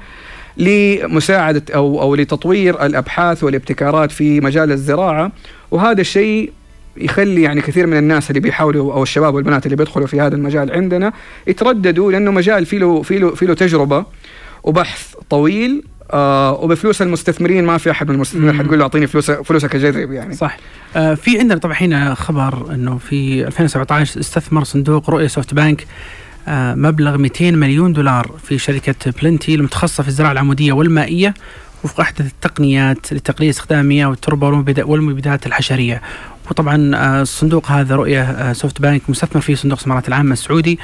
لمساعدة 0.57 1.63
أو 1.75 2.01
أو 2.01 2.15
لتطوير 2.15 2.85
الأبحاث 2.85 3.43
والابتكارات 3.43 4.11
في 4.11 4.41
مجال 4.41 4.71
الزراعة. 4.71 5.31
وهذا 5.71 6.01
الشيء 6.01 6.51
يخلي 6.97 7.41
يعني 7.41 7.61
كثير 7.61 7.87
من 7.87 7.97
الناس 7.97 8.29
اللي 8.29 8.39
بيحاولوا 8.39 8.93
أو 8.93 9.03
الشباب 9.03 9.35
والبنات 9.35 9.65
اللي 9.65 9.75
بيدخلوا 9.75 10.07
في 10.07 10.21
هذا 10.21 10.35
المجال 10.35 10.71
عندنا 10.71 11.13
يترددوا 11.47 12.11
لأنه 12.11 12.31
مجال 12.31 12.65
فيه 12.65 12.77
له 12.77 13.01
فيه 13.01 13.17
له 13.17 13.35
فيه 13.35 13.45
له 13.45 13.53
تجربة 13.53 14.05
وبحث 14.63 15.13
طويل 15.29 15.83
آه 16.13 16.53
وبفلوس 16.53 17.01
المستثمرين 17.01 17.63
ما 17.63 17.77
في 17.77 17.91
أحد 17.91 18.09
من 18.09 18.15
المستثمرين 18.15 18.59
حتقول 18.59 18.79
له 18.79 18.83
أعطيني 18.83 19.07
فلوس 19.07 19.31
فلوسك 19.31 19.75
أجرب 19.75 20.11
يعني. 20.11 20.35
صح. 20.35 20.57
آه 20.95 21.13
في 21.13 21.39
عندنا 21.39 21.59
طبعا 21.59 21.75
هنا 21.75 22.13
خبر 22.13 22.73
إنه 22.73 22.97
في 22.97 23.47
2017 23.47 24.19
استثمر 24.19 24.63
صندوق 24.63 25.09
رؤية 25.09 25.27
سوفت 25.27 25.53
بانك 25.53 25.87
آه 26.47 26.75
مبلغ 26.75 27.17
200 27.17 27.51
مليون 27.51 27.93
دولار 27.93 28.31
في 28.43 28.57
شركة 28.57 29.13
بلنتي 29.21 29.55
المتخصصة 29.55 30.03
في 30.03 30.09
الزراعة 30.09 30.31
العمودية 30.31 30.71
والمائية 30.71 31.33
وفق 31.83 31.99
أحدث 31.99 32.25
التقنيات 32.25 33.13
لتقليل 33.13 33.49
استخدام 33.49 33.79
المياه 33.79 34.05
والتربه 34.05 34.47
والمبيدات 34.83 35.45
الحشرية. 35.45 36.01
وطبعا 36.51 36.95
آه، 36.95 37.21
الصندوق 37.21 37.71
هذا 37.71 37.95
رؤية 37.95 38.21
آه، 38.21 38.53
سوفت 38.53 38.81
بانك 38.81 39.01
مستثمر 39.09 39.41
في 39.41 39.55
صندوق 39.55 39.77
السمارات 39.79 40.07
العامة 40.07 40.33
السعودي. 40.33 40.79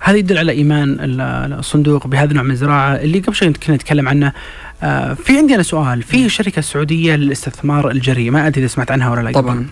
هذا 0.00 0.16
يدل 0.16 0.38
على 0.38 0.52
إيمان 0.52 0.96
الصندوق 1.58 2.06
بهذا 2.06 2.30
النوع 2.30 2.44
من 2.44 2.50
الزراعة 2.50 2.94
اللي 2.94 3.18
قبل 3.18 3.34
شوي 3.34 3.52
كنا 3.52 3.76
نتكلم 3.76 4.08
عنه. 4.08 4.32
آه، 4.82 5.14
في 5.14 5.38
عندي 5.38 5.54
أنا 5.54 5.62
سؤال. 5.62 6.02
في 6.02 6.28
شركة 6.28 6.62
سعودية 6.62 7.16
للاستثمار 7.16 7.90
الجريء 7.90 8.30
ما 8.30 8.46
أدري 8.46 8.60
إذا 8.60 8.66
سمعت 8.66 8.90
عنها 8.90 9.10
ولا 9.10 9.20
لا 9.20 9.32
طبعا. 9.32 9.66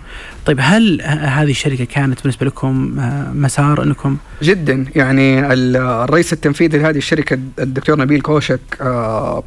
طيب 0.45 0.57
هل 0.61 1.01
هذه 1.05 1.51
الشركة 1.51 1.85
كانت 1.85 2.21
بالنسبة 2.21 2.45
لكم 2.45 2.93
مسار 3.33 3.83
أنكم؟ 3.83 4.17
جدا. 4.43 4.85
يعني 4.95 5.53
الرئيس 5.53 6.33
التنفيذي 6.33 6.77
لهذه 6.77 6.97
الشركة 6.97 7.39
الدكتور 7.59 7.99
نبيل 7.99 8.21
كوشك 8.21 8.59
آه 8.81 9.43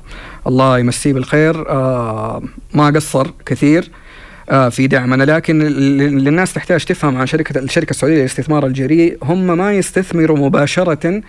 الله 0.46 0.78
يمسيه 0.78 1.12
بالخير 1.12 1.68
آه 1.68 2.42
ما 2.74 2.86
قصر 2.86 3.26
كثير. 3.46 3.82
آه، 3.82 4.09
في 4.50 4.86
دعمنا 4.86 5.24
لكن 5.24 5.62
اللي 5.62 6.30
الناس 6.30 6.52
تحتاج 6.52 6.84
تفهم 6.84 7.16
عن 7.16 7.26
شركه 7.26 7.58
الشركة 7.58 7.90
السعودية 7.90 8.18
للاستثمار 8.18 8.66
الجريء. 8.66 9.18
هم 9.22 9.58
ما 9.58 9.72
يستثمروا 9.72 10.38
مباشرة 10.38 11.22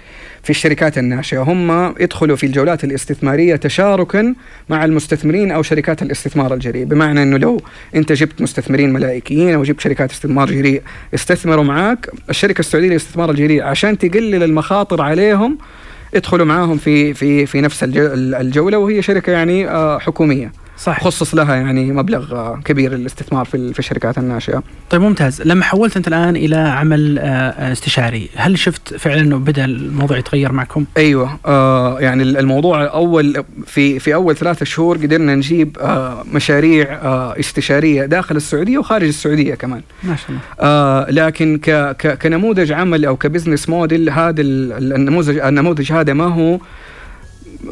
في 0.43 0.49
الشركات 0.49 0.97
الناشئة. 0.97 1.39
هم 1.39 1.95
يدخلوا 1.99 2.35
في 2.35 2.45
الجولات 2.45 2.83
الاستثمارية 2.83 3.55
تشاركا 3.55 4.35
مع 4.69 4.85
المستثمرين 4.85 5.51
أو 5.51 5.61
شركات 5.61 6.01
الاستثمار 6.01 6.53
الجريء. 6.53 6.85
بمعنى 6.85 7.23
إنه 7.23 7.37
لو 7.37 7.61
أنت 7.95 8.11
جبت 8.11 8.41
مستثمرين 8.41 8.93
ملائكيين 8.93 9.53
أو 9.53 9.63
جبت 9.63 9.79
شركات 9.79 10.11
استثمار 10.11 10.51
جريء 10.51 10.81
استثمروا 11.13 11.63
معاك. 11.63 12.09
الشركة 12.29 12.59
السعودية 12.59 12.89
للاستثمار 12.89 13.31
الجريء 13.31 13.63
عشان 13.63 13.97
تقلل 13.97 14.43
المخاطر 14.43 15.01
عليهم 15.01 15.57
ادخلوا 16.15 16.45
معاهم 16.45 16.77
في 16.77 17.13
في 17.13 17.45
في 17.45 17.61
نفس 17.61 17.83
الجولة 17.83 18.77
وهي 18.77 19.01
شركة 19.01 19.31
يعني 19.31 19.69
آه، 19.69 19.99
حكومية. 19.99 20.60
صح 20.81 21.03
خصص 21.03 21.35
لها 21.35 21.55
يعني 21.55 21.91
مبلغ 21.91 22.55
كبير 22.59 22.93
للاستثمار 22.93 23.45
في 23.45 23.73
في 23.73 23.79
الشركات 23.79 24.17
الناشئة. 24.17 24.63
طيب 24.89 25.01
ممتاز، 25.01 25.41
لما 25.41 25.63
حولت 25.63 25.97
انت 25.97 26.07
الآن 26.07 26.35
إلى 26.35 26.55
عمل 26.55 27.19
آه، 27.19 27.71
استشاري، 27.71 28.29
هل 28.35 28.59
شفت 28.59 28.93
فعلا 28.97 29.21
إنه 29.21 29.37
بدأ 29.37 29.65
الموضوع 29.65 30.17
يتغير 30.17 30.51
معكم؟ 30.51 30.85
أيوه 30.97 31.39
آه 31.45 31.99
يعني 31.99 32.23
الموضوع 32.23 32.93
أول 32.93 33.43
في 33.65 33.99
في 33.99 34.13
أول 34.13 34.35
ثلاثة 34.35 34.65
شهور 34.65 34.97
قدرنا 34.97 35.35
نجيب 35.35 35.77
آه 35.81 36.23
مشاريع 36.33 36.93
آه 36.93 37.39
استشارية 37.39 38.05
داخل 38.05 38.35
السعودية 38.35 38.77
وخارج 38.77 39.07
السعودية 39.07 39.55
كمان. 39.55 39.81
ما 40.03 40.15
شاء 40.15 40.29
الله. 40.29 40.41
آه 40.59 41.11
لكن 41.11 41.57
ك 41.57 41.69
ك 41.97 42.17
كنموذج 42.21 42.71
عمل 42.71 43.05
أو 43.05 43.15
ك 43.17 43.23
business 43.23 43.69
model 43.69 44.09
هذا 44.09 44.41
النموذج 44.41 45.37
النموذج 45.37 45.91
هذا 45.91 46.13
ما 46.13 46.25
هو 46.25 46.59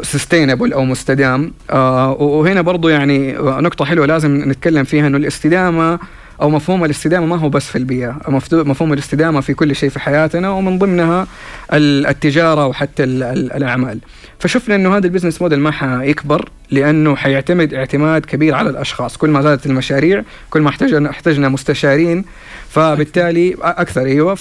sustainable 0.02 0.74
أو 0.74 0.86
مستدام 0.86 1.54
آه 1.70 2.12
وهنا 2.12 2.62
برضو 2.62 2.90
يعني 2.90 3.34
نقطة 3.40 3.86
حلوة 3.86 4.06
لازم 4.06 4.50
نتكلم 4.50 4.84
فيها 4.84 5.08
إنه 5.08 5.18
الاستدامة 5.18 6.00
أو 6.42 6.50
مفهوم 6.50 6.86
الاستدامة 6.86 7.26
ما 7.26 7.36
هو 7.36 7.50
بس 7.50 7.68
في 7.68 7.78
البيئة، 7.78 8.18
مفهوم 8.52 8.94
الاستدامة 8.94 9.42
في 9.42 9.54
كل 9.54 9.76
شيء 9.76 9.90
في 9.90 10.00
حياتنا 10.00 10.50
ومن 10.50 10.80
ضمنها 10.80 11.28
التجارة 11.74 12.68
وحتى 12.68 13.04
الأعمال. 13.04 14.00
فشفنا 14.40 14.76
انه 14.76 14.98
هذا 14.98 15.08
ال 15.08 15.11
business 15.11 15.42
model 15.42 15.60
ما 15.60 15.72
حيكبر 15.72 16.50
لأنه 16.72 17.16
حيعتمد 17.16 17.74
اعتماد 17.74 18.26
كبير 18.26 18.56
على 18.56 18.70
الأشخاص، 18.70 19.18
كل 19.18 19.30
ما 19.30 19.42
زادت 19.42 19.66
المشاريع 19.66 20.24
كل 20.50 20.62
ما 20.62 20.70
احتاجنا 20.70 21.10
احتاجنا 21.10 21.50
مستشارين 21.50 22.26
فبالتالي 22.70 23.56
أكثر 23.62 24.02
أيوه 24.02 24.36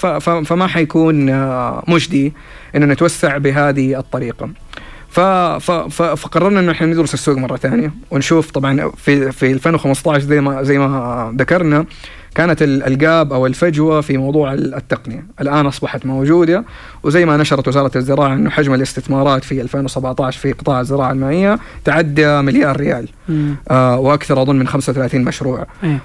فما 0.44 0.66
حيكون 0.66 1.28
آه، 1.30 1.84
مجدي 1.88 2.32
إنه 2.76 2.86
نتوسع 2.86 3.38
بهذه 3.38 3.98
الطريقة. 3.98 4.50
فقررنا 5.10 6.60
إنه 6.60 6.72
إحنا 6.72 6.86
ندرس 6.86 7.14
السوق 7.14 7.38
مرة 7.38 7.56
ثانية 7.56 7.92
ونشوف 8.10 8.50
طبعا 8.50 8.90
في 8.96 9.32
في 9.32 9.52
2015 9.52 10.24
زي 10.24 10.40
ما 10.40 10.62
زي 10.62 10.78
ما 10.78 11.34
ذكرنا 11.38 11.84
كانت 12.34 12.62
الجاب 12.62 13.32
أو 13.32 13.46
الفجوة 13.46 14.00
في 14.00 14.16
موضوع 14.16 14.52
التقنية، 14.52 15.26
الآن 15.40 15.66
أصبحت 15.66 16.06
موجودة 16.06 16.64
وزي 17.02 17.24
ما 17.24 17.36
نشرت 17.36 17.68
وزارة 17.68 17.98
الزراعة 17.98 18.34
إنه 18.34 18.50
حجم 18.50 18.74
الاستثمارات 18.74 19.44
في 19.44 19.60
2017 19.60 20.40
في 20.40 20.52
قطاع 20.52 20.80
الزراعة 20.80 21.12
المائية 21.12 21.58
تعدى 21.84 22.40
مليار 22.42 22.76
ريال 22.76 23.08
آه 23.70 23.98
وأكثر 23.98 24.42
أظن 24.42 24.56
من 24.56 24.68
35 24.68 25.24
مشروع. 25.24 25.66
إيه. 25.84 25.98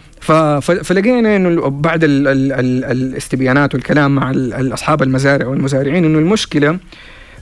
فلقينا 0.60 1.36
إنه 1.36 1.70
بعد 1.70 2.04
ال 2.04 2.28
ال 2.28 2.52
ال 2.52 2.86
الاستبيانات 2.86 3.76
والكلام 3.76 4.16
مع 4.16 4.32
اصحاب 4.74 5.04
المزارع 5.04 5.48
والمزارعين 5.48 6.06
إنه 6.06 6.20
المشكلة 6.20 6.80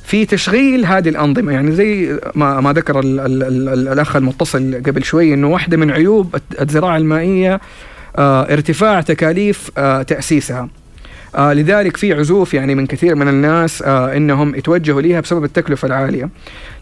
في 0.05 0.25
تشغيل 0.25 0.85
هذه 0.85 1.09
الأنظمة. 1.09 1.51
يعني 1.51 1.71
زي 1.71 2.19
ما 2.35 2.61
ما 2.61 2.73
ذكر 2.73 2.99
ال 2.99 3.19
ال 3.19 3.43
ال 3.69 3.87
الأخ 3.87 4.15
المتصل 4.15 4.81
قبل 4.85 5.03
شوي 5.03 5.33
إنه 5.33 5.47
واحدة 5.47 5.77
من 5.77 5.91
عيوب 5.91 6.35
الزراعة 6.61 6.97
المائية 6.97 7.59
آه 8.17 8.53
ارتفاع 8.53 9.01
تكاليف 9.01 9.71
آه 9.77 10.01
تأسيسها. 10.01 10.69
آه 11.35 11.53
لذلك 11.53 11.97
في 11.97 12.13
عزوف 12.13 12.53
يعني 12.53 12.75
من 12.75 12.87
كثير 12.87 13.15
من 13.15 13.27
الناس 13.27 13.81
آه 13.81 14.17
إنهم 14.17 14.55
يتوجهوا 14.55 15.01
ليها 15.01 15.19
بسبب 15.19 15.43
التكلفة 15.43 15.85
العالية. 15.85 16.29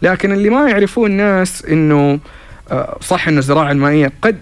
لكن 0.02 0.32
اللي 0.32 0.50
ما 0.50 0.70
يعرفوه 0.70 1.06
الناس 1.06 1.64
إنه 1.64 2.18
آه 2.70 2.98
صح 3.00 3.28
إنه 3.28 3.38
الزراعة 3.38 3.72
المائية 3.72 4.12
قد 4.22 4.38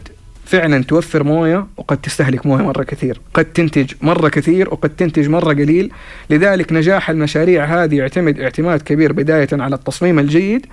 فعلا 0.49 0.85
توفر 0.85 1.25
موية 1.25 1.67
وقد 1.77 1.97
تستهلك 1.97 2.47
موية 2.47 2.63
مرة 2.63 2.83
كثير، 2.83 3.21
قد 3.35 3.45
تنتج 3.45 3.93
مرة 4.03 4.29
كثير 4.29 4.69
وقد 4.69 4.91
تنتج 4.91 5.29
مرة 5.29 5.53
قليل، 5.53 5.91
لذلك 6.31 6.73
نجاح 6.73 7.11
المشاريع 7.11 7.65
هذه 7.65 7.97
يعتمد 7.97 8.41
اعتماد 8.41 8.83
كبير 8.83 9.13
بداية 9.13 9.49
على 9.53 9.75
التصميم 9.75 10.19
الجيد 10.19 10.67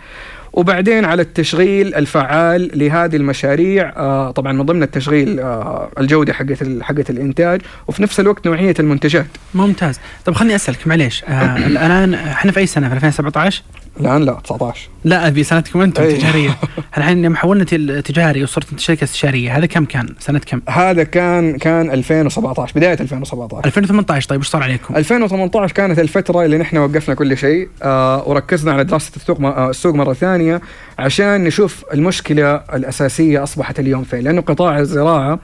وبعدين 0.54 1.06
على 1.06 1.22
التشغيل 1.22 1.96
الفعال 1.96 2.72
لهذه 2.80 3.16
المشاريع. 3.16 3.94
آه 3.98 4.32
طبعا 4.32 4.54
من 4.54 4.62
ضمن 4.62 4.84
التشغيل 4.84 5.40
آه 5.40 5.90
الجودة 6.00 6.34
حقت 6.34 6.64
حقت 6.82 7.10
الإنتاج 7.10 7.62
وفي 7.88 8.04
نفس 8.04 8.20
الوقت 8.20 8.48
نوعية 8.48 8.76
المنتجات. 8.80 9.28
ممتاز، 9.54 10.00
طب 10.26 10.34
خليني 10.34 10.56
أسألك 10.56 10.88
معليش 10.88 11.24
آه 11.24 11.58
الآن 11.58 12.14
إحنا 12.14 12.52
في 12.52 12.60
أي 12.60 12.66
سنة؟ 12.66 12.90
في 12.90 13.12
2017؟ 13.52 13.54
الآن 14.00 14.24
لا 14.24 14.34
19 14.44 14.90
لا 15.04 15.28
أبي 15.28 15.44
سنتكم 15.44 15.82
أنتم 15.82 16.04
أي. 16.04 16.14
تجارية 16.18 16.50
الحين 16.98 17.24
يوم 17.24 17.36
حولنا 17.36 17.64
تجاري 18.02 18.44
وصرت 18.44 18.72
أنت 18.72 18.80
شركة 18.80 19.04
استشارية 19.04 19.58
هذا 19.58 19.66
كم 19.66 19.86
كان؟ 19.86 20.16
سنة 20.20 20.40
كم؟ 20.40 20.62
هذا 20.70 21.04
كان 21.04 21.58
كان 21.58 21.90
2017 21.92 22.74
بداية 22.76 22.94
2017 23.02 23.66
2018 23.66 24.30
طيب 24.30 24.40
وش 24.40 24.48
صار 24.48 24.64
عليكم؟ 24.64 24.96
2018 24.96 25.74
كانت 25.74 26.00
الفترة 26.00 26.46
اللي 26.46 26.58
نحن 26.58 26.78
وقفنا 26.78 27.16
كل 27.16 27.38
شيء 27.38 27.70
آه 27.84 28.30
وركزنا 28.30 28.74
على 28.74 28.84
دراسة 28.84 29.12
السوق 29.16 29.40
م- 29.40 29.46
آه، 29.46 29.70
السوق 29.70 29.96
مرة 29.96 30.14
ثانية 30.14 30.62
عشان 31.00 31.44
نشوف 31.44 31.84
المشكلة 31.94 32.56
الأساسية 32.56 33.44
أصبحت 33.44 33.80
اليوم 33.80 34.04
فين 34.04 34.20
لأنه 34.20 34.42
قطاع 34.42 34.80
الزراعة 34.80 35.40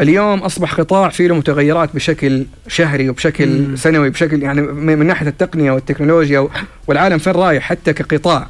اليوم 0.00 0.38
أصبح 0.38 0.74
قطاع 0.74 1.08
فيه 1.08 1.26
له 1.28 1.34
متغيرات 1.34 1.90
بشكل 1.94 2.46
شهري 2.68 3.08
وبشكل 3.08 3.48
مم. 3.48 3.76
سنوي 3.76 4.10
بشكل 4.10 4.42
يعني 4.42 4.60
من 4.62 5.06
ناحية 5.06 5.28
التقنية 5.28 5.70
والتكنولوجيا 5.72 6.48
والعالم 6.86 7.18
فين 7.18 7.32
رايح 7.32 7.62
حتى 7.64 7.92
كقطاع 7.92 8.46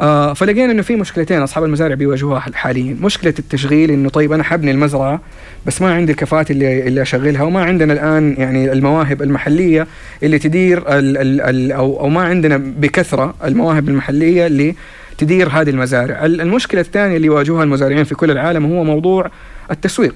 آه 0.00 0.32
فلقينا 0.34 0.72
إنه 0.72 0.82
في 0.82 0.96
مشكلتين 0.96 1.42
أصحاب 1.42 1.64
المزارع 1.64 1.94
بيواجهوها 1.94 2.40
حاليا، 2.40 2.96
مشكلة 3.00 3.34
التشغيل 3.38 3.90
إنه 3.90 4.08
طيب 4.08 4.32
أنا 4.32 4.42
حبني 4.42 4.70
المزرعة 4.70 5.20
بس 5.66 5.82
ما 5.82 5.94
عندي 5.94 6.12
الكفاءات 6.12 6.50
اللي 6.50 6.88
اللي 6.88 7.02
أشغلها 7.02 7.42
وما 7.42 7.64
عندنا 7.64 7.92
الآن 7.92 8.34
يعني 8.38 8.72
المواهب 8.72 9.22
المحلية 9.22 9.86
اللي 10.22 10.38
تدير 10.38 10.78
ال 10.78 11.16
ال 11.18 11.40
ال 11.40 11.72
أو 11.72 12.00
أو 12.00 12.08
ما 12.08 12.20
عندنا 12.22 12.56
بكثرة 12.56 13.34
المواهب 13.44 13.88
المحلية 13.88 14.46
اللي 14.46 14.74
تدير 15.18 15.48
هذه 15.48 15.70
المزارع، 15.70 16.24
ال- 16.26 16.40
المشكلة 16.40 16.80
الثانية 16.80 17.16
اللي 17.16 17.26
يواجهها 17.26 17.62
المزارعين 17.64 18.04
في 18.04 18.14
كل 18.14 18.30
العالم 18.30 18.64
هو 18.66 18.84
موضوع 18.84 19.30
التسويق. 19.70 20.14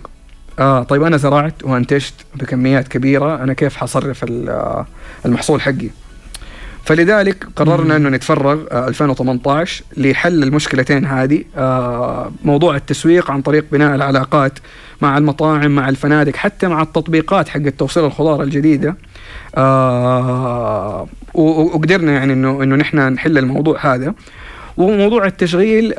آه 0.58 0.82
طيب 0.82 1.02
أنا 1.02 1.16
زرعت 1.16 1.64
وأنتجت 1.64 2.14
بكميات 2.34 2.88
كبيرة. 2.88 3.42
أنا 3.42 3.52
كيف 3.52 3.76
حصرف 3.76 4.24
آه، 4.48 4.86
المحصول 5.26 5.60
حقي؟ 5.60 5.90
فلذلك 6.84 7.46
قررنا 7.56 7.96
إنه 7.96 8.08
نتفرغ 8.08 8.60
آه، 8.72 8.88
2018 8.88 9.84
لحل 9.96 10.42
المشكلتين 10.42 11.04
هذه. 11.04 11.44
آه، 11.56 12.32
موضوع 12.44 12.76
التسويق 12.76 13.30
عن 13.30 13.42
طريق 13.42 13.64
بناء 13.72 13.94
العلاقات 13.94 14.52
مع 15.02 15.18
المطاعم 15.18 15.70
مع 15.70 15.88
الفنادق 15.88 16.36
حتى 16.36 16.68
مع 16.68 16.82
التطبيقات 16.82 17.48
حق 17.48 17.60
توصيل 17.78 18.04
الخضار 18.04 18.42
الجديدة. 18.42 18.96
آه، 19.56 21.06
وقدرنا 21.34 22.12
يعني 22.12 22.32
انه 22.32 22.62
إنه 22.62 22.76
نحن 22.76 23.12
نحل 23.12 23.38
الموضوع 23.38 23.94
هذا. 23.94 24.14
وموضوع 24.76 25.26
التشغيل 25.26 25.92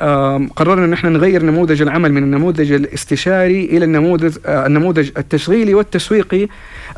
قررنا 0.56 0.86
إن 0.86 0.94
إحنا 0.94 1.10
نغير 1.10 1.44
نموذج 1.44 1.82
العمل 1.82 2.14
من 2.14 2.24
النموذج 2.24 2.72
الاستشاري 2.72 3.66
إلى 3.66 3.86
النموذج 3.86 4.38
آه، 4.46 4.68
النموذج 4.68 5.10
التشغيلي 5.18 5.74
والتسويقي 5.74 6.48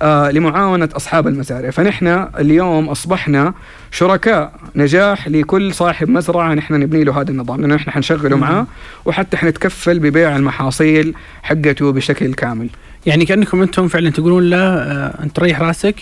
آه، 0.01 0.31
لمعاونة 0.31 0.89
أصحاب 0.95 1.27
المزارع، 1.27 1.69
فنحن 1.69 2.27
اليوم 2.39 2.89
أصبحنا 2.89 3.53
شركاء 3.91 4.53
نجاح 4.75 5.27
لكل 5.27 5.73
صاحب 5.73 6.09
مزرعة 6.09 6.53
نحن 6.53 6.73
نبني 6.73 7.03
له 7.03 7.21
هذا 7.21 7.31
النظام، 7.31 7.61
لأنه 7.61 7.75
إحنا 7.75 7.93
حنشغله. 7.93 8.37
معاه 8.37 8.67
وحتى 9.05 9.37
حنتكفل 9.37 9.99
ببيع 9.99 10.35
المحاصيل 10.35 11.13
حقته 11.43 11.91
بشكل 11.91 12.33
كامل. 12.33 12.69
يعني 13.05 13.25
كأنكم 13.25 13.61
أنتم 13.61 13.87
فعلا 13.87 14.09
تقولون 14.09 14.49
له 14.49 14.57
آه 14.57 15.23
أنت 15.23 15.39
ريح 15.39 15.61
رأسك 15.61 15.95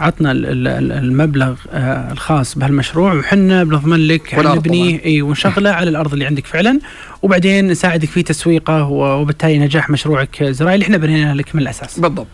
عطنا 0.00 0.32
ال- 0.32 0.46
ال- 0.46 0.68
ال- 0.68 0.92
المبلغ 0.92 1.54
آه 1.70 2.12
الخاص 2.12 2.58
بهالمشروع 2.58 3.14
وحنا 3.14 3.64
بنضمن 3.64 4.06
لك 4.08 4.34
نبنيه 4.56 5.04
إي 5.04 5.22
ونشغله 5.22 5.70
على 5.70 5.90
الأرض 5.90 6.12
اللي 6.12 6.26
عندك 6.26 6.46
فعلا 6.46 6.78
وبعدين 7.22 7.68
نساعدك 7.68 8.08
في 8.08 8.22
تسويقه 8.22 8.84
وبالتالي 8.84 9.58
نجاح 9.58 9.90
مشروعك 9.90 10.42
الزراعي 10.42 10.74
اللي 10.74 10.84
إحنا 10.84 10.96
بنينا 10.96 11.34
لك 11.34 11.54
من 11.54 11.62
الأساس. 11.62 12.00
بالضبط 12.00 12.26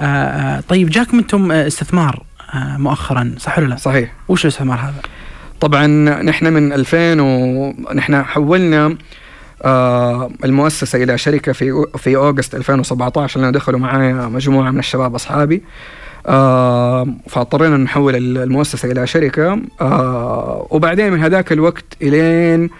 آه 0.00 0.02
آه 0.02 0.60
طيب 0.68 0.90
جاكم 0.90 1.18
أنتم 1.18 1.52
آه، 1.52 1.66
استثمار 1.66 2.22
مؤخرا 2.54 3.34
صح 3.38 3.58
ولا 3.58 3.66
لا؟ 3.68 3.76
صحيح. 3.76 4.12
وش 4.28 4.44
الاستثمار 4.44 4.78
هذا؟ 4.78 5.02
طبعا 5.60 5.86
نحن 6.22 6.52
من 6.52 6.72
2000 6.72 7.20
ونحن 7.20 8.22
حولنا 8.22 8.96
آه 9.64 10.30
المؤسسة 10.44 11.02
إلى 11.02 11.18
شركة 11.18 11.52
في 11.52 11.84
في 11.98 12.16
أوغست 12.16 12.54
2017 12.54 13.40
لأنه 13.40 13.52
دخلوا 13.52 13.78
معايا 13.80 14.12
مجموعة 14.14 14.70
من 14.70 14.78
الشباب 14.78 15.14
أصحابي 15.14 15.56
آه 15.56 15.99
فاضطرينا 17.28 17.76
نحول 17.76 18.16
المؤسسة 18.38 18.92
إلى 18.92 19.06
شركة. 19.06 19.60
آه 19.80 20.66
وبعدين 20.70 21.12
من 21.12 21.20
هذاك 21.20 21.52
الوقت 21.52 21.84
إلين 22.02 22.70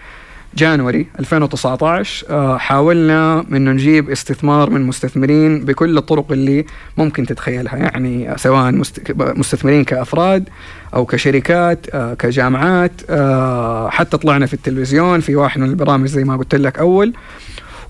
January 0.55 1.07
2019 1.19 2.25
آه 2.29 2.57
حاولنا 2.57 3.45
انه 3.51 3.71
نجيب 3.71 4.09
استثمار 4.09 4.69
من 4.69 4.81
مستثمرين 4.87 5.59
بكل 5.65 5.97
الطرق 5.97 6.31
اللي 6.31 6.65
ممكن 6.97 7.25
تتخيلها. 7.25 7.75
يعني 7.77 8.33
سواء 8.37 8.71
مست- 8.71 9.11
مستثمرين 9.17 9.83
كأفراد 9.83 10.49
أو 10.95 11.05
كشركات 11.05 11.85
آه 11.93 12.13
كجامعات 12.13 12.91
آه 13.09 13.89
حتى 13.89 14.17
طلعنا 14.17 14.45
في 14.45 14.53
التلفزيون 14.53 15.19
في 15.19 15.35
واحد 15.35 15.61
من 15.61 15.69
البرامج 15.69 16.07
زي 16.07 16.23
ما 16.23 16.37
قلت 16.37 16.55
لك 16.55 16.79
أول. 16.79 17.13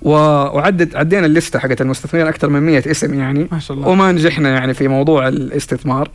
وعدت 0.01 0.95
عدينا 0.95 1.25
ال 1.25 1.31
list 1.31 1.53
ة 1.53 1.59
حقت 1.59 1.81
المستثمرين 1.81 2.27
أكثر 2.27 2.49
من 2.49 2.61
100 2.61 2.91
اسم 2.91 3.13
يعني. 3.13 3.47
ما 3.51 3.59
شاء 3.59 3.77
الله. 3.77 3.87
وما 3.87 4.11
نجحنا 4.11 4.49
يعني 4.49 4.73
في 4.73 4.87
موضوع 4.87 5.27
الاستثمار. 5.27 6.09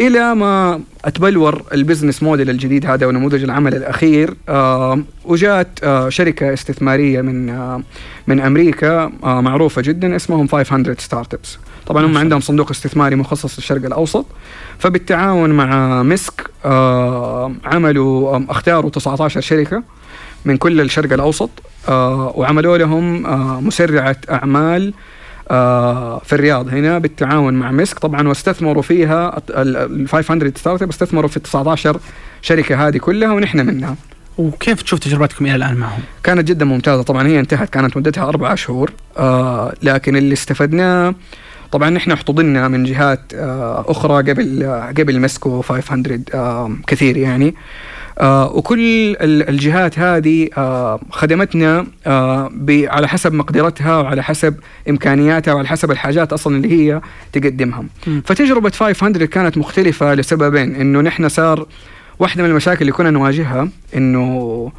إلى 0.00 0.34
ما 0.34 0.80
اتبلور 1.04 1.62
ال 1.72 1.78
business 1.78 2.22
model 2.22 2.50
الجديد 2.50 2.86
هذا 2.86 3.06
ونموذج 3.06 3.42
العمل 3.42 3.74
الأخير 3.74 4.34
آه 4.48 5.00
وجات 5.24 5.68
آه 5.82 6.08
شركة 6.08 6.52
استثمارية 6.52 7.20
من 7.20 7.50
آه 7.50 7.82
من 8.26 8.40
أمريكا 8.40 9.12
آه 9.24 9.40
معروفة 9.40 9.82
جدا 9.82 10.16
اسمهم 10.16 10.46
500 10.48 10.96
Startups 10.98 11.58
طبعا 11.86 12.06
هم 12.06 12.18
عندهم 12.18 12.40
صندوق 12.40 12.70
استثماري 12.70 13.16
مخصص 13.16 13.58
للشرق 13.58 13.84
الأوسط. 13.84 14.26
فبالتعاون 14.78 15.50
مع 15.50 16.02
مسك 16.02 16.50
آه 16.64 17.52
عملوا 17.64 18.36
آه 18.36 18.44
اختاروا 18.48 18.90
19 18.90 19.40
شركة. 19.40 19.82
من 20.46 20.56
كل 20.56 20.80
الشرق 20.80 21.12
الأوسط 21.12 21.50
آه 21.88 22.32
وعملوا 22.36 22.78
لهم 22.78 23.26
آه 23.26 23.60
مسرعة 23.60 24.16
أعمال 24.30 24.94
آه 25.50 26.18
في 26.24 26.32
الرياض. 26.32 26.68
هنا 26.68 26.98
بالتعاون 26.98 27.54
مع 27.54 27.70
مسك 27.70 27.98
طبعا 27.98 28.28
واستثمروا 28.28 28.82
فيها 28.82 29.42
ال 29.50 30.08
500 30.08 30.52
Startup 30.56 30.88
استثمروا 30.88 31.28
في 31.28 31.40
19 31.40 32.00
شركة 32.42 32.88
هذه 32.88 32.98
كلها 32.98 33.32
ونحن 33.32 33.66
منها. 33.66 33.96
وكيف 34.38 34.82
تشوف 34.82 34.98
تجربتكم 35.00 35.46
إلى 35.46 35.54
الآن 35.54 35.74
معهم؟ 35.76 36.00
كانت 36.22 36.48
جدا 36.48 36.64
ممتازة. 36.64 37.02
طبعا 37.02 37.26
هي 37.26 37.40
انتهت 37.40 37.70
كانت 37.70 37.96
مدتها 37.96 38.28
أربع 38.28 38.54
شهور 38.54 38.90
آه 39.18 39.72
لكن 39.82 40.16
اللي 40.16 40.32
استفدناه 40.32 41.14
طبعا 41.72 41.90
نحن 41.90 42.12
احتضنا 42.12 42.68
من 42.68 42.84
جهات 42.84 43.20
آه 43.34 43.84
أخرى 43.88 44.30
قبل 44.30 44.62
آه 44.62 44.86
قبل 44.98 45.20
مسكو 45.20 45.62
500 45.62 46.20
آه 46.34 46.70
كثير 46.86 47.16
يعني. 47.16 47.48
آه 47.48 47.52
وكل 48.24 48.78
ال- 49.20 49.48
الجهات 49.48 49.98
هذه 49.98 50.48
آه 50.58 51.00
خدمتنا 51.10 51.86
آه 52.06 52.50
على 52.70 53.08
حسب 53.08 53.32
مقدرتها 53.34 54.00
وعلى 54.00 54.22
حسب 54.22 54.54
إمكانياتها 54.90 55.54
وعلى 55.54 55.68
حسب 55.68 55.90
الحاجات 55.90 56.32
أصلا 56.32 56.56
اللي 56.56 56.72
هي 56.72 57.00
تقدمها 57.32 57.84
مم. 58.06 58.22
فتجربة 58.26 58.70
500 58.70 59.24
كانت 59.26 59.58
مختلفة 59.58 60.14
لسببين 60.14 60.74
إنه 60.74 61.00
نحن 61.00 61.28
صار 61.28 61.66
واحدة 62.18 62.42
من 62.42 62.50
المشاكل 62.50 62.80
اللي 62.80 62.92
كنا 62.92 63.10
نواجهها 63.10 63.68
إنه 63.96 64.72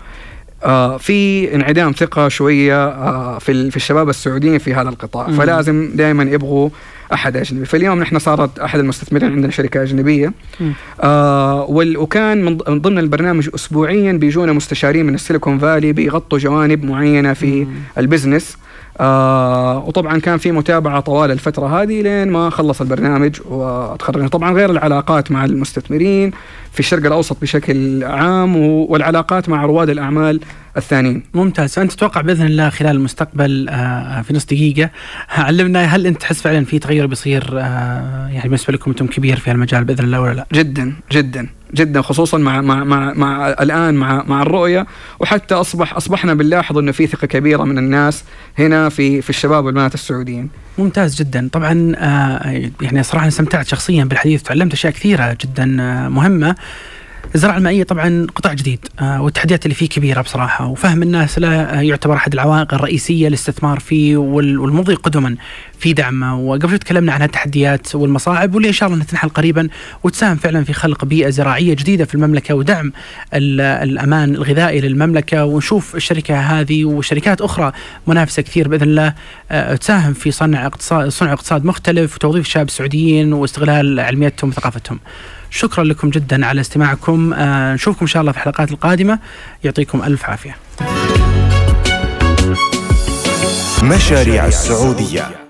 آه 0.64 0.98
في 0.98 1.56
انعدام 1.56 1.92
ثقة 1.92 2.28
شوية 2.28 2.88
آه 2.88 3.40
في 3.40 3.72
في 3.72 3.78
الشباب 3.78 4.10
السعوديين 4.10 4.58
في 4.58 4.74
هذا 4.74 4.90
القطاع 4.90 5.28
مم. 5.28 5.38
فلازم 5.38 5.90
دائما 5.94 6.24
يبغوا 6.24 6.70
أحد 7.14 7.38
أجنبي 7.38 7.66
فاليوم 7.66 7.99
نحن 7.99 8.20
صارت 8.20 8.60
أحد 8.60 8.80
المستثمرين 8.80 9.32
عندنا 9.32 9.51
شركة 9.51 9.84
أجنبية. 9.84 10.34
آه 11.01 11.64
وال- 11.70 11.97
وكان 11.97 12.45
من 12.45 12.58
ضمن 12.58 12.99
البرنامج 12.99 13.49
اسبوعيا 13.55 14.12
بيجونا 14.14 14.53
مستشارين 14.53 15.05
من 15.05 15.16
السيليكون 15.16 15.60
فالي 15.60 15.93
بيغطوا 15.93 16.38
جوانب 16.39 16.86
معينة 16.86 17.34
في. 17.34 17.68
البزنس 17.97 18.58
آه 18.99 19.84
وطبعا 19.88 20.20
كان 20.20 20.38
في 20.38 20.51
متابعة 20.51 20.99
طوال 20.99 21.32
الفترة 21.32 21.82
هذه 21.82 22.01
لين 22.01 22.32
ما 22.32 22.49
خلص 22.49 22.82
البرنامج 22.82 23.36
وتخرجنا 23.45 24.28
طبعا 24.28 24.53
غير 24.53 24.70
العلاقات 24.70 25.32
مع 25.32 25.45
المستثمرين 25.45 26.32
في 26.78 26.84
الشرق 26.84 27.06
الأوسط 27.06 27.42
بشكل 27.42 28.04
عام 28.04 28.56
والعلاقات 28.56 29.50
مع 29.50 29.66
رواد 29.66 29.90
الأعمال 29.90 30.40
الثانيين. 30.78 31.24
ممتاز. 31.34 31.74
فانت 31.74 31.92
تتوقع 31.92 32.22
بإذن 32.22 32.46
الله 32.46 32.70
خلال 32.70 32.96
المستقبل 32.96 33.70
آه، 33.70 34.22
في 34.22 34.34
نص 34.34 34.46
دقيقة 34.46 34.90
علمنا 35.30 35.84
هل 35.84 36.08
أنت 36.08 36.22
تحس 36.22 36.42
فعلا 36.42 36.66
في 36.66 36.80
تغير 36.80 37.06
بيصير 37.06 37.50
آه، 37.54 38.28
يعني 38.28 38.44
بالنسبة 38.44 38.74
لكم 38.74 38.92
أنتم 38.92 39.08
كبير 39.08 39.38
في 39.38 39.52
هالمجال 39.52 39.84
بإذن 39.84 40.06
الله 40.06 40.22
ولا 40.22 40.34
لا؟ 40.34 40.46
جدا 40.54 40.94
جدا 41.12 41.48
جدا 41.74 42.02
خصوصا 42.02 42.38
مع 42.38 42.62
مع 42.62 42.84
مع, 42.84 43.14
مع 43.14 43.50
الآن 43.50 43.96
مع 43.96 44.24
مع 44.28 44.42
الرؤية. 44.42 44.86
وحتى 45.20 45.56
اصبح 45.56 45.96
أصبحنا 45.96 46.34
بنلاحظ 46.34 46.78
أنه 46.78 46.92
في 46.92 47.08
ثقة 47.08 47.28
كبيرة 47.28 47.64
من 47.64 47.78
الناس 47.78 48.24
هنا 48.60 48.90
في 48.90 49.22
في 49.22 49.30
الشباب 49.30 49.66
والبنات 49.66 49.94
السعوديين. 49.94 50.50
ممتاز 50.78 51.16
جدا. 51.16 51.50
طبعا 51.52 51.96
آه، 51.98 52.70
يعني 52.82 53.04
صراحة 53.04 53.28
استمتعت 53.28 53.68
شخصيا 53.68 54.04
بالحديث 54.04 54.42
وتعلمت 54.42 54.74
أشياء 54.74 54.94
كثيرة 54.94 55.38
جدا 55.42 55.78
آه، 55.82 56.10
مهمة. 56.10 56.56
الزراعة 57.36 57.57
المائية 57.57 57.84
طبعا 57.84 58.28
قطاع 58.36 58.53
جديد 58.53 58.80
آه، 58.99 59.22
والتحديات 59.22 59.65
اللي 59.65 59.76
فيه 59.76 59.89
كبيرة 59.89 60.22
بصراحة 60.22 60.68
وفهم 60.68 61.03
الناس 61.03 61.39
آه، 61.39 61.82
يعتبر 61.82 62.15
أحد 62.15 62.34
العوائق 62.34 62.74
الرئيسية 62.74 63.28
للاستثمار 63.28 63.80
فيه 63.80 64.18
والمضي 64.18 64.93
قدما 64.93 65.36
في 65.80 65.93
دعمه 65.93 66.39
وقبل 66.39 66.70
شوي 66.70 66.78
تكلمنا 66.78 67.13
عن 67.13 67.22
التحديات 67.24 67.95
والمصاعب 67.95 68.55
واللي 68.55 68.68
إن 68.68 68.74
شاء 68.74 68.89
الله 68.89 69.03
تنحل 69.03 69.30
قريبا 69.30 69.70
وتساهم 70.03 70.36
فعلا 70.36 70.63
في 70.63 70.74
خلق 70.74 71.05
بيئة 71.05 71.30
زراعية 71.30 71.74
جديدة 71.74 72.05
في 72.05 72.15
المملكة 72.15 72.55
ودعم 72.55 72.91
الأمان 73.34 74.36
الغذائي 74.36 74.82
للمملكة 74.82 75.45
ونشوف 75.45 75.95
الشركة 75.95 76.39
هذه 76.39 76.86
وشركات 76.86 77.41
أخرى 77.41 77.72
منافسة 78.07 78.41
كثير 78.41 78.68
بإذن 78.68 78.84
الله 78.84 79.13
آه، 79.51 79.76
تساهم 79.76 80.13
في 80.13 80.32
صنع 80.32 80.65
اقتصاد 80.65 81.07
صنع 81.07 81.34
اقتصاد 81.34 81.65
مختلف 81.65 82.15
وتوظيف 82.15 82.45
الشباب 82.45 82.68
السعوديين 82.68 83.34
واستغلال 83.34 83.99
علميتهم 83.99 84.49
وثقافتهم. 84.49 84.99
شكرا 85.52 85.84
لكم 85.84 86.10
جدا 86.10 86.45
على 86.45 86.62
استماعكم. 86.62 87.34
آه 87.34 87.74
نشوفكم 87.74 88.00
إن 88.02 88.08
شاء 88.08 88.22
الله 88.22 88.32
في 88.32 88.38
الحلقات 88.38 88.72
القادمة. 88.72 89.20
يعطيكم 89.64 90.04
ألف 90.04 90.26
عافية. 90.26 90.56
مشاريع 93.84 94.45
السعودية. 94.45 95.47